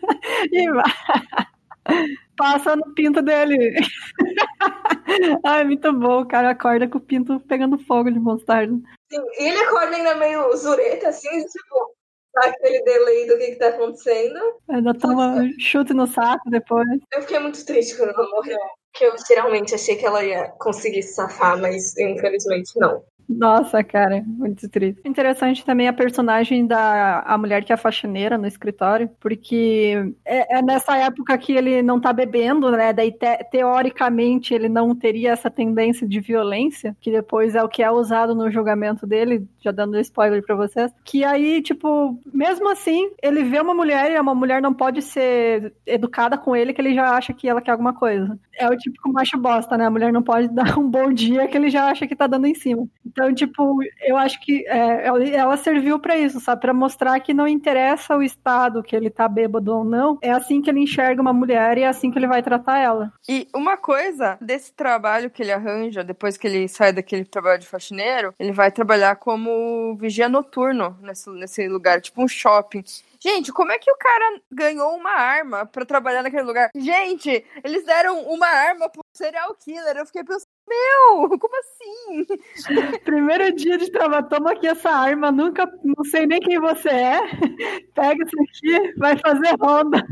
e 0.52 0.70
vai. 0.70 2.04
Passa 2.36 2.76
no 2.76 2.94
pinto 2.94 3.20
dele. 3.22 3.74
Ai, 5.44 5.64
muito 5.64 5.92
bom. 5.92 6.20
O 6.20 6.26
cara 6.26 6.50
acorda 6.50 6.86
com 6.86 6.98
o 6.98 7.00
pinto 7.00 7.40
pegando 7.40 7.78
fogo 7.78 8.10
de 8.10 8.20
mostarda. 8.20 8.74
Sim, 9.10 9.20
e 9.40 9.48
ele 9.48 9.58
acorda 9.58 9.96
ainda 9.96 10.14
meio 10.16 10.54
zureta, 10.56 11.08
assim, 11.08 11.28
tipo, 11.28 11.96
dá 12.34 12.48
aquele 12.50 12.82
delay 12.82 13.26
do 13.26 13.38
que, 13.38 13.46
que 13.52 13.56
tá 13.56 13.68
acontecendo. 13.68 14.38
Ainda 14.68 14.94
toma 14.94 15.48
chute 15.58 15.94
no 15.94 16.06
saco 16.06 16.50
depois. 16.50 16.86
Eu 17.12 17.22
fiquei 17.22 17.38
muito 17.38 17.64
triste 17.64 17.96
quando 17.96 18.10
ela 18.10 18.30
morreu. 18.30 18.58
Que 18.92 19.04
eu 19.04 19.12
geralmente 19.26 19.74
achei 19.74 19.96
que 19.96 20.06
ela 20.06 20.24
ia 20.24 20.48
conseguir 20.58 21.02
safar, 21.02 21.60
mas 21.60 21.96
infelizmente 21.96 22.72
não. 22.76 23.04
Nossa, 23.30 23.84
cara, 23.84 24.22
muito 24.26 24.66
triste. 24.70 25.02
Interessante 25.04 25.62
também 25.62 25.86
a 25.86 25.92
personagem 25.92 26.66
da 26.66 27.20
a 27.20 27.36
mulher 27.36 27.62
que 27.62 27.70
é 27.72 27.76
faxineira 27.76 28.38
no 28.38 28.46
escritório, 28.46 29.10
porque 29.20 30.14
é, 30.24 30.58
é 30.58 30.62
nessa 30.62 30.96
época 30.96 31.36
que 31.36 31.52
ele 31.52 31.82
não 31.82 32.00
tá 32.00 32.10
bebendo, 32.10 32.70
né? 32.70 32.90
Daí 32.90 33.12
te, 33.12 33.44
teoricamente 33.50 34.54
ele 34.54 34.68
não 34.70 34.94
teria 34.94 35.32
essa 35.32 35.50
tendência 35.50 36.08
de 36.08 36.20
violência, 36.20 36.96
que 37.02 37.10
depois 37.10 37.54
é 37.54 37.62
o 37.62 37.68
que 37.68 37.82
é 37.82 37.90
usado 37.90 38.34
no 38.34 38.50
julgamento 38.50 39.06
dele, 39.06 39.46
já 39.60 39.72
dando 39.72 39.98
spoiler 40.00 40.42
para 40.42 40.56
vocês. 40.56 40.90
Que 41.04 41.22
aí, 41.22 41.60
tipo, 41.60 42.18
mesmo 42.32 42.70
assim, 42.70 43.10
ele 43.22 43.44
vê 43.44 43.60
uma 43.60 43.74
mulher 43.74 44.10
e 44.10 44.18
uma 44.18 44.34
mulher 44.34 44.62
não 44.62 44.72
pode 44.72 45.02
ser 45.02 45.74
educada 45.84 46.38
com 46.38 46.56
ele, 46.56 46.72
que 46.72 46.80
ele 46.80 46.94
já 46.94 47.10
acha 47.14 47.34
que 47.34 47.46
ela 47.46 47.60
quer 47.60 47.72
alguma 47.72 47.92
coisa. 47.92 48.38
É 48.58 48.66
o 48.68 48.76
típico 48.76 49.12
macho 49.12 49.36
bosta, 49.38 49.76
né? 49.76 49.84
A 49.84 49.90
mulher 49.90 50.12
não 50.12 50.22
pode 50.22 50.48
dar 50.54 50.78
um 50.78 50.88
bom 50.88 51.12
dia 51.12 51.46
que 51.46 51.56
ele 51.58 51.68
já 51.68 51.90
acha 51.90 52.06
que 52.06 52.16
tá 52.16 52.26
dando 52.26 52.46
em 52.46 52.54
cima. 52.54 52.86
Então, 53.18 53.34
tipo, 53.34 53.80
eu 54.00 54.16
acho 54.16 54.40
que 54.40 54.64
é, 54.68 55.08
ela 55.34 55.56
serviu 55.56 55.98
para 55.98 56.16
isso, 56.16 56.38
sabe? 56.38 56.60
Para 56.60 56.72
mostrar 56.72 57.18
que 57.18 57.34
não 57.34 57.48
interessa 57.48 58.16
o 58.16 58.22
estado 58.22 58.80
que 58.80 58.94
ele 58.94 59.10
tá 59.10 59.26
bêbado 59.26 59.74
ou 59.74 59.82
não, 59.82 60.18
é 60.22 60.30
assim 60.30 60.62
que 60.62 60.70
ele 60.70 60.78
enxerga 60.78 61.20
uma 61.20 61.32
mulher 61.32 61.76
e 61.78 61.82
é 61.82 61.88
assim 61.88 62.12
que 62.12 62.18
ele 62.18 62.28
vai 62.28 62.44
tratar 62.44 62.78
ela. 62.78 63.12
E 63.28 63.48
uma 63.52 63.76
coisa 63.76 64.38
desse 64.40 64.72
trabalho 64.72 65.30
que 65.30 65.42
ele 65.42 65.50
arranja, 65.50 66.04
depois 66.04 66.36
que 66.36 66.46
ele 66.46 66.68
sai 66.68 66.92
daquele 66.92 67.24
trabalho 67.24 67.58
de 67.58 67.66
faxineiro, 67.66 68.32
ele 68.38 68.52
vai 68.52 68.70
trabalhar 68.70 69.16
como 69.16 69.96
vigia 69.96 70.28
noturno 70.28 70.96
nesse, 71.02 71.28
nesse 71.30 71.66
lugar, 71.66 72.00
tipo 72.00 72.22
um 72.22 72.28
shopping. 72.28 72.84
Gente, 73.20 73.52
como 73.52 73.72
é 73.72 73.78
que 73.78 73.90
o 73.90 73.96
cara 73.96 74.40
ganhou 74.50 74.94
uma 74.94 75.10
arma 75.10 75.66
para 75.66 75.84
trabalhar 75.84 76.22
naquele 76.22 76.44
lugar? 76.44 76.70
Gente, 76.76 77.44
eles 77.64 77.84
deram 77.84 78.22
uma 78.28 78.46
arma 78.46 78.88
pro 78.88 79.02
serial 79.12 79.56
killer. 79.56 79.96
Eu 79.96 80.06
fiquei 80.06 80.22
pensando, 80.22 80.46
meu, 80.68 81.28
como 81.38 81.54
assim? 81.60 82.26
Primeiro 83.04 83.54
dia 83.54 83.78
de 83.78 83.90
trabalho, 83.90 84.28
toma 84.28 84.52
aqui 84.52 84.66
essa 84.66 84.90
arma, 84.90 85.32
nunca, 85.32 85.70
não 85.82 86.04
sei 86.04 86.26
nem 86.26 86.40
quem 86.40 86.58
você 86.60 86.88
é. 86.88 87.20
Pega 87.94 88.24
isso 88.24 88.36
aqui, 88.42 88.94
vai 88.98 89.16
fazer 89.18 89.56
ronda. 89.60 90.04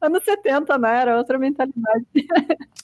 Anos 0.00 0.24
70, 0.24 0.76
né? 0.78 1.00
Era 1.02 1.16
outra 1.16 1.38
mentalidade. 1.38 2.06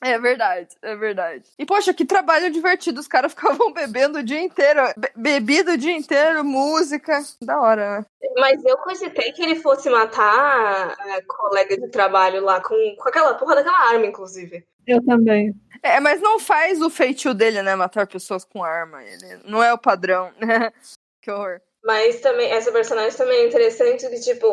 É 0.01 0.19
verdade, 0.19 0.69
é 0.81 0.95
verdade. 0.95 1.45
E, 1.59 1.67
poxa, 1.67 1.93
que 1.93 2.05
trabalho 2.05 2.51
divertido. 2.51 3.01
Os 3.01 3.09
caras 3.09 3.33
ficavam 3.35 3.73
bebendo 3.73 4.21
o 4.21 4.23
dia 4.23 4.41
inteiro. 4.41 4.81
Be 4.97 5.11
bebido 5.17 5.73
o 5.73 5.77
dia 5.77 5.97
inteiro, 5.97 6.45
música. 6.45 7.21
Da 7.43 7.61
hora, 7.61 7.99
né? 7.99 8.07
Mas 8.37 8.65
eu 8.65 8.77
cogitei 8.79 9.33
que 9.33 9.43
ele 9.43 9.57
fosse 9.57 9.91
matar 9.91 10.91
a 10.93 11.23
colega 11.27 11.77
de 11.77 11.89
trabalho 11.89 12.43
lá 12.43 12.61
com, 12.61 12.75
com 12.97 13.09
aquela 13.09 13.35
porra 13.35 13.57
daquela 13.57 13.89
arma, 13.91 14.07
inclusive. 14.07 14.65
Eu 14.89 15.05
também. 15.05 15.55
É, 15.83 16.01
mas 16.01 16.21
não 16.23 16.41
faz 16.41 16.81
o 16.81 16.89
feitio 16.89 17.35
dele, 17.35 17.61
né? 17.63 17.77
Matar 17.77 18.07
pessoas 18.07 18.43
com 18.43 18.65
arma. 18.65 19.05
Ele 19.05 19.43
não 19.45 19.63
é 19.63 19.71
o 19.73 19.79
padrão. 19.79 20.33
que 21.23 21.31
horror. 21.31 21.61
Mas 21.85 22.21
também, 22.21 22.51
essa 22.51 22.73
personagem 22.73 23.17
também 23.17 23.41
é 23.41 23.47
interessante 23.47 24.09
de, 24.09 24.21
tipo, 24.25 24.49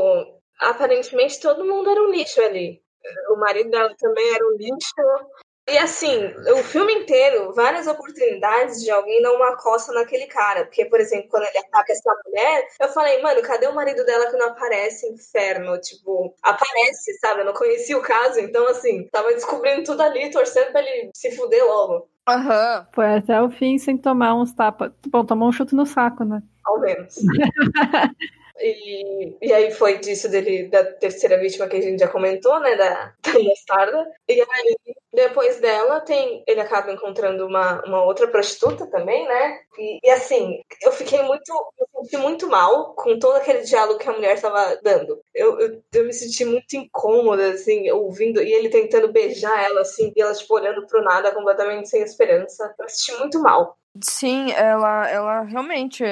aparentemente 0.59 1.39
todo 1.39 1.65
mundo 1.65 1.89
era 1.89 2.01
um 2.01 2.11
lixo 2.11 2.41
ali. 2.41 2.81
O 3.29 3.37
marido 3.37 3.69
dela 3.69 3.95
também 3.97 4.33
era 4.33 4.45
um 4.45 4.57
lixo. 4.57 5.29
E 5.67 5.77
assim, 5.79 6.27
o 6.53 6.57
filme 6.57 6.93
inteiro, 6.93 7.51
várias 7.53 7.87
oportunidades 7.87 8.83
de 8.83 8.91
alguém 8.91 9.19
dar 9.23 9.33
uma 9.33 9.57
coça 9.57 9.91
naquele 9.93 10.27
cara. 10.27 10.65
Porque, 10.65 10.85
por 10.85 10.99
exemplo, 10.99 11.27
quando 11.29 11.43
ele 11.43 11.57
ataca 11.57 11.91
essa 11.91 12.15
mulher, 12.23 12.67
eu 12.79 12.87
falei, 12.89 13.19
mano, 13.21 13.41
cadê 13.41 13.67
o 13.67 13.73
marido 13.73 14.05
dela 14.05 14.29
que 14.29 14.37
não 14.37 14.49
aparece, 14.49 15.11
inferno? 15.11 15.79
Tipo, 15.79 16.35
aparece, 16.43 17.17
sabe? 17.19 17.41
Eu 17.41 17.45
não 17.45 17.53
conhecia 17.53 17.97
o 17.97 18.01
caso, 18.01 18.39
então 18.39 18.67
assim, 18.67 19.07
tava 19.11 19.33
descobrindo 19.33 19.83
tudo 19.83 20.01
ali, 20.01 20.29
torcendo 20.29 20.71
pra 20.71 20.81
ele 20.81 21.09
se 21.15 21.35
fuder 21.35 21.65
logo. 21.65 22.07
Aham. 22.27 22.79
Uhum. 22.79 22.85
Foi 22.93 23.15
até 23.15 23.41
o 23.41 23.49
fim 23.49 23.79
sem 23.79 23.97
tomar 23.97 24.35
uns 24.35 24.53
tapas. 24.53 24.91
Bom, 25.07 25.25
tomou 25.25 25.49
um 25.49 25.51
chute 25.51 25.73
no 25.73 25.85
saco, 25.85 26.23
né? 26.23 26.43
Ao 26.63 26.79
menos. 26.79 27.15
E, 28.59 29.37
e 29.41 29.53
aí 29.53 29.71
foi 29.71 29.97
disso 29.97 30.29
dele, 30.29 30.69
da 30.69 30.83
terceira 30.83 31.37
vítima 31.37 31.67
que 31.67 31.75
a 31.75 31.81
gente 31.81 31.99
já 31.99 32.07
comentou, 32.07 32.59
né? 32.59 32.75
Da, 32.75 33.13
da 33.21 33.39
mostarda. 33.39 34.05
E 34.27 34.41
aí, 34.41 34.75
depois 35.13 35.59
dela, 35.59 35.99
tem. 36.01 36.43
Ele 36.47 36.61
acaba 36.61 36.91
encontrando 36.91 37.45
uma, 37.45 37.83
uma 37.85 38.03
outra 38.03 38.27
prostituta 38.27 38.87
também, 38.87 39.27
né? 39.27 39.59
E, 39.77 39.99
e 40.03 40.09
assim, 40.09 40.61
eu 40.81 40.91
fiquei 40.91 41.21
muito. 41.23 41.51
Eu 41.77 42.03
senti 42.03 42.17
muito 42.17 42.47
mal 42.47 42.93
com 42.95 43.19
todo 43.19 43.35
aquele 43.35 43.61
diálogo 43.61 43.99
que 43.99 44.09
a 44.09 44.13
mulher 44.13 44.35
estava 44.35 44.79
dando. 44.81 45.19
Eu, 45.33 45.59
eu, 45.59 45.81
eu, 45.93 46.05
me 46.05 46.13
senti 46.13 46.45
muito 46.45 46.75
incômoda, 46.75 47.51
assim, 47.51 47.89
ouvindo, 47.91 48.41
e 48.41 48.53
ele 48.53 48.69
tentando 48.69 49.11
beijar 49.11 49.63
ela, 49.63 49.81
assim, 49.81 50.13
e 50.15 50.21
ela, 50.21 50.33
tipo, 50.33 50.53
olhando 50.53 50.85
pro 50.87 51.03
nada, 51.03 51.33
completamente 51.33 51.89
sem 51.89 52.01
esperança. 52.01 52.73
Eu 52.79 52.85
me 52.85 52.91
senti 52.91 53.19
muito 53.19 53.41
mal. 53.41 53.77
Sim, 54.03 54.51
ela, 54.51 55.09
ela 55.09 55.41
realmente 55.43 56.03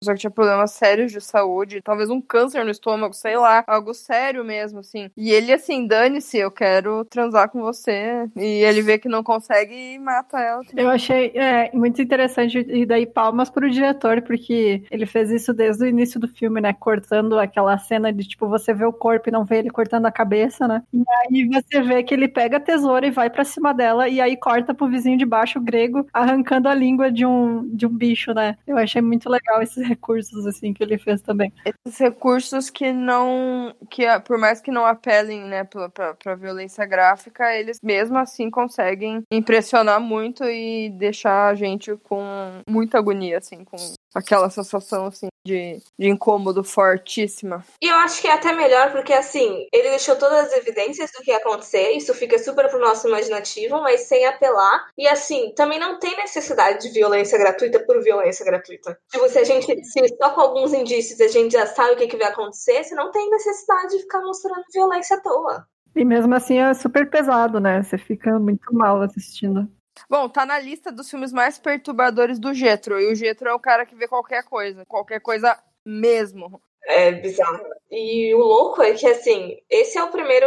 pessoa 0.00 0.14
que 0.14 0.20
tinha 0.20 0.30
problemas 0.30 0.72
sérios 0.72 1.10
de 1.10 1.20
saúde, 1.20 1.80
talvez 1.82 2.10
um 2.10 2.20
câncer 2.20 2.64
no 2.64 2.70
estômago, 2.70 3.14
sei 3.14 3.36
lá, 3.36 3.64
algo 3.66 3.94
sério 3.94 4.44
mesmo, 4.44 4.80
assim. 4.80 5.10
E 5.16 5.30
ele, 5.30 5.52
assim, 5.52 5.86
dane-se, 5.86 6.38
eu 6.38 6.50
quero 6.50 7.04
transar 7.06 7.48
com 7.50 7.60
você. 7.60 8.28
E 8.36 8.62
ele 8.64 8.82
vê 8.82 8.98
que 8.98 9.08
não 9.08 9.22
consegue 9.22 9.74
e 9.74 9.98
mata 9.98 10.38
ela. 10.38 10.62
Eu 10.76 10.90
achei 10.90 11.32
é, 11.34 11.70
muito 11.74 12.00
interessante, 12.02 12.58
e 12.68 12.84
daí 12.84 13.06
palmas 13.06 13.48
pro 13.48 13.70
diretor, 13.70 14.22
porque 14.22 14.82
ele 14.90 15.06
fez 15.06 15.30
isso 15.30 15.54
desde 15.54 15.84
o 15.84 15.88
início 15.88 16.20
do 16.20 16.28
filme, 16.28 16.60
né? 16.60 16.72
Cortando 16.72 17.38
aquela 17.38 17.78
cena 17.78 18.12
de, 18.12 18.28
tipo, 18.28 18.48
você 18.48 18.74
vê 18.74 18.84
o 18.84 18.92
corpo 18.92 19.28
e 19.28 19.32
não 19.32 19.44
vê 19.44 19.58
ele 19.58 19.70
cortando 19.70 20.06
a 20.06 20.12
cabeça, 20.12 20.68
né? 20.68 20.82
E 20.92 21.02
aí 21.08 21.48
você 21.48 21.80
vê 21.80 22.02
que 22.02 22.12
ele 22.12 22.28
pega 22.28 22.58
a 22.58 22.60
tesoura 22.60 23.06
e 23.06 23.10
vai 23.10 23.30
para 23.30 23.44
cima 23.44 23.72
dela, 23.72 24.08
e 24.08 24.20
aí 24.20 24.36
corta 24.36 24.74
pro 24.74 24.88
vizinho 24.88 25.16
de 25.16 25.24
baixo 25.24 25.60
grego, 25.60 26.06
arrancando 26.12 26.68
a 26.68 26.74
língua 26.74 27.10
de 27.10 27.24
um, 27.24 27.66
de 27.74 27.86
um 27.86 27.90
bicho, 27.90 28.34
né? 28.34 28.56
Eu 28.66 28.76
achei 28.76 29.00
muito 29.00 29.28
legal 29.30 29.62
esses 29.62 29.86
recursos, 29.96 30.46
assim, 30.46 30.72
que 30.72 30.82
ele 30.82 30.98
fez 30.98 31.20
também. 31.22 31.52
Esses 31.64 31.98
recursos 31.98 32.70
que 32.70 32.92
não. 32.92 33.74
que 33.90 34.04
por 34.20 34.38
mais 34.38 34.60
que 34.60 34.70
não 34.70 34.84
apelem, 34.84 35.44
né, 35.44 35.64
pra, 35.64 36.14
pra 36.14 36.34
violência 36.34 36.84
gráfica, 36.84 37.54
eles 37.54 37.78
mesmo 37.82 38.18
assim 38.18 38.50
conseguem 38.50 39.22
impressionar 39.32 40.00
muito 40.00 40.44
e 40.44 40.90
deixar 40.90 41.48
a 41.48 41.54
gente 41.54 41.96
com 41.96 42.22
muita 42.68 42.98
agonia, 42.98 43.38
assim, 43.38 43.64
com 43.64 43.76
aquela 44.14 44.50
sensação 44.50 45.06
assim 45.06 45.28
de, 45.46 45.80
de 45.98 46.08
incômodo 46.08 46.64
fortíssima. 46.64 47.64
E 47.80 47.88
eu 47.88 47.94
acho 47.96 48.20
que 48.20 48.26
é 48.26 48.32
até 48.32 48.52
melhor 48.52 48.90
porque 48.90 49.12
assim, 49.12 49.66
ele 49.72 49.90
deixou 49.90 50.16
todas 50.16 50.46
as 50.46 50.52
evidências 50.54 51.10
do 51.12 51.22
que 51.22 51.30
ia 51.30 51.38
acontecer, 51.38 51.90
isso 51.90 52.12
fica 52.12 52.38
super 52.38 52.68
pro 52.68 52.80
nosso 52.80 53.06
imaginativo, 53.06 53.80
mas 53.80 54.02
sem 54.02 54.26
apelar. 54.26 54.86
E 54.98 55.06
assim, 55.06 55.52
também 55.54 55.78
não 55.78 55.98
tem 55.98 56.16
necessidade 56.16 56.82
de 56.82 56.92
violência 56.92 57.38
gratuita 57.38 57.80
por 57.80 58.02
violência 58.02 58.44
gratuita. 58.44 58.98
Tipo, 59.10 59.28
se 59.28 59.38
a 59.38 59.44
gente, 59.44 59.84
se 59.84 60.00
só 60.20 60.30
com 60.30 60.40
alguns 60.40 60.72
indícios 60.72 61.20
a 61.20 61.28
gente 61.28 61.52
já 61.52 61.66
sabe 61.66 61.92
o 61.92 61.96
que, 61.96 62.08
que 62.08 62.16
vai 62.16 62.28
acontecer, 62.28 62.82
você 62.82 62.94
não 62.94 63.10
tem 63.10 63.30
necessidade 63.30 63.96
de 63.96 64.00
ficar 64.00 64.20
mostrando 64.20 64.64
violência 64.72 65.16
à 65.16 65.20
toa. 65.20 65.66
E 65.94 66.04
mesmo 66.04 66.34
assim 66.34 66.58
é 66.58 66.74
super 66.74 67.08
pesado, 67.08 67.58
né? 67.58 67.82
Você 67.82 67.96
fica 67.96 68.38
muito 68.38 68.74
mal 68.74 69.00
assistindo. 69.00 69.66
Bom, 70.08 70.28
tá 70.28 70.44
na 70.44 70.58
lista 70.58 70.92
dos 70.92 71.08
filmes 71.08 71.32
mais 71.32 71.58
perturbadores 71.58 72.38
do 72.38 72.52
Getro. 72.52 73.00
E 73.00 73.10
o 73.10 73.14
Getro 73.14 73.48
é 73.48 73.54
o 73.54 73.60
cara 73.60 73.86
que 73.86 73.94
vê 73.94 74.06
qualquer 74.06 74.44
coisa. 74.44 74.84
Qualquer 74.86 75.20
coisa 75.20 75.58
mesmo. 75.84 76.60
É 76.84 77.12
bizarro. 77.12 77.64
E 77.90 78.34
o 78.34 78.38
louco 78.38 78.82
é 78.82 78.94
que, 78.94 79.06
assim, 79.06 79.58
esse 79.68 79.98
é 79.98 80.04
o 80.04 80.10
primeiro. 80.10 80.46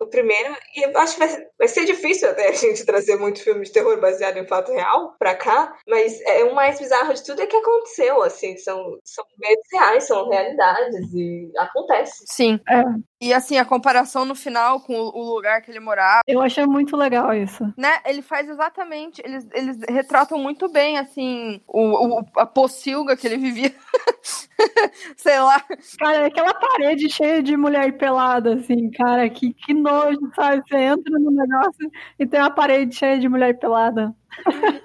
O 0.00 0.06
primeiro, 0.06 0.56
e 0.74 0.86
eu 0.86 0.98
acho 0.98 1.14
que 1.14 1.26
vai, 1.26 1.46
vai 1.58 1.68
ser 1.68 1.84
difícil 1.84 2.30
até 2.30 2.48
a 2.48 2.52
gente 2.52 2.86
trazer 2.86 3.16
muito 3.16 3.42
filme 3.42 3.64
de 3.64 3.72
terror 3.72 4.00
baseado 4.00 4.38
em 4.38 4.46
fato 4.46 4.72
real 4.72 5.14
pra 5.18 5.34
cá, 5.34 5.76
mas 5.86 6.20
é 6.22 6.44
o 6.44 6.54
mais 6.54 6.78
bizarro 6.78 7.12
de 7.12 7.24
tudo 7.24 7.42
é 7.42 7.46
que 7.46 7.56
aconteceu, 7.56 8.22
assim, 8.22 8.56
são, 8.56 8.98
são 9.04 9.24
medos 9.38 9.66
reais, 9.72 10.06
são 10.06 10.28
realidades 10.28 11.12
e 11.14 11.52
acontece. 11.58 12.24
Sim. 12.26 12.58
É. 12.68 12.82
E 13.22 13.34
assim, 13.34 13.58
a 13.58 13.66
comparação 13.66 14.24
no 14.24 14.34
final 14.34 14.80
com 14.80 14.94
o 14.94 15.34
lugar 15.34 15.60
que 15.60 15.70
ele 15.70 15.78
morava. 15.78 16.22
Eu 16.26 16.40
achei 16.40 16.64
muito 16.64 16.96
legal 16.96 17.34
isso. 17.34 17.62
Né? 17.76 17.98
Ele 18.06 18.22
faz 18.22 18.48
exatamente. 18.48 19.20
Eles, 19.22 19.46
eles 19.52 19.78
retratam 19.86 20.38
muito 20.38 20.70
bem, 20.72 20.96
assim, 20.96 21.60
o, 21.68 22.20
o 22.20 22.24
a 22.36 22.46
pocilga 22.46 23.14
que 23.14 23.26
ele 23.26 23.36
vivia. 23.36 23.74
Sei 25.16 25.38
lá. 25.38 25.62
Cara, 25.98 26.26
aquela 26.26 26.54
parede 26.54 27.10
cheia 27.10 27.42
de 27.42 27.58
mulher 27.58 27.98
pelada, 27.98 28.54
assim, 28.54 28.90
cara, 28.90 29.28
que, 29.28 29.52
que 29.52 29.74
nojo, 29.90 30.32
sabe? 30.34 30.62
Você 30.68 30.76
entra 30.76 31.18
no 31.18 31.30
negócio 31.30 31.90
e 32.18 32.26
tem 32.26 32.40
uma 32.40 32.50
parede 32.50 32.94
cheia 32.94 33.18
de 33.18 33.28
mulher 33.28 33.58
pelada. 33.58 34.14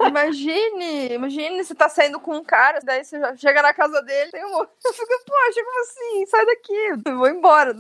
Imagine, 0.08 1.14
imagine 1.14 1.64
você 1.64 1.76
tá 1.76 1.88
saindo 1.88 2.20
com 2.20 2.36
um 2.36 2.44
cara, 2.44 2.80
daí 2.84 3.04
você 3.04 3.20
já 3.20 3.36
chega 3.36 3.62
na 3.62 3.74
casa 3.74 4.02
dele, 4.02 4.32
tem 4.32 4.46
um. 4.46 4.60
Eu 4.60 4.94
fico, 4.94 5.14
poxa, 5.26 5.64
como 5.64 5.82
assim? 5.82 6.26
Sai 6.28 6.46
daqui, 6.46 7.10
eu 7.10 7.18
vou 7.18 7.28
embora. 7.28 7.76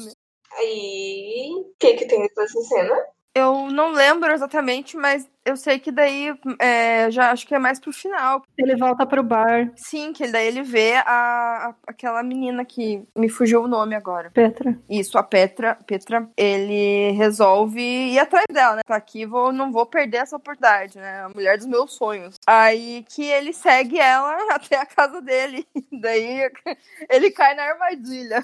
Aí, 0.57 1.51
o 1.53 1.73
que 1.79 1.95
que 1.95 2.07
tem 2.07 2.19
nessa 2.19 2.47
cena? 2.47 2.95
Eu 3.33 3.69
não 3.69 3.91
lembro 3.91 4.31
exatamente, 4.31 4.95
mas 4.95 5.29
eu 5.45 5.55
sei 5.55 5.77
que 5.77 5.91
daí 5.91 6.33
é, 6.59 7.09
já 7.11 7.29
acho 7.31 7.45
que 7.45 7.53
é 7.53 7.59
mais 7.59 7.79
pro 7.79 7.93
final. 7.93 8.41
Ele 8.57 8.75
volta 8.75 9.05
pro 9.05 9.21
bar. 9.21 9.71
Sim, 9.75 10.11
que 10.11 10.27
daí 10.27 10.47
ele 10.47 10.63
vê 10.63 10.95
a, 10.95 11.03
a, 11.05 11.75
aquela 11.85 12.23
menina 12.23 12.65
que 12.65 13.03
me 13.15 13.29
fugiu 13.29 13.61
o 13.63 13.67
nome 13.67 13.93
agora. 13.93 14.31
Petra. 14.31 14.75
Isso, 14.89 15.17
a 15.19 15.23
Petra. 15.23 15.77
Petra, 15.85 16.27
ele 16.35 17.11
resolve 17.11 17.79
ir 17.79 18.17
atrás 18.17 18.45
dela, 18.51 18.77
né? 18.77 18.81
Tá 18.85 18.95
aqui, 18.95 19.25
vou, 19.25 19.53
não 19.53 19.71
vou 19.71 19.85
perder 19.85 20.17
essa 20.17 20.35
oportunidade, 20.35 20.97
né? 20.97 21.21
A 21.21 21.29
mulher 21.29 21.57
dos 21.57 21.67
meus 21.67 21.93
sonhos. 21.93 22.35
Aí 22.47 23.05
que 23.07 23.23
ele 23.23 23.53
segue 23.53 23.99
ela 23.99 24.35
até 24.55 24.77
a 24.77 24.85
casa 24.85 25.21
dele. 25.21 25.67
daí 26.01 26.49
ele 27.07 27.29
cai 27.29 27.53
na 27.53 27.63
armadilha. 27.63 28.43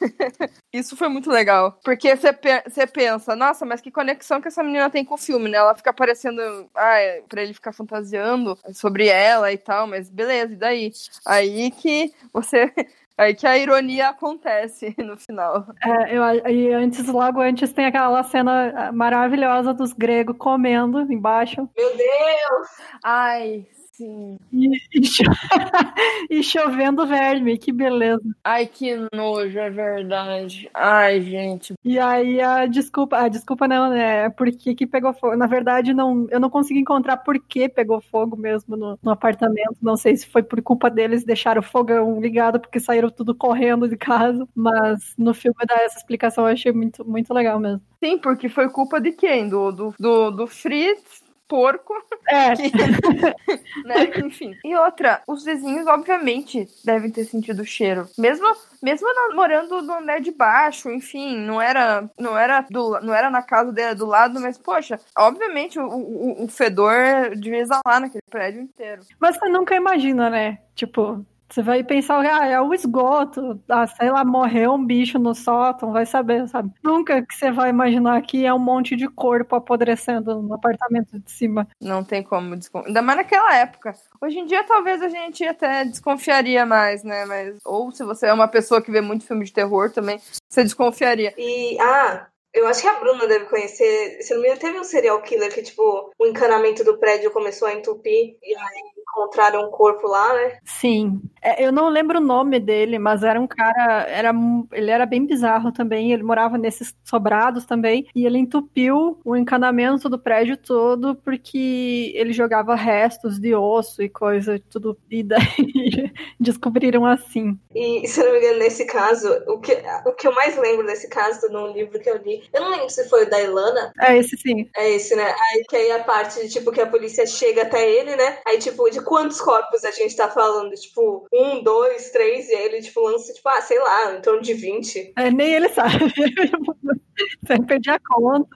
Isso 0.70 0.96
foi 0.96 1.08
muito 1.08 1.30
legal. 1.30 1.78
Porque 1.82 2.14
você 2.14 2.86
pensa, 2.86 3.34
nossa, 3.34 3.64
mas 3.64 3.80
que 3.80 3.90
conexão 3.90 4.40
que 4.40 4.48
essa 4.48 4.62
menina 4.62 4.90
tem 4.90 5.02
com 5.02 5.14
o 5.14 5.18
filme, 5.18 5.48
né? 5.48 5.56
Ela 5.56 5.74
fica 5.74 5.90
aparecendo 5.90 6.41
ah, 6.74 6.98
é 6.98 7.22
pra 7.28 7.42
ele 7.42 7.54
ficar 7.54 7.72
fantasiando 7.72 8.58
sobre 8.72 9.08
ela 9.08 9.52
e 9.52 9.58
tal, 9.58 9.86
mas 9.86 10.10
beleza, 10.10 10.52
e 10.52 10.56
daí? 10.56 10.92
Aí 11.26 11.70
que 11.70 12.12
você. 12.32 12.72
Aí 13.18 13.34
que 13.34 13.46
a 13.46 13.58
ironia 13.58 14.08
acontece 14.08 14.94
no 14.98 15.18
final. 15.18 15.66
É, 15.84 16.16
eu, 16.16 16.50
e 16.50 16.72
antes, 16.72 17.06
logo 17.06 17.40
antes, 17.42 17.70
tem 17.72 17.84
aquela 17.84 18.22
cena 18.22 18.90
maravilhosa 18.90 19.74
dos 19.74 19.92
gregos 19.92 20.36
comendo 20.38 21.00
embaixo. 21.12 21.68
Meu 21.76 21.96
Deus! 21.96 22.68
Ai, 23.04 23.66
Sim. 23.92 24.38
E, 24.50 24.70
e, 24.94 25.06
cho... 25.06 25.22
e, 26.30 26.42
chovendo 26.42 27.06
verme, 27.06 27.58
que 27.58 27.70
beleza. 27.70 28.22
Ai, 28.42 28.66
que 28.66 28.96
nojo, 29.14 29.58
é 29.58 29.68
verdade. 29.68 30.70
Ai, 30.72 31.20
gente. 31.20 31.74
E 31.84 31.98
aí 31.98 32.40
a 32.40 32.64
desculpa, 32.66 33.18
a 33.18 33.28
desculpa 33.28 33.68
não, 33.68 33.90
né? 33.90 34.30
Porque 34.30 34.74
que 34.74 34.86
pegou 34.86 35.12
fogo. 35.12 35.36
Na 35.36 35.46
verdade, 35.46 35.92
não, 35.92 36.26
eu 36.30 36.40
não 36.40 36.48
consegui 36.48 36.80
encontrar 36.80 37.18
por 37.18 37.38
que 37.38 37.68
pegou 37.68 38.00
fogo 38.00 38.34
mesmo 38.34 38.76
no, 38.78 38.98
no 39.02 39.10
apartamento. 39.10 39.76
Não 39.82 39.96
sei 39.96 40.16
se 40.16 40.26
foi 40.26 40.42
por 40.42 40.62
culpa 40.62 40.88
deles 40.88 41.22
deixaram 41.22 41.60
o 41.60 41.64
fogão 41.64 42.18
ligado 42.18 42.58
porque 42.58 42.80
saíram 42.80 43.10
tudo 43.10 43.34
correndo 43.34 43.86
de 43.86 43.96
casa. 43.98 44.48
Mas 44.54 45.14
no 45.18 45.34
filme 45.34 45.58
dá 45.66 45.74
essa 45.82 45.98
explicação, 45.98 46.48
eu 46.48 46.54
achei 46.54 46.72
muito, 46.72 47.06
muito 47.06 47.32
legal 47.34 47.60
mesmo. 47.60 47.82
Sim, 48.02 48.16
porque 48.16 48.48
foi 48.48 48.70
culpa 48.70 48.98
de 48.98 49.12
quem? 49.12 49.50
Do, 49.50 49.70
do, 49.70 49.94
do, 49.98 50.30
do 50.30 50.46
Fritz 50.46 51.22
porco. 51.48 51.94
É. 52.28 52.54
Que, 52.56 52.70
né? 53.84 54.10
Enfim. 54.24 54.56
E 54.64 54.74
outra, 54.76 55.22
os 55.26 55.44
vizinhos, 55.44 55.86
obviamente, 55.86 56.68
devem 56.84 57.10
ter 57.10 57.24
sentido 57.24 57.62
o 57.62 57.66
cheiro. 57.66 58.08
Mesmo, 58.18 58.46
mesmo 58.82 59.06
morando 59.34 59.82
no 59.82 59.94
andar 59.94 60.20
de 60.20 60.30
baixo, 60.30 60.90
enfim, 60.90 61.36
não 61.38 61.60
era, 61.60 62.08
não 62.18 62.36
era, 62.36 62.60
do, 62.70 63.00
não 63.00 63.14
era 63.14 63.30
na 63.30 63.42
casa 63.42 63.72
dele 63.72 63.94
do 63.94 64.06
lado, 64.06 64.40
mas, 64.40 64.56
poxa, 64.58 64.98
obviamente 65.16 65.78
o, 65.78 65.86
o, 65.86 66.44
o 66.44 66.48
fedor 66.48 67.36
devia 67.36 67.60
exalar 67.60 68.00
naquele 68.00 68.22
prédio 68.30 68.62
inteiro. 68.62 69.02
Mas 69.20 69.36
você 69.36 69.48
nunca 69.48 69.74
imagina, 69.74 70.30
né? 70.30 70.58
Tipo, 70.74 71.24
você 71.52 71.62
vai 71.62 71.84
pensar, 71.84 72.24
ah, 72.24 72.46
é 72.46 72.58
o 72.60 72.72
esgoto, 72.72 73.60
ah, 73.68 73.86
sei 73.86 74.10
lá, 74.10 74.24
morreu 74.24 74.72
um 74.72 74.84
bicho 74.84 75.18
no 75.18 75.34
sótão, 75.34 75.92
vai 75.92 76.06
saber, 76.06 76.48
sabe? 76.48 76.70
Nunca 76.82 77.20
que 77.20 77.34
você 77.34 77.50
vai 77.50 77.68
imaginar 77.68 78.22
que 78.22 78.46
é 78.46 78.54
um 78.54 78.58
monte 78.58 78.96
de 78.96 79.06
corpo 79.06 79.54
apodrecendo 79.54 80.40
no 80.40 80.54
apartamento 80.54 81.18
de 81.18 81.30
cima. 81.30 81.68
Não 81.80 82.02
tem 82.02 82.22
como 82.22 82.56
desconfiar. 82.56 82.88
Ainda 82.88 83.02
mais 83.02 83.18
naquela 83.18 83.54
época. 83.54 83.94
Hoje 84.20 84.38
em 84.38 84.46
dia, 84.46 84.64
talvez 84.64 85.02
a 85.02 85.08
gente 85.10 85.44
até 85.44 85.84
desconfiaria 85.84 86.64
mais, 86.64 87.04
né? 87.04 87.26
Mas, 87.26 87.58
ou 87.64 87.92
se 87.92 88.02
você 88.02 88.28
é 88.28 88.32
uma 88.32 88.48
pessoa 88.48 88.80
que 88.80 88.90
vê 88.90 89.02
muito 89.02 89.26
filme 89.26 89.44
de 89.44 89.52
terror 89.52 89.90
também, 89.90 90.18
você 90.48 90.62
desconfiaria. 90.62 91.34
E, 91.36 91.78
ah, 91.80 92.28
eu 92.54 92.66
acho 92.66 92.82
que 92.82 92.88
a 92.88 92.98
Bruna 92.98 93.26
deve 93.26 93.46
conhecer. 93.46 94.22
Se 94.22 94.34
não 94.34 94.40
me 94.40 94.48
engano, 94.48 94.60
teve 94.60 94.78
um 94.78 94.84
serial 94.84 95.20
killer 95.22 95.52
que, 95.52 95.62
tipo, 95.62 96.10
o 96.18 96.26
encanamento 96.26 96.84
do 96.84 96.98
prédio 96.98 97.30
começou 97.30 97.68
a 97.68 97.74
entupir 97.74 98.36
e 98.42 98.56
aí 98.56 98.91
encontraram 99.02 99.66
um 99.66 99.70
corpo 99.70 100.06
lá, 100.06 100.32
né? 100.34 100.58
Sim. 100.64 101.20
É, 101.40 101.64
eu 101.64 101.72
não 101.72 101.88
lembro 101.88 102.18
o 102.18 102.22
nome 102.22 102.58
dele, 102.58 102.98
mas 102.98 103.22
era 103.22 103.40
um 103.40 103.46
cara. 103.46 104.06
Era, 104.08 104.32
ele 104.72 104.90
era 104.90 105.04
bem 105.04 105.26
bizarro 105.26 105.72
também. 105.72 106.12
Ele 106.12 106.22
morava 106.22 106.56
nesses 106.56 106.94
sobrados 107.04 107.66
também. 107.66 108.06
E 108.14 108.24
ele 108.24 108.38
entupiu 108.38 109.18
o 109.24 109.36
encanamento 109.36 110.08
do 110.08 110.18
prédio 110.18 110.56
todo 110.56 111.14
porque 111.16 112.12
ele 112.14 112.32
jogava 112.32 112.74
restos 112.74 113.38
de 113.38 113.54
osso 113.54 114.02
e 114.02 114.08
coisa, 114.08 114.60
tudo. 114.70 114.96
E 115.10 115.22
daí 115.22 115.40
descobriram 116.38 117.04
assim. 117.04 117.58
E 117.74 118.06
se 118.06 118.20
eu 118.20 118.26
não 118.26 118.32
me 118.32 118.38
engano, 118.38 118.58
nesse 118.58 118.86
caso, 118.86 119.28
o 119.46 119.58
que, 119.58 119.76
o 120.06 120.12
que 120.12 120.26
eu 120.26 120.34
mais 120.34 120.56
lembro 120.56 120.86
desse 120.86 121.08
caso, 121.08 121.48
num 121.50 121.72
livro 121.72 121.98
que 121.98 122.08
eu 122.08 122.16
li, 122.18 122.42
eu 122.52 122.60
não 122.60 122.70
lembro 122.70 122.90
se 122.90 123.08
foi 123.08 123.24
o 123.24 123.30
da 123.30 123.40
Ilana. 123.40 123.92
É 124.00 124.16
esse 124.16 124.36
sim. 124.36 124.68
É 124.76 124.90
esse, 124.90 125.14
né? 125.16 125.24
Aí 125.24 125.64
que 125.68 125.76
aí 125.76 125.90
a 125.92 126.04
parte 126.04 126.40
de 126.40 126.48
tipo 126.48 126.72
que 126.72 126.80
a 126.80 126.86
polícia 126.86 127.26
chega 127.26 127.62
até 127.62 127.88
ele, 127.88 128.16
né? 128.16 128.38
Aí, 128.46 128.58
tipo, 128.58 128.88
de 128.92 129.02
quantos 129.02 129.40
corpos 129.40 129.84
a 129.84 129.90
gente 129.90 130.14
tá 130.14 130.28
falando? 130.28 130.72
Tipo, 130.74 131.26
um, 131.32 131.62
dois, 131.62 132.10
três, 132.10 132.48
e 132.48 132.54
aí 132.54 132.64
ele, 132.66 132.82
tipo, 132.82 133.00
lança, 133.00 133.32
tipo, 133.32 133.48
ah, 133.48 133.60
sei 133.60 133.78
lá, 133.78 134.14
em 134.14 134.20
torno 134.20 134.42
de 134.42 134.54
20. 134.54 135.14
É, 135.16 135.30
nem 135.30 135.54
ele 135.54 135.68
sabe. 135.70 135.98
Você 137.42 137.62
perdi 137.66 137.90
a 137.90 137.98
conta. 137.98 138.48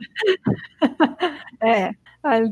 é. 1.62 1.90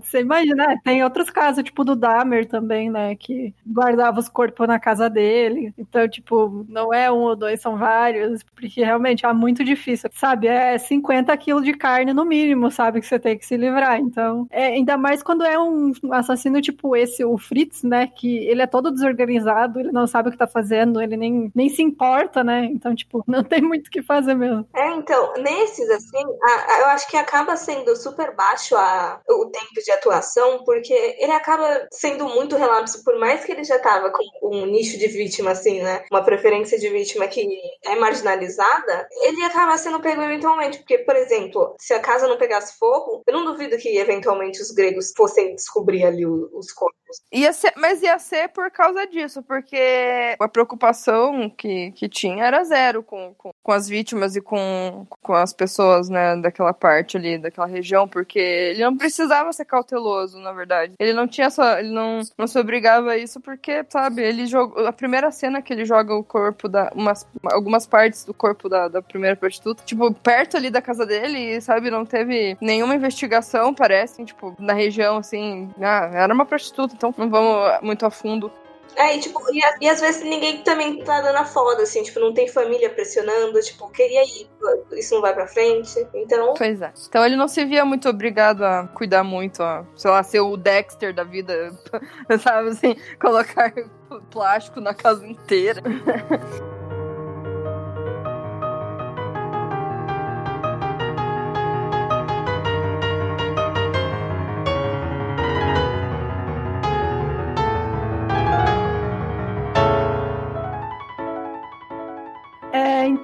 Você 0.03 0.21
imagina, 0.21 0.67
né? 0.69 0.77
tem 0.85 1.03
outros 1.03 1.31
casos, 1.31 1.63
tipo 1.63 1.85
do 1.85 1.97
Dahmer 1.97 2.47
também, 2.47 2.91
né? 2.91 3.15
Que 3.17 3.55
guardava 3.67 4.21
os 4.21 4.29
corpos 4.29 4.67
na 4.67 4.79
casa 4.79 5.09
dele. 5.09 5.73
Então, 5.77 6.09
tipo, 6.09 6.65
não 6.69 6.93
é 6.93 7.11
um 7.11 7.23
ou 7.23 7.37
dois, 7.37 7.61
são 7.61 7.77
vários, 7.77 8.43
porque 8.43 8.85
realmente 8.85 9.27
é 9.27 9.33
muito 9.33 9.65
difícil, 9.65 10.11
sabe? 10.13 10.47
É 10.47 10.79
50 10.79 11.37
quilos 11.37 11.65
de 11.65 11.73
carne 11.75 12.13
no 12.13 12.25
mínimo, 12.25 12.71
sabe? 12.71 13.01
Que 13.01 13.07
você 13.07 13.19
tem 13.19 13.37
que 13.37 13.47
se 13.47 13.57
livrar. 13.57 13.99
Então, 13.99 14.47
é, 14.51 14.67
ainda 14.67 14.97
mais 14.97 15.23
quando 15.23 15.45
é 15.45 15.59
um 15.59 15.93
assassino 16.13 16.61
tipo 16.61 16.97
esse, 16.97 17.25
o 17.25 17.37
Fritz, 17.39 17.83
né? 17.83 18.07
Que 18.07 18.39
ele 18.47 18.63
é 18.63 18.67
todo 18.67 18.91
desorganizado, 18.91 19.81
ele 19.81 19.93
não 19.93 20.07
sabe 20.07 20.29
o 20.29 20.33
que 20.33 20.39
tá 20.39 20.47
fazendo, 20.47 21.01
ele 21.01 21.17
nem, 21.17 21.51
nem 21.55 21.69
se 21.69 21.83
importa, 21.83 22.45
né? 22.45 22.65
Então, 22.67 22.95
tipo, 22.95 23.25
não 23.29 23.43
tem 23.43 23.63
muito 23.63 23.89
o 23.89 23.91
que 23.91 24.03
fazer 24.03 24.35
mesmo. 24.35 24.67
É, 24.75 24.91
então, 24.93 25.33
nesses, 25.39 25.89
assim, 25.91 26.25
a, 26.43 26.73
a, 26.73 26.81
eu 26.81 26.87
acho 26.89 27.09
que 27.09 27.17
acaba 27.17 27.57
sendo 27.57 27.97
super 27.97 28.35
baixo 28.35 28.77
a, 28.77 29.21
o 29.29 29.47
tempo 29.47 29.64
de 29.73 29.91
atuação, 29.93 30.63
porque 30.65 30.93
ele 30.93 31.33
acaba 31.33 31.87
sendo 31.93 32.27
muito 32.29 32.57
relapso, 32.57 33.03
por 33.05 33.19
mais 33.19 33.45
que 33.45 33.53
ele 33.53 33.65
já 33.65 33.79
tava 33.79 34.11
com 34.11 34.25
um 34.43 34.67
nicho 34.67 34.99
de 34.99 35.09
vítima, 35.09 35.53
assim, 35.53 35.83
né? 35.83 36.05
Uma 36.11 36.25
preferência 36.25 36.79
de 36.79 36.89
vítima 36.89 37.27
que 37.27 37.47
é 37.85 37.95
marginalizada, 37.97 39.09
ele 39.23 39.43
acaba 39.43 39.77
sendo 39.79 40.01
pego 40.01 40.23
eventualmente. 40.23 40.79
Porque, 40.79 40.99
por 40.99 41.17
exemplo, 41.17 41.75
se 41.79 41.95
a 41.95 42.01
casa 42.01 42.27
não 42.27 42.37
pegasse 42.37 42.79
fogo, 42.79 43.23
eu 43.27 43.35
não 43.35 43.45
duvido 43.45 43.77
que 43.77 43.97
eventualmente 43.97 44.61
os 44.61 44.71
gregos 44.71 45.13
fossem 45.17 45.55
descobrir 45.55 46.05
ali 46.05 46.27
os 46.27 46.73
corpos. 46.73 47.05
Ia 47.33 47.53
ser, 47.53 47.73
mas 47.77 48.03
ia 48.03 48.19
ser 48.19 48.49
por 48.49 48.71
causa 48.71 49.07
disso, 49.07 49.43
porque 49.43 50.37
a 50.39 50.49
preocupação 50.49 51.51
que, 51.51 51.93
que 51.93 52.09
tinha 52.09 52.45
era 52.45 52.65
zero 52.65 53.03
com, 53.03 53.35
com, 53.35 53.51
com 53.63 53.73
as 53.73 53.89
vítimas 53.89 54.37
e 54.37 54.41
com, 54.41 55.07
com 55.23 55.33
as 55.33 55.53
pessoas, 55.53 56.09
né, 56.09 56.37
daquela 56.37 56.73
parte 56.73 57.17
ali, 57.17 57.39
daquela 57.39 57.67
região, 57.67 58.09
porque 58.09 58.39
ele 58.39 58.83
não 58.83 58.97
precisava 58.97 59.53
ser 59.55 59.65
cauteloso, 59.65 60.39
na 60.39 60.53
verdade. 60.53 60.95
Ele 60.99 61.13
não 61.13 61.27
tinha 61.27 61.51
só, 61.51 61.79
ele 61.79 61.91
não, 61.91 62.21
não 62.39 62.47
se 62.47 62.59
obrigava 62.59 63.13
a 63.13 63.19
isso 63.19 63.41
porque, 63.41 63.85
sabe, 63.89 64.23
ele 64.23 64.47
jogou, 64.47 64.87
a 64.87 64.93
primeira 64.93 65.31
cena 65.31 65.63
que 65.63 65.73
ele 65.73 65.85
joga 65.85 66.15
o 66.15 66.25
corpo 66.25 66.69
da, 66.69 66.91
umas, 66.95 67.27
algumas 67.45 67.87
partes 67.87 68.25
do 68.25 68.35
corpo 68.35 68.69
da, 68.69 68.89
da 68.89 69.03
primeira 69.03 69.37
prostituta, 69.37 69.83
tipo, 69.85 70.13
perto 70.15 70.57
ali 70.57 70.71
da 70.71 70.83
casa 70.83 71.07
dele, 71.07 71.61
sabe, 71.61 71.91
não 71.91 72.05
teve 72.05 72.57
nenhuma 72.61 72.95
investigação, 72.95 73.75
parece, 73.75 74.25
tipo, 74.25 74.55
na 74.59 74.73
região, 74.73 75.19
assim, 75.19 75.71
ah, 75.81 76.11
era 76.13 76.35
uma 76.35 76.47
prostituta, 76.47 76.95
então 76.95 77.15
não 77.17 77.31
vamos 77.31 77.81
muito 77.83 78.05
a 78.07 78.11
fundo. 78.11 78.51
É, 78.97 79.17
e, 79.17 79.21
tipo, 79.21 79.41
e, 79.53 79.61
e, 79.81 79.89
às 79.89 80.01
vezes 80.01 80.23
ninguém 80.23 80.63
também 80.63 81.03
tá 81.03 81.21
dando 81.21 81.37
a 81.37 81.45
foda, 81.45 81.83
assim, 81.83 82.03
tipo, 82.03 82.21
não 82.21 82.33
tem 82.33 82.47
família 82.47 82.89
pressionando, 82.91 83.61
tipo, 83.61 83.89
queria 83.91 84.23
ir, 84.23 84.49
isso 84.93 85.15
não 85.15 85.21
vai 85.21 85.35
pra 85.35 85.49
frente, 85.49 86.07
então... 86.15 86.55
Pois 86.55 86.81
é. 86.81 86.93
Então 87.09 87.25
ele 87.27 87.37
não 87.37 87.49
se 87.49 87.65
via 87.65 87.85
muito 87.85 88.09
obrigado 88.09 88.65
a 88.65 88.87
cuidar 88.87 89.25
muito, 89.25 89.63
a, 89.63 89.85
sei 89.97 90.11
lá, 90.11 90.23
ser 90.23 90.41
o 90.41 90.57
Dexter 90.57 91.13
da 91.13 91.25
vida, 91.25 91.73
sabe, 92.41 92.69
assim, 92.69 92.97
colocar 93.21 93.73
plástico 94.31 94.81
na 94.81 94.95
casa 94.95 95.27
inteira. 95.27 95.83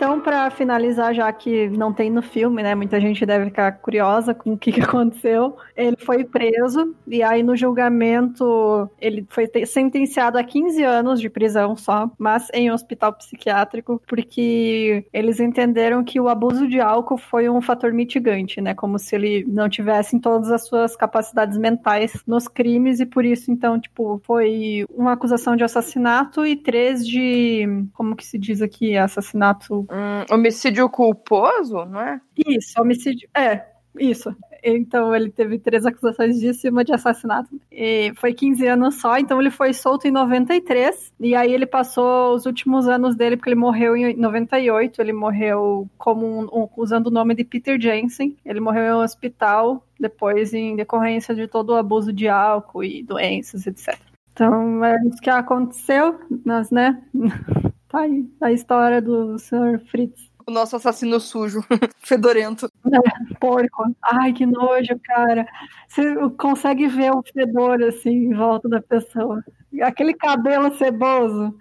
então, 0.01 0.19
para 0.21 0.51
finalizar, 0.51 1.15
já 1.15 1.33
que 1.33 1.69
não 1.71 1.93
tem 1.93 2.11
no 2.11 2.23
filme, 2.23 2.63
né? 2.63 2.75
Muita 2.75 3.01
gente 3.01 3.25
deve 3.25 3.47
ficar 3.47 3.73
curiosa 3.73 4.35
com 4.35 4.53
o 4.53 4.59
que, 4.59 4.73
que 4.73 4.81
aconteceu. 4.81 5.57
Ele 5.77 5.97
foi 5.97 6.25
preso 6.25 6.95
e 7.07 7.23
aí 7.23 7.43
no 7.43 7.57
julgamento 7.57 8.89
ele 9.01 9.27
foi 9.29 9.49
sentenciado 9.67 10.39
a 10.39 10.45
15 10.45 10.83
anos 10.83 11.21
de 11.21 11.29
prisão 11.29 11.77
só, 11.77 12.11
mas 12.19 12.49
em 12.53 12.71
um 12.71 12.75
hospital 12.75 13.13
psiquiátrico, 13.13 14.01
porque 14.07 15.05
eles 15.13 15.41
entenderam 15.41 16.05
que 16.05 16.21
o 16.21 16.29
abuso 16.29 16.69
de 16.69 16.81
álcool 16.81 17.19
foi 17.19 17.49
um 17.49 17.61
fator 17.61 17.93
mitigante, 17.93 18.61
né? 18.61 18.75
Como 18.75 18.99
se 18.99 19.15
ele 19.15 19.45
não 19.49 19.69
tivesse 19.69 20.19
todas 20.21 20.51
as 20.51 20.67
suas 20.67 20.97
capacidades 20.97 21.57
mentais 21.57 22.13
nos 22.27 22.49
crimes 22.49 23.01
e 23.01 23.07
por 23.07 23.25
isso, 23.25 23.51
então, 23.51 23.79
tipo, 23.81 24.21
foi 24.25 24.85
uma 24.91 25.13
acusação 25.13 25.57
de 25.57 25.65
assassinato 25.65 26.47
e 26.47 26.57
três 26.57 27.07
de. 27.07 27.87
Como 27.95 28.17
que 28.17 28.25
se 28.25 28.39
diz 28.39 28.63
aqui? 28.63 28.97
Assassinato 28.97 29.87
um 30.31 30.35
homicídio 30.35 30.89
culposo, 30.89 31.85
não 31.85 32.01
é? 32.01 32.21
Isso, 32.47 32.81
homicídio. 32.81 33.29
É, 33.37 33.65
isso. 33.99 34.35
Então 34.63 35.15
ele 35.15 35.31
teve 35.31 35.59
três 35.59 35.87
acusações 35.87 36.39
disso 36.39 36.67
e 36.67 36.71
uma 36.71 36.85
de 36.85 36.93
assassinato. 36.93 37.49
E 37.71 38.13
foi 38.17 38.33
15 38.33 38.67
anos 38.67 39.01
só, 39.01 39.19
então 39.19 39.41
ele 39.41 39.51
foi 39.51 39.73
solto 39.73 40.07
em 40.07 40.11
93. 40.11 41.13
E 41.19 41.35
aí 41.35 41.53
ele 41.53 41.67
passou 41.67 42.35
os 42.35 42.47
últimos 42.47 42.87
anos 42.87 43.17
dele, 43.17 43.37
porque 43.37 43.51
ele 43.51 43.57
morreu 43.57 43.97
em 43.97 44.17
98. 44.17 45.01
Ele 45.01 45.13
morreu 45.13 45.89
como 45.97 46.27
um, 46.27 46.45
um, 46.45 46.69
usando 46.77 47.07
o 47.09 47.11
nome 47.11 47.35
de 47.35 47.45
Peter 47.45 47.81
Jensen. 47.81 48.37
Ele 48.45 48.61
morreu 48.61 48.85
em 48.85 48.97
um 48.99 49.03
hospital, 49.03 49.85
depois 49.99 50.53
em 50.53 50.77
decorrência 50.77 51.35
de 51.35 51.47
todo 51.47 51.71
o 51.71 51.77
abuso 51.77 52.13
de 52.13 52.29
álcool 52.29 52.85
e 52.85 53.03
doenças, 53.03 53.67
etc. 53.67 53.99
Então 54.33 54.85
é 54.85 54.97
isso 55.07 55.21
que 55.21 55.31
aconteceu, 55.31 56.21
mas, 56.45 56.71
né? 56.71 57.03
Tá 57.91 58.03
aí 58.03 58.25
a 58.41 58.53
história 58.53 59.03
do 59.03 59.37
Sr. 59.37 59.81
Fritz. 59.91 60.31
O 60.47 60.51
nosso 60.53 60.77
assassino 60.77 61.19
sujo, 61.21 61.61
fedorento. 62.05 62.71
É, 62.87 63.35
porco. 63.39 63.85
Ai, 64.03 64.33
que 64.33 64.47
nojo, 64.47 64.99
cara. 65.05 65.47
Você 65.89 66.15
consegue 66.39 66.87
ver 66.87 67.13
o 67.13 67.23
fedor 67.23 67.83
assim 67.83 68.11
em 68.11 68.35
volta 68.35 68.69
da 68.69 68.81
pessoa. 68.81 69.45
Aquele 69.83 70.15
cabelo 70.15 70.75
ceboso. 70.77 71.55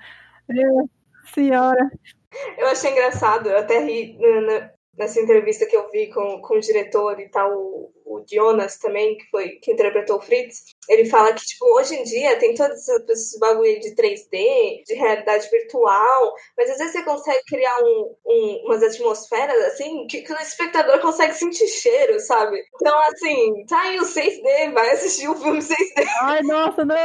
Meu, 0.47 0.89
senhora. 1.33 1.91
Eu 2.57 2.67
achei 2.67 2.91
engraçado, 2.91 3.49
eu 3.49 3.57
até 3.57 3.83
ri 3.83 4.17
nessa 4.99 5.19
entrevista 5.19 5.65
que 5.65 5.75
eu 5.75 5.89
vi 5.89 6.07
com, 6.07 6.41
com 6.41 6.57
o 6.57 6.59
diretor 6.59 7.19
e 7.19 7.29
tal, 7.29 7.51
o, 7.53 7.91
o 8.05 8.23
Jonas 8.29 8.77
também, 8.77 9.17
que 9.17 9.25
foi 9.29 9.49
que 9.61 9.71
interpretou 9.71 10.17
o 10.17 10.21
Fritz, 10.21 10.75
ele 10.89 11.05
fala 11.05 11.31
que, 11.33 11.45
tipo, 11.45 11.65
hoje 11.77 11.93
em 11.93 12.03
dia 12.03 12.39
tem 12.39 12.55
todos 12.55 12.87
esses 12.89 13.37
bagulho 13.39 13.79
de 13.79 13.95
3D, 13.95 14.83
de 14.85 14.95
realidade 14.95 15.47
virtual, 15.49 16.33
mas 16.57 16.71
às 16.71 16.79
vezes 16.79 16.93
você 16.93 17.03
consegue 17.03 17.43
criar 17.47 17.77
um, 17.83 18.15
um, 18.25 18.63
umas 18.65 18.81
atmosferas, 18.81 19.63
assim, 19.65 20.07
que, 20.07 20.21
que, 20.21 20.33
o 20.33 20.37
espectador 20.37 20.99
consegue 20.99 21.33
sentir 21.33 21.67
cheiro, 21.67 22.19
sabe? 22.19 22.59
Então, 22.75 22.97
assim, 23.03 23.65
tá 23.67 23.79
aí 23.81 23.99
o 23.99 24.03
6D, 24.03 24.73
vai 24.73 24.89
assistir 24.91 25.29
o 25.29 25.35
filme 25.35 25.59
6D. 25.59 26.07
Ai, 26.21 26.41
nossa, 26.41 26.83
não! 26.83 26.95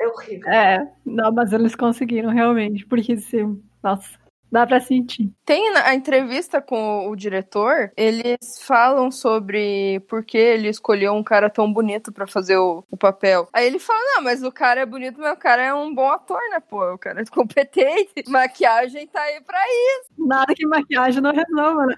É 0.00 0.08
horrível. 0.08 0.52
É, 0.52 0.92
não, 1.06 1.32
mas 1.32 1.52
eles 1.52 1.74
conseguiram 1.74 2.28
realmente, 2.28 2.84
porque 2.84 3.16
se. 3.16 3.38
Nossa. 3.82 4.23
Dá 4.54 4.64
pra 4.64 4.78
sentir. 4.78 5.32
Tem 5.44 5.76
a 5.76 5.96
entrevista 5.96 6.62
com 6.62 7.08
o 7.08 7.16
diretor, 7.16 7.90
eles 7.96 8.62
falam 8.62 9.10
sobre 9.10 9.98
por 10.08 10.24
que 10.24 10.38
ele 10.38 10.68
escolheu 10.68 11.12
um 11.12 11.24
cara 11.24 11.50
tão 11.50 11.72
bonito 11.72 12.12
para 12.12 12.24
fazer 12.24 12.56
o, 12.56 12.84
o, 12.88 12.96
papel. 12.96 13.48
Aí 13.52 13.66
ele 13.66 13.80
fala: 13.80 13.98
Não, 14.14 14.22
mas 14.22 14.44
o 14.44 14.52
cara 14.52 14.82
é 14.82 14.86
bonito, 14.86 15.18
mas 15.18 15.32
o 15.32 15.36
cara 15.36 15.60
é 15.60 15.74
um 15.74 15.92
bom 15.92 16.08
ator, 16.08 16.38
né, 16.50 16.60
pô? 16.60 16.94
O 16.94 16.98
cara 16.98 17.20
é 17.20 17.24
competente. 17.24 18.12
Maquiagem 18.28 19.08
tá 19.08 19.22
aí 19.22 19.40
pra 19.40 19.58
isso. 19.58 20.10
Nada 20.16 20.54
que 20.54 20.64
maquiagem 20.68 21.20
não 21.20 21.32
resolva, 21.32 21.86
né? 21.86 21.94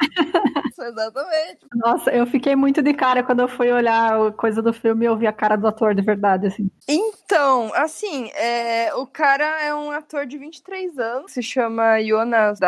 Exatamente. 0.79 1.59
Nossa, 1.75 2.11
eu 2.11 2.27
fiquei 2.27 2.57
muito 2.57 2.83
de 2.83 2.95
cara 2.95 3.23
quando 3.23 3.41
eu 3.41 3.49
fui 3.49 3.71
olhar 3.71 4.19
a 4.19 4.33
coisa 4.33 4.63
do 4.63 4.73
filme 4.73 5.05
e 5.05 5.09
eu 5.09 5.17
vi 5.17 5.27
a 5.27 5.33
cara 5.33 5.57
do 5.57 5.67
ator 5.67 5.95
de 5.95 6.01
verdade, 6.01 6.47
assim. 6.47 6.71
Então, 6.89 7.71
assim, 7.75 8.31
é, 8.35 8.95
o 8.95 9.07
cara 9.07 9.45
é 9.63 9.75
um 9.75 9.91
ator 9.91 10.25
de 10.25 10.39
23 10.39 10.99
anos, 10.99 11.33
se 11.33 11.43
chama 11.43 12.03
Jonas 12.03 12.46
Jonas 12.55 12.59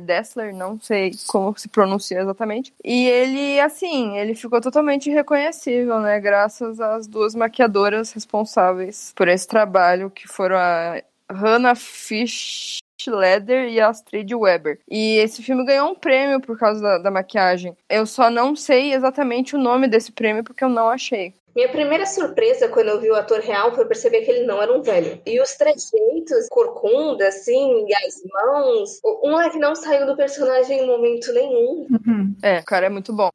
Dassler, 0.00 0.54
não 0.54 0.78
sei 0.80 1.12
como 1.26 1.56
se 1.58 1.68
pronuncia 1.68 2.20
exatamente. 2.20 2.72
E 2.84 3.06
ele, 3.08 3.60
assim, 3.60 4.18
ele 4.18 4.34
ficou 4.34 4.60
totalmente 4.60 5.10
reconhecível, 5.10 6.00
né? 6.00 6.20
Graças 6.20 6.80
às 6.80 7.06
duas 7.06 7.34
maquiadoras 7.34 8.12
responsáveis 8.12 9.12
por 9.16 9.28
esse 9.28 9.46
trabalho, 9.46 10.10
que 10.10 10.28
foram 10.28 10.56
a 10.56 11.00
Hannah 11.30 11.74
Fish 11.74 12.78
Leder 13.06 13.68
e 13.68 13.80
Astrid 13.80 14.32
Weber. 14.32 14.78
E 14.88 15.16
esse 15.16 15.42
filme 15.42 15.64
ganhou 15.64 15.90
um 15.90 15.94
prêmio 15.94 16.40
por 16.40 16.56
causa 16.58 16.80
da, 16.80 16.98
da, 16.98 17.10
maquiagem. 17.10 17.76
Eu 17.88 18.06
só 18.06 18.30
não 18.30 18.54
sei 18.54 18.92
exatamente 18.92 19.56
o 19.56 19.58
nome 19.58 19.88
desse 19.88 20.12
prêmio 20.12 20.44
porque 20.44 20.62
eu 20.62 20.68
não 20.68 20.88
achei. 20.88 21.34
Minha 21.54 21.70
primeira 21.70 22.06
surpresa 22.06 22.68
quando 22.68 22.88
eu 22.88 23.00
vi 23.00 23.10
o 23.10 23.14
ator 23.14 23.40
real 23.40 23.74
foi 23.74 23.84
perceber 23.84 24.22
que 24.22 24.30
ele 24.30 24.46
não 24.46 24.60
era 24.60 24.72
um 24.72 24.82
velho. 24.82 25.20
E 25.26 25.40
os 25.40 25.54
trejeitos, 25.54 26.48
corcunda, 26.48 27.28
assim, 27.28 27.86
e 27.86 27.94
as 27.94 28.22
mãos. 28.32 29.00
O 29.02 29.30
moleque 29.30 29.58
não 29.58 29.74
saiu 29.74 30.06
do 30.06 30.16
personagem 30.16 30.80
em 30.80 30.86
momento 30.86 31.32
nenhum. 31.32 31.86
Uhum. 31.90 32.36
É, 32.42 32.60
o 32.60 32.64
cara 32.64 32.86
é 32.86 32.90
muito 32.90 33.12
bom 33.12 33.30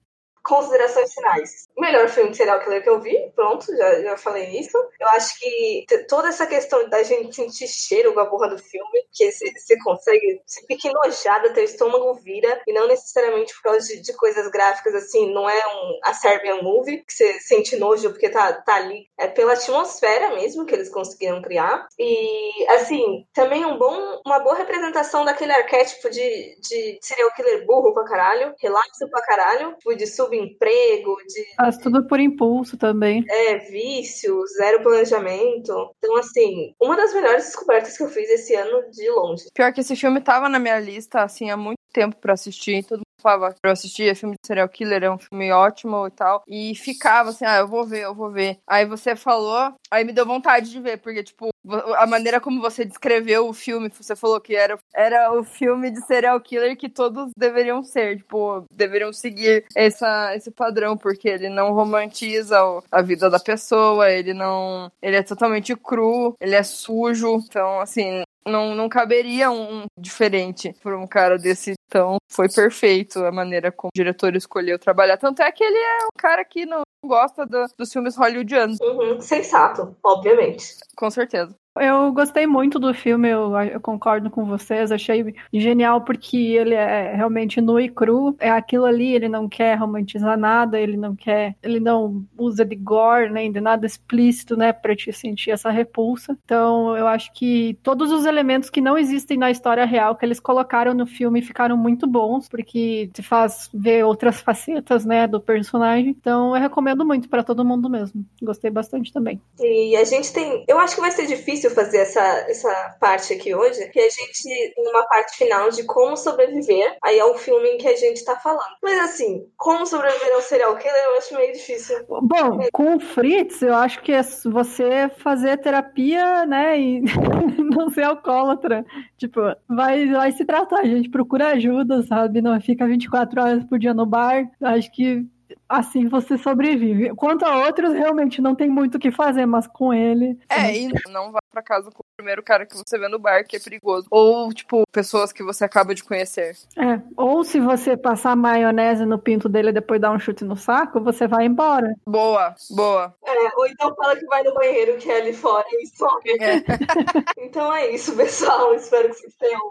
considerações 0.48 1.14
finais. 1.14 1.67
Melhor 1.82 2.10
filme 2.10 2.32
de 2.32 2.38
serial 2.38 2.60
killer 2.62 2.84
que 2.84 2.90
eu 2.90 3.00
vi. 3.00 3.32
Pronto, 3.36 3.66
já, 3.76 4.02
já 4.02 4.18
falei 4.18 4.60
isso. 4.60 4.78
Eu 5.00 5.08
acho 5.10 5.40
que 5.40 5.86
toda 6.08 6.30
essa 6.30 6.46
questão 6.46 6.90
da 6.90 7.04
gente 7.04 7.36
sentir 7.36 7.68
cheiro 7.68 8.14
com 8.14 8.20
a 8.20 8.26
porra 8.26 8.50
do 8.50 8.58
filme, 8.58 9.04
que 9.12 9.32
você 9.32 9.78
consegue, 9.84 10.42
você 10.46 10.66
fica 10.66 10.88
enojada, 10.90 11.54
teu 11.54 11.64
estômago 11.64 12.14
vira, 12.16 12.62
e 12.68 12.74
não 12.74 12.88
necessariamente 12.88 13.54
por 13.56 13.64
causa 13.64 13.88
de, 13.88 14.02
de 14.02 14.14
coisas 14.14 14.50
gráficas, 14.50 14.96
assim, 14.96 15.32
não 15.34 15.50
é 15.50 15.68
um 15.68 16.00
a 16.04 16.14
Serbian 16.14 16.62
Movie, 16.62 17.04
que 17.06 17.14
você 17.14 17.40
sente 17.40 17.76
nojo 17.76 18.10
porque 18.10 18.30
tá, 18.30 18.54
tá 18.54 18.76
ali. 18.76 19.08
É 19.18 19.28
pela 19.28 19.54
atmosfera 19.54 20.36
mesmo 20.36 20.66
que 20.66 20.74
eles 20.74 20.90
conseguiram 20.90 21.42
criar. 21.42 21.88
E, 21.98 22.68
assim, 22.72 23.26
também 23.34 23.66
um 23.66 23.78
bom, 23.78 24.22
uma 24.26 24.40
boa 24.40 24.56
representação 24.56 25.26
daquele 25.26 25.52
arquétipo 25.52 26.10
de, 26.10 26.58
de 26.62 27.00
serial 27.02 27.32
killer 27.36 27.66
burro 27.66 27.94
pra 27.94 28.06
caralho, 28.06 28.54
relapso 28.60 29.10
pra 29.10 29.22
caralho, 29.22 29.76
tipo, 29.76 29.96
de 29.96 30.08
subemprego, 30.08 31.16
de. 31.28 31.46
Faz 31.68 31.78
tudo 31.80 32.08
por 32.08 32.18
impulso 32.18 32.78
também. 32.78 33.26
É, 33.30 33.58
vício, 33.58 34.42
zero 34.58 34.82
planejamento. 34.82 35.92
Então, 35.98 36.16
assim, 36.16 36.74
uma 36.82 36.96
das 36.96 37.14
melhores 37.14 37.44
descobertas 37.44 37.98
que 37.98 38.04
eu 38.04 38.08
fiz 38.08 38.30
esse 38.30 38.56
ano 38.56 38.90
de 38.90 39.10
longe. 39.10 39.50
Pior 39.54 39.74
que 39.74 39.82
esse 39.82 39.94
filme 39.94 40.22
tava 40.22 40.48
na 40.48 40.60
minha 40.60 40.80
lista, 40.80 41.24
assim, 41.24 41.50
há 41.50 41.58
muito 41.58 41.78
tempo 41.92 42.16
para 42.18 42.34
assistir. 42.34 42.84
Todo 42.84 43.00
mundo 43.00 43.22
falava 43.22 43.56
pra 43.62 43.70
eu 43.70 43.74
assistir, 43.74 44.10
é 44.10 44.16
filme 44.16 44.36
de 44.36 44.46
serial 44.46 44.70
killer, 44.70 45.04
é 45.04 45.12
um 45.12 45.18
filme 45.18 45.52
ótimo 45.52 46.08
e 46.08 46.12
tal. 46.12 46.44
E 46.48 46.76
ficava 46.76 47.30
assim, 47.30 47.46
ah, 47.46 47.58
eu 47.58 47.68
vou 47.68 47.86
ver, 47.86 48.04
eu 48.04 48.16
vou 48.16 48.32
ver. 48.32 48.60
Aí 48.68 48.86
você 48.86 49.16
falou, 49.16 49.74
aí 49.92 50.04
me 50.04 50.14
deu 50.14 50.26
vontade 50.26 50.70
de 50.70 50.80
ver, 50.80 50.98
porque, 50.98 51.24
tipo, 51.24 51.50
a 51.98 52.06
maneira 52.08 52.40
como 52.40 52.62
você 52.62 52.86
descreveu 52.86 53.48
o 53.48 53.54
filme, 53.54 53.90
você 53.90 54.16
falou 54.16 54.40
que 54.40 54.56
era, 54.56 54.78
era 54.96 55.34
o 55.34 55.44
filme 55.44 55.92
de 55.92 56.02
serial 56.06 56.40
killer 56.40 56.78
que 56.78 56.90
todos 56.90 57.32
deveriam 57.38 57.84
ser, 57.84 58.18
tipo, 58.18 58.64
deveriam 58.72 59.12
seguir 59.12 59.66
essa, 59.76 60.36
esse 60.36 60.52
padrão, 60.52 60.96
porque 60.96 61.28
ele 61.28 61.50
não 61.50 61.74
romantiza 61.74 62.58
a 62.92 63.02
vida 63.02 63.30
da 63.30 63.40
pessoa, 63.40 64.10
ele 64.12 64.34
não. 64.34 64.92
Ele 65.02 65.18
é 65.18 65.24
totalmente 65.24 65.76
cru, 65.76 66.36
ele 66.40 66.56
é 66.56 66.64
sujo. 66.64 67.38
Então, 67.38 67.80
assim, 67.80 68.24
não, 68.48 68.74
não 68.74 68.90
caberia 68.90 69.52
um 69.52 69.86
diferente 69.98 70.74
para 70.82 70.98
um 70.98 71.06
cara 71.06 71.38
desse 71.38 71.74
então 71.88 72.18
foi 72.30 72.50
perfeito 72.50 73.24
a 73.24 73.32
maneira 73.32 73.72
como 73.72 73.90
o 73.90 73.98
diretor 73.98 74.36
escolheu 74.36 74.78
trabalhar. 74.78 75.18
Tanto 75.18 75.42
é 75.42 75.52
que 75.52 75.64
ele 75.64 75.78
é 75.78 76.06
um 76.06 76.20
cara 76.20 76.44
que 76.44 76.66
não 76.66 76.82
gosta 77.04 77.46
do, 77.46 77.66
dos 77.78 77.92
filmes 77.92 78.16
hollywoodianos. 78.16 78.78
Uhum, 78.82 79.22
sensato, 79.22 79.96
obviamente. 80.04 80.76
Com 80.96 81.10
certeza. 81.10 81.56
Eu 81.80 82.12
gostei 82.12 82.46
muito 82.48 82.80
do 82.80 82.94
filme, 82.94 83.30
eu, 83.30 83.56
eu, 83.62 83.80
concordo 83.80 84.30
com 84.30 84.46
vocês, 84.46 84.92
achei 84.92 85.34
genial 85.54 86.02
porque 86.02 86.38
ele 86.38 86.74
é 86.74 87.14
realmente 87.16 87.62
nu 87.62 87.80
e 87.80 87.90
cru, 87.90 88.36
é 88.40 88.50
aquilo 88.50 88.86
ali, 88.86 89.14
ele 89.14 89.30
não 89.30 89.48
quer 89.48 89.76
romantizar 89.76 90.38
nada, 90.38 90.80
ele 90.80 90.98
não 90.98 91.16
quer, 91.16 91.56
ele 91.62 91.80
não 91.80 92.24
usa 92.38 92.64
de 92.64 92.76
gore, 92.76 93.30
nem 93.30 93.52
de 93.52 93.62
nada 93.62 93.86
explícito, 93.86 94.56
né, 94.56 94.74
pra 94.74 94.96
te 94.96 95.12
sentir 95.12 95.52
essa 95.52 95.70
repulsa. 95.70 96.38
Então, 96.46 96.96
eu 96.96 97.08
acho 97.08 97.32
que 97.34 97.78
todos 97.84 98.12
os 98.12 98.26
elementos 98.26 98.70
que 98.70 98.82
não 98.82 98.98
existem 98.98 99.38
na 99.38 99.52
história 99.52 99.86
real 99.86 100.16
que 100.16 100.26
eles 100.26 100.40
colocaram 100.40 100.94
no 100.94 101.06
filme 101.06 101.42
ficaram 101.42 101.78
muito 101.78 102.08
bons, 102.08 102.48
porque 102.48 103.10
te 103.14 103.22
faz 103.22 103.70
ver 103.74 104.04
outras 104.06 104.42
facetas, 104.42 105.06
né, 105.06 105.28
do 105.28 105.40
personagem. 105.40 106.16
Então, 106.20 106.56
eu 106.56 106.62
recomendo 106.62 107.06
muito 107.06 107.30
para 107.30 107.44
todo 107.44 107.66
mundo 107.66 107.90
mesmo. 107.90 108.26
Gostei 108.42 108.70
bastante 108.70 109.12
também. 109.12 109.42
E 109.60 109.96
a 109.96 110.04
gente 110.04 110.32
tem, 110.34 110.64
eu 110.68 110.80
acho 110.80 110.96
que 110.96 111.02
vai 111.02 111.12
ser 111.12 111.26
difícil 111.26 111.67
difícil 111.68 111.72
fazer 111.72 111.98
essa, 111.98 112.22
essa 112.50 112.98
parte 113.00 113.34
aqui 113.34 113.54
hoje, 113.54 113.88
que 113.90 114.00
a 114.00 114.10
gente 114.10 114.44
tem 114.44 114.90
uma 114.90 115.06
parte 115.08 115.38
final 115.38 115.70
de 115.70 115.84
como 115.84 116.16
sobreviver 116.16 116.98
aí 117.04 117.20
ao 117.20 117.36
filme 117.36 117.70
em 117.70 117.78
que 117.78 117.88
a 117.88 117.96
gente 117.96 118.24
tá 118.24 118.36
falando. 118.38 118.76
Mas 118.82 118.98
assim, 119.00 119.46
como 119.58 119.86
sobreviver 119.86 120.34
ao 120.34 120.42
serial 120.42 120.76
killer 120.78 121.04
eu 121.06 121.18
acho 121.18 121.36
meio 121.36 121.54
difícil. 121.54 121.98
Bom, 122.08 122.60
com 122.72 122.96
o 122.96 123.00
Fritz, 123.00 123.62
eu 123.62 123.76
acho 123.76 124.02
que 124.02 124.12
é 124.12 124.22
você 124.46 125.10
fazer 125.18 125.58
terapia, 125.58 126.46
né, 126.46 126.80
e 126.80 127.02
não 127.76 127.90
ser 127.90 128.04
alcoólatra. 128.04 128.86
Tipo, 129.18 129.42
vai, 129.68 130.08
vai 130.08 130.32
se 130.32 130.46
tratar, 130.46 130.86
gente. 130.86 131.10
Procura 131.10 131.50
ajuda, 131.50 132.04
sabe? 132.04 132.42
Não 132.42 132.60
fica 132.62 132.88
24 132.88 133.42
horas 133.42 133.64
por 133.64 133.80
dia 133.80 133.94
no 133.94 134.06
bar. 134.06 134.50
Acho 134.62 134.92
que 134.92 135.26
assim 135.68 136.08
você 136.08 136.38
sobrevive. 136.38 137.14
Quanto 137.16 137.46
a 137.46 137.66
outros, 137.66 137.94
realmente 137.94 138.42
não 138.42 138.56
tem 138.56 138.70
muito 138.70 138.96
o 138.96 139.00
que 139.00 139.12
fazer, 139.12 139.46
mas 139.46 139.68
com 139.68 139.94
ele. 139.94 140.38
É, 140.50 140.76
e 140.76 140.90
não 141.10 141.32
pra 141.58 141.64
casa 141.64 141.90
com 141.92 142.02
o 142.02 142.18
primeiro 142.18 142.44
cara 142.44 142.66
que 142.66 142.76
você 142.76 142.98
vê 142.98 143.08
no 143.08 143.20
bar, 143.20 143.44
que 143.44 143.56
é 143.56 143.60
perigoso. 143.60 144.08
Ou, 144.12 144.54
tipo, 144.54 144.84
pessoas 144.92 145.32
que 145.32 145.44
você 145.44 145.66
acaba 145.66 145.96
de 145.96 146.04
conhecer. 146.04 146.56
É. 146.78 147.02
Ou 147.16 147.44
se 147.44 147.60
você 147.60 147.98
passar 147.98 148.36
maionese 148.36 149.06
no 149.06 149.18
pinto 149.18 149.50
dele 149.50 149.70
e 149.70 149.74
depois 149.74 150.00
dar 150.00 150.12
um 150.12 150.20
chute 150.20 150.44
no 150.44 150.56
saco, 150.56 151.02
você 151.02 151.28
vai 151.28 151.46
embora. 151.46 151.94
Boa, 152.08 152.54
boa. 152.72 153.14
É, 153.26 153.56
ou 153.56 153.68
então 153.68 153.96
fala 153.96 154.16
que 154.16 154.26
vai 154.26 154.44
no 154.44 154.54
banheiro 154.54 154.98
que 154.98 155.10
é 155.10 155.22
ali 155.22 155.34
fora 155.34 155.66
e 155.72 155.88
some. 155.88 156.32
É. 156.40 156.64
então 157.46 157.74
é 157.74 157.90
isso, 157.92 158.16
pessoal. 158.16 158.74
Espero 158.76 159.10
que 159.10 159.16
vocês 159.16 159.36
tenham. 159.36 159.62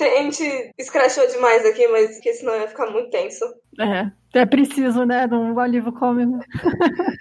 A 0.00 0.22
gente 0.22 0.72
escrachou 0.78 1.26
demais 1.28 1.64
aqui, 1.64 1.86
mas 1.88 2.18
que 2.20 2.32
senão 2.34 2.54
ia 2.54 2.68
ficar 2.68 2.90
muito 2.90 3.10
tenso. 3.10 3.44
É. 3.78 4.10
É 4.32 4.46
preciso, 4.46 5.04
né? 5.04 5.26
De 5.26 5.34
um 5.34 5.58
alívio 5.58 5.92
cômico. 5.92 6.38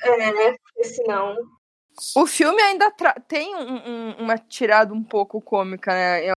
é, 0.06 0.52
porque 0.52 0.84
senão. 0.84 1.36
O 2.16 2.26
filme 2.26 2.62
ainda 2.62 2.92
tem 3.28 3.56
um, 3.56 3.76
um, 3.76 4.12
uma 4.20 4.38
tirada 4.38 4.94
um 4.94 5.04
pouco 5.04 5.42
cômica, 5.42 5.92
né? 5.92 6.28
Em 6.28 6.34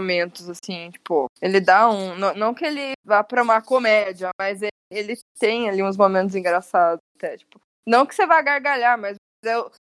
momentos, 0.00 0.48
assim, 0.48 0.90
tipo, 0.90 1.26
ele 1.40 1.60
dá 1.60 1.88
um. 1.88 2.16
Não, 2.16 2.34
não 2.34 2.54
que 2.54 2.64
ele 2.64 2.92
vá 3.04 3.22
pra 3.22 3.42
uma 3.42 3.62
comédia, 3.62 4.30
mas 4.38 4.60
ele, 4.62 4.70
ele, 4.90 5.18
tem 5.38 5.68
ali 5.68 5.82
uns 5.82 5.96
momentos 5.96 6.34
engraçados 6.34 7.00
até, 7.16 7.36
tipo. 7.36 7.60
Não 7.86 8.06
que 8.06 8.14
você 8.14 8.26
vá 8.26 8.40
gargalhar, 8.42 8.98
mas 8.98 9.16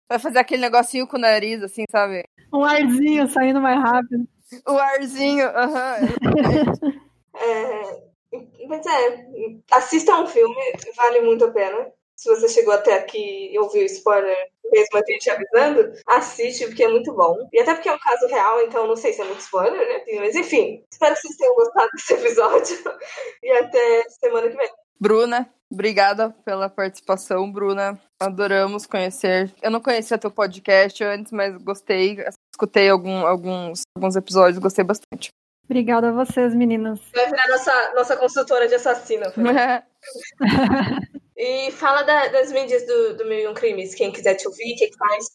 vai 0.08 0.18
fazer 0.18 0.38
aquele 0.38 0.62
negocinho 0.62 1.06
com 1.06 1.16
o 1.16 1.20
nariz, 1.20 1.62
assim, 1.62 1.84
sabe? 1.90 2.24
Um 2.52 2.64
arzinho 2.64 3.28
saindo 3.28 3.60
mais 3.60 3.80
rápido. 3.80 4.28
O 4.66 4.78
arzinho, 4.78 5.46
aham. 5.48 5.96
Uhum, 6.00 7.00
é, 7.34 8.66
mas 8.68 8.86
é, 8.86 9.24
assista 9.72 10.16
um 10.20 10.26
filme, 10.26 10.54
vale 10.96 11.20
muito 11.20 11.44
a 11.44 11.50
pena. 11.50 11.92
Se 12.16 12.28
você 12.28 12.48
chegou 12.48 12.72
até 12.72 12.94
aqui 12.94 13.52
e 13.52 13.58
ouviu 13.58 13.84
spoiler, 13.84 14.36
mesmo 14.72 14.98
a 14.98 15.02
gente 15.06 15.30
avisando, 15.30 15.92
assiste, 16.06 16.66
porque 16.66 16.84
é 16.84 16.88
muito 16.88 17.12
bom. 17.12 17.48
E 17.52 17.60
até 17.60 17.74
porque 17.74 17.88
é 17.88 17.94
um 17.94 17.98
caso 17.98 18.26
real, 18.26 18.62
então 18.62 18.86
não 18.86 18.96
sei 18.96 19.12
se 19.12 19.20
é 19.20 19.24
muito 19.24 19.40
spoiler, 19.40 19.78
né? 19.78 20.04
Mas 20.18 20.34
enfim, 20.34 20.82
espero 20.90 21.14
que 21.14 21.20
vocês 21.20 21.36
tenham 21.36 21.54
gostado 21.54 21.90
desse 21.92 22.14
episódio. 22.14 22.76
E 23.42 23.50
até 23.52 24.02
semana 24.08 24.48
que 24.48 24.56
vem. 24.56 24.68
Bruna, 24.98 25.48
obrigada 25.70 26.30
pela 26.44 26.68
participação, 26.68 27.52
Bruna. 27.52 28.00
Adoramos 28.18 28.86
conhecer. 28.86 29.54
Eu 29.62 29.70
não 29.70 29.80
conhecia 29.80 30.18
teu 30.18 30.30
podcast 30.30 31.04
antes, 31.04 31.30
mas 31.30 31.56
gostei. 31.62 32.24
Escutei 32.52 32.88
algum, 32.88 33.24
alguns, 33.24 33.82
alguns 33.94 34.16
episódios, 34.16 34.58
gostei 34.58 34.84
bastante. 34.84 35.28
Obrigada 35.64 36.08
a 36.08 36.12
vocês, 36.12 36.54
meninas. 36.54 37.00
Vai 37.14 37.26
virar 37.26 37.48
nossa, 37.48 37.94
nossa 37.94 38.16
consultora 38.16 38.66
de 38.66 38.74
assassino. 38.74 39.26
e 41.36 41.70
fala 41.70 42.02
da, 42.02 42.28
das 42.28 42.50
mídias 42.52 42.86
do, 42.86 43.16
do 43.16 43.26
Mil 43.26 43.52
Crimes. 43.54 43.94
Quem 43.94 44.10
quiser 44.10 44.34
te 44.34 44.48
ouvir, 44.48 44.74
o 44.74 44.76
que 44.76 44.90
faz? 44.96 45.26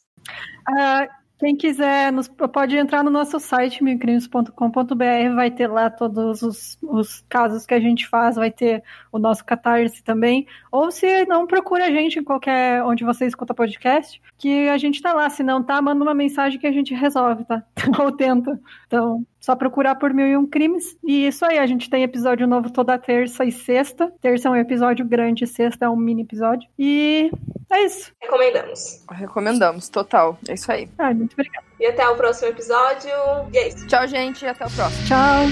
Uh, 0.70 1.22
quem 1.42 1.56
quiser, 1.56 2.12
nos, 2.12 2.28
pode 2.28 2.78
entrar 2.78 3.04
no 3.04 3.10
nosso 3.10 3.40
site, 3.40 3.84
milcrimes.com.br, 3.84 5.36
vai 5.36 5.50
ter 5.50 5.66
lá 5.66 5.90
todos 5.90 6.44
os, 6.44 6.78
os, 6.84 7.26
casos 7.28 7.66
que 7.66 7.74
a 7.74 7.80
gente 7.80 8.08
faz, 8.08 8.36
vai 8.36 8.52
ter 8.52 8.84
o 9.12 9.18
nosso 9.18 9.44
catarse 9.44 10.04
também. 10.04 10.46
Ou 10.72 10.92
se 10.92 11.26
não, 11.26 11.48
procura 11.48 11.86
a 11.86 11.90
gente 11.90 12.20
em 12.20 12.24
qualquer, 12.24 12.84
onde 12.84 13.04
você 13.04 13.26
escuta 13.26 13.56
podcast, 13.56 14.22
que 14.38 14.70
a 14.70 14.78
gente 14.78 15.02
tá 15.02 15.14
lá. 15.14 15.28
Se 15.32 15.42
não 15.42 15.64
tá, 15.64 15.82
manda 15.82 16.04
uma 16.04 16.14
mensagem 16.14 16.60
que 16.60 16.68
a 16.68 16.72
gente 16.72 16.94
resolve, 16.94 17.44
tá? 17.44 17.64
Ou 18.00 18.12
tenta. 18.12 18.60
Então, 18.86 19.26
só 19.42 19.56
procurar 19.56 19.96
por 19.96 20.14
Mil 20.14 20.28
e 20.28 20.38
Um 20.38 20.46
Crimes. 20.46 20.96
E 21.04 21.28
isso 21.28 21.44
aí, 21.44 21.58
a 21.58 21.66
gente 21.66 21.90
tem 21.90 22.04
episódio 22.04 22.48
novo 22.48 22.72
toda 22.72 22.98
terça 22.98 23.44
e 23.44 23.52
sexta. 23.52 24.14
Terça 24.22 24.48
é 24.48 24.52
um 24.52 24.56
episódio 24.56 25.04
grande, 25.04 25.48
sexta 25.48 25.86
é 25.86 25.90
um 25.90 25.96
mini 25.96 26.22
episódio. 26.22 26.70
E 26.78 27.32
é 27.72 27.84
isso. 27.84 28.14
Recomendamos. 28.22 29.04
Recomendamos, 29.10 29.90
total. 29.90 30.38
É 30.48 30.54
isso 30.54 30.72
aí. 30.72 30.88
Ah, 30.98 31.12
muito 31.14 31.34
obrigada. 31.34 31.66
E 31.80 31.88
até 31.88 32.08
o 32.08 32.16
próximo 32.16 32.50
episódio. 32.50 33.12
E 33.52 33.58
é 33.58 33.70
isso. 33.70 33.88
Tchau, 33.88 34.08
gente. 34.08 34.46
E 34.46 34.48
até 34.48 34.66
o 34.66 34.70
próximo. 34.70 35.08
Tchau. 35.08 35.48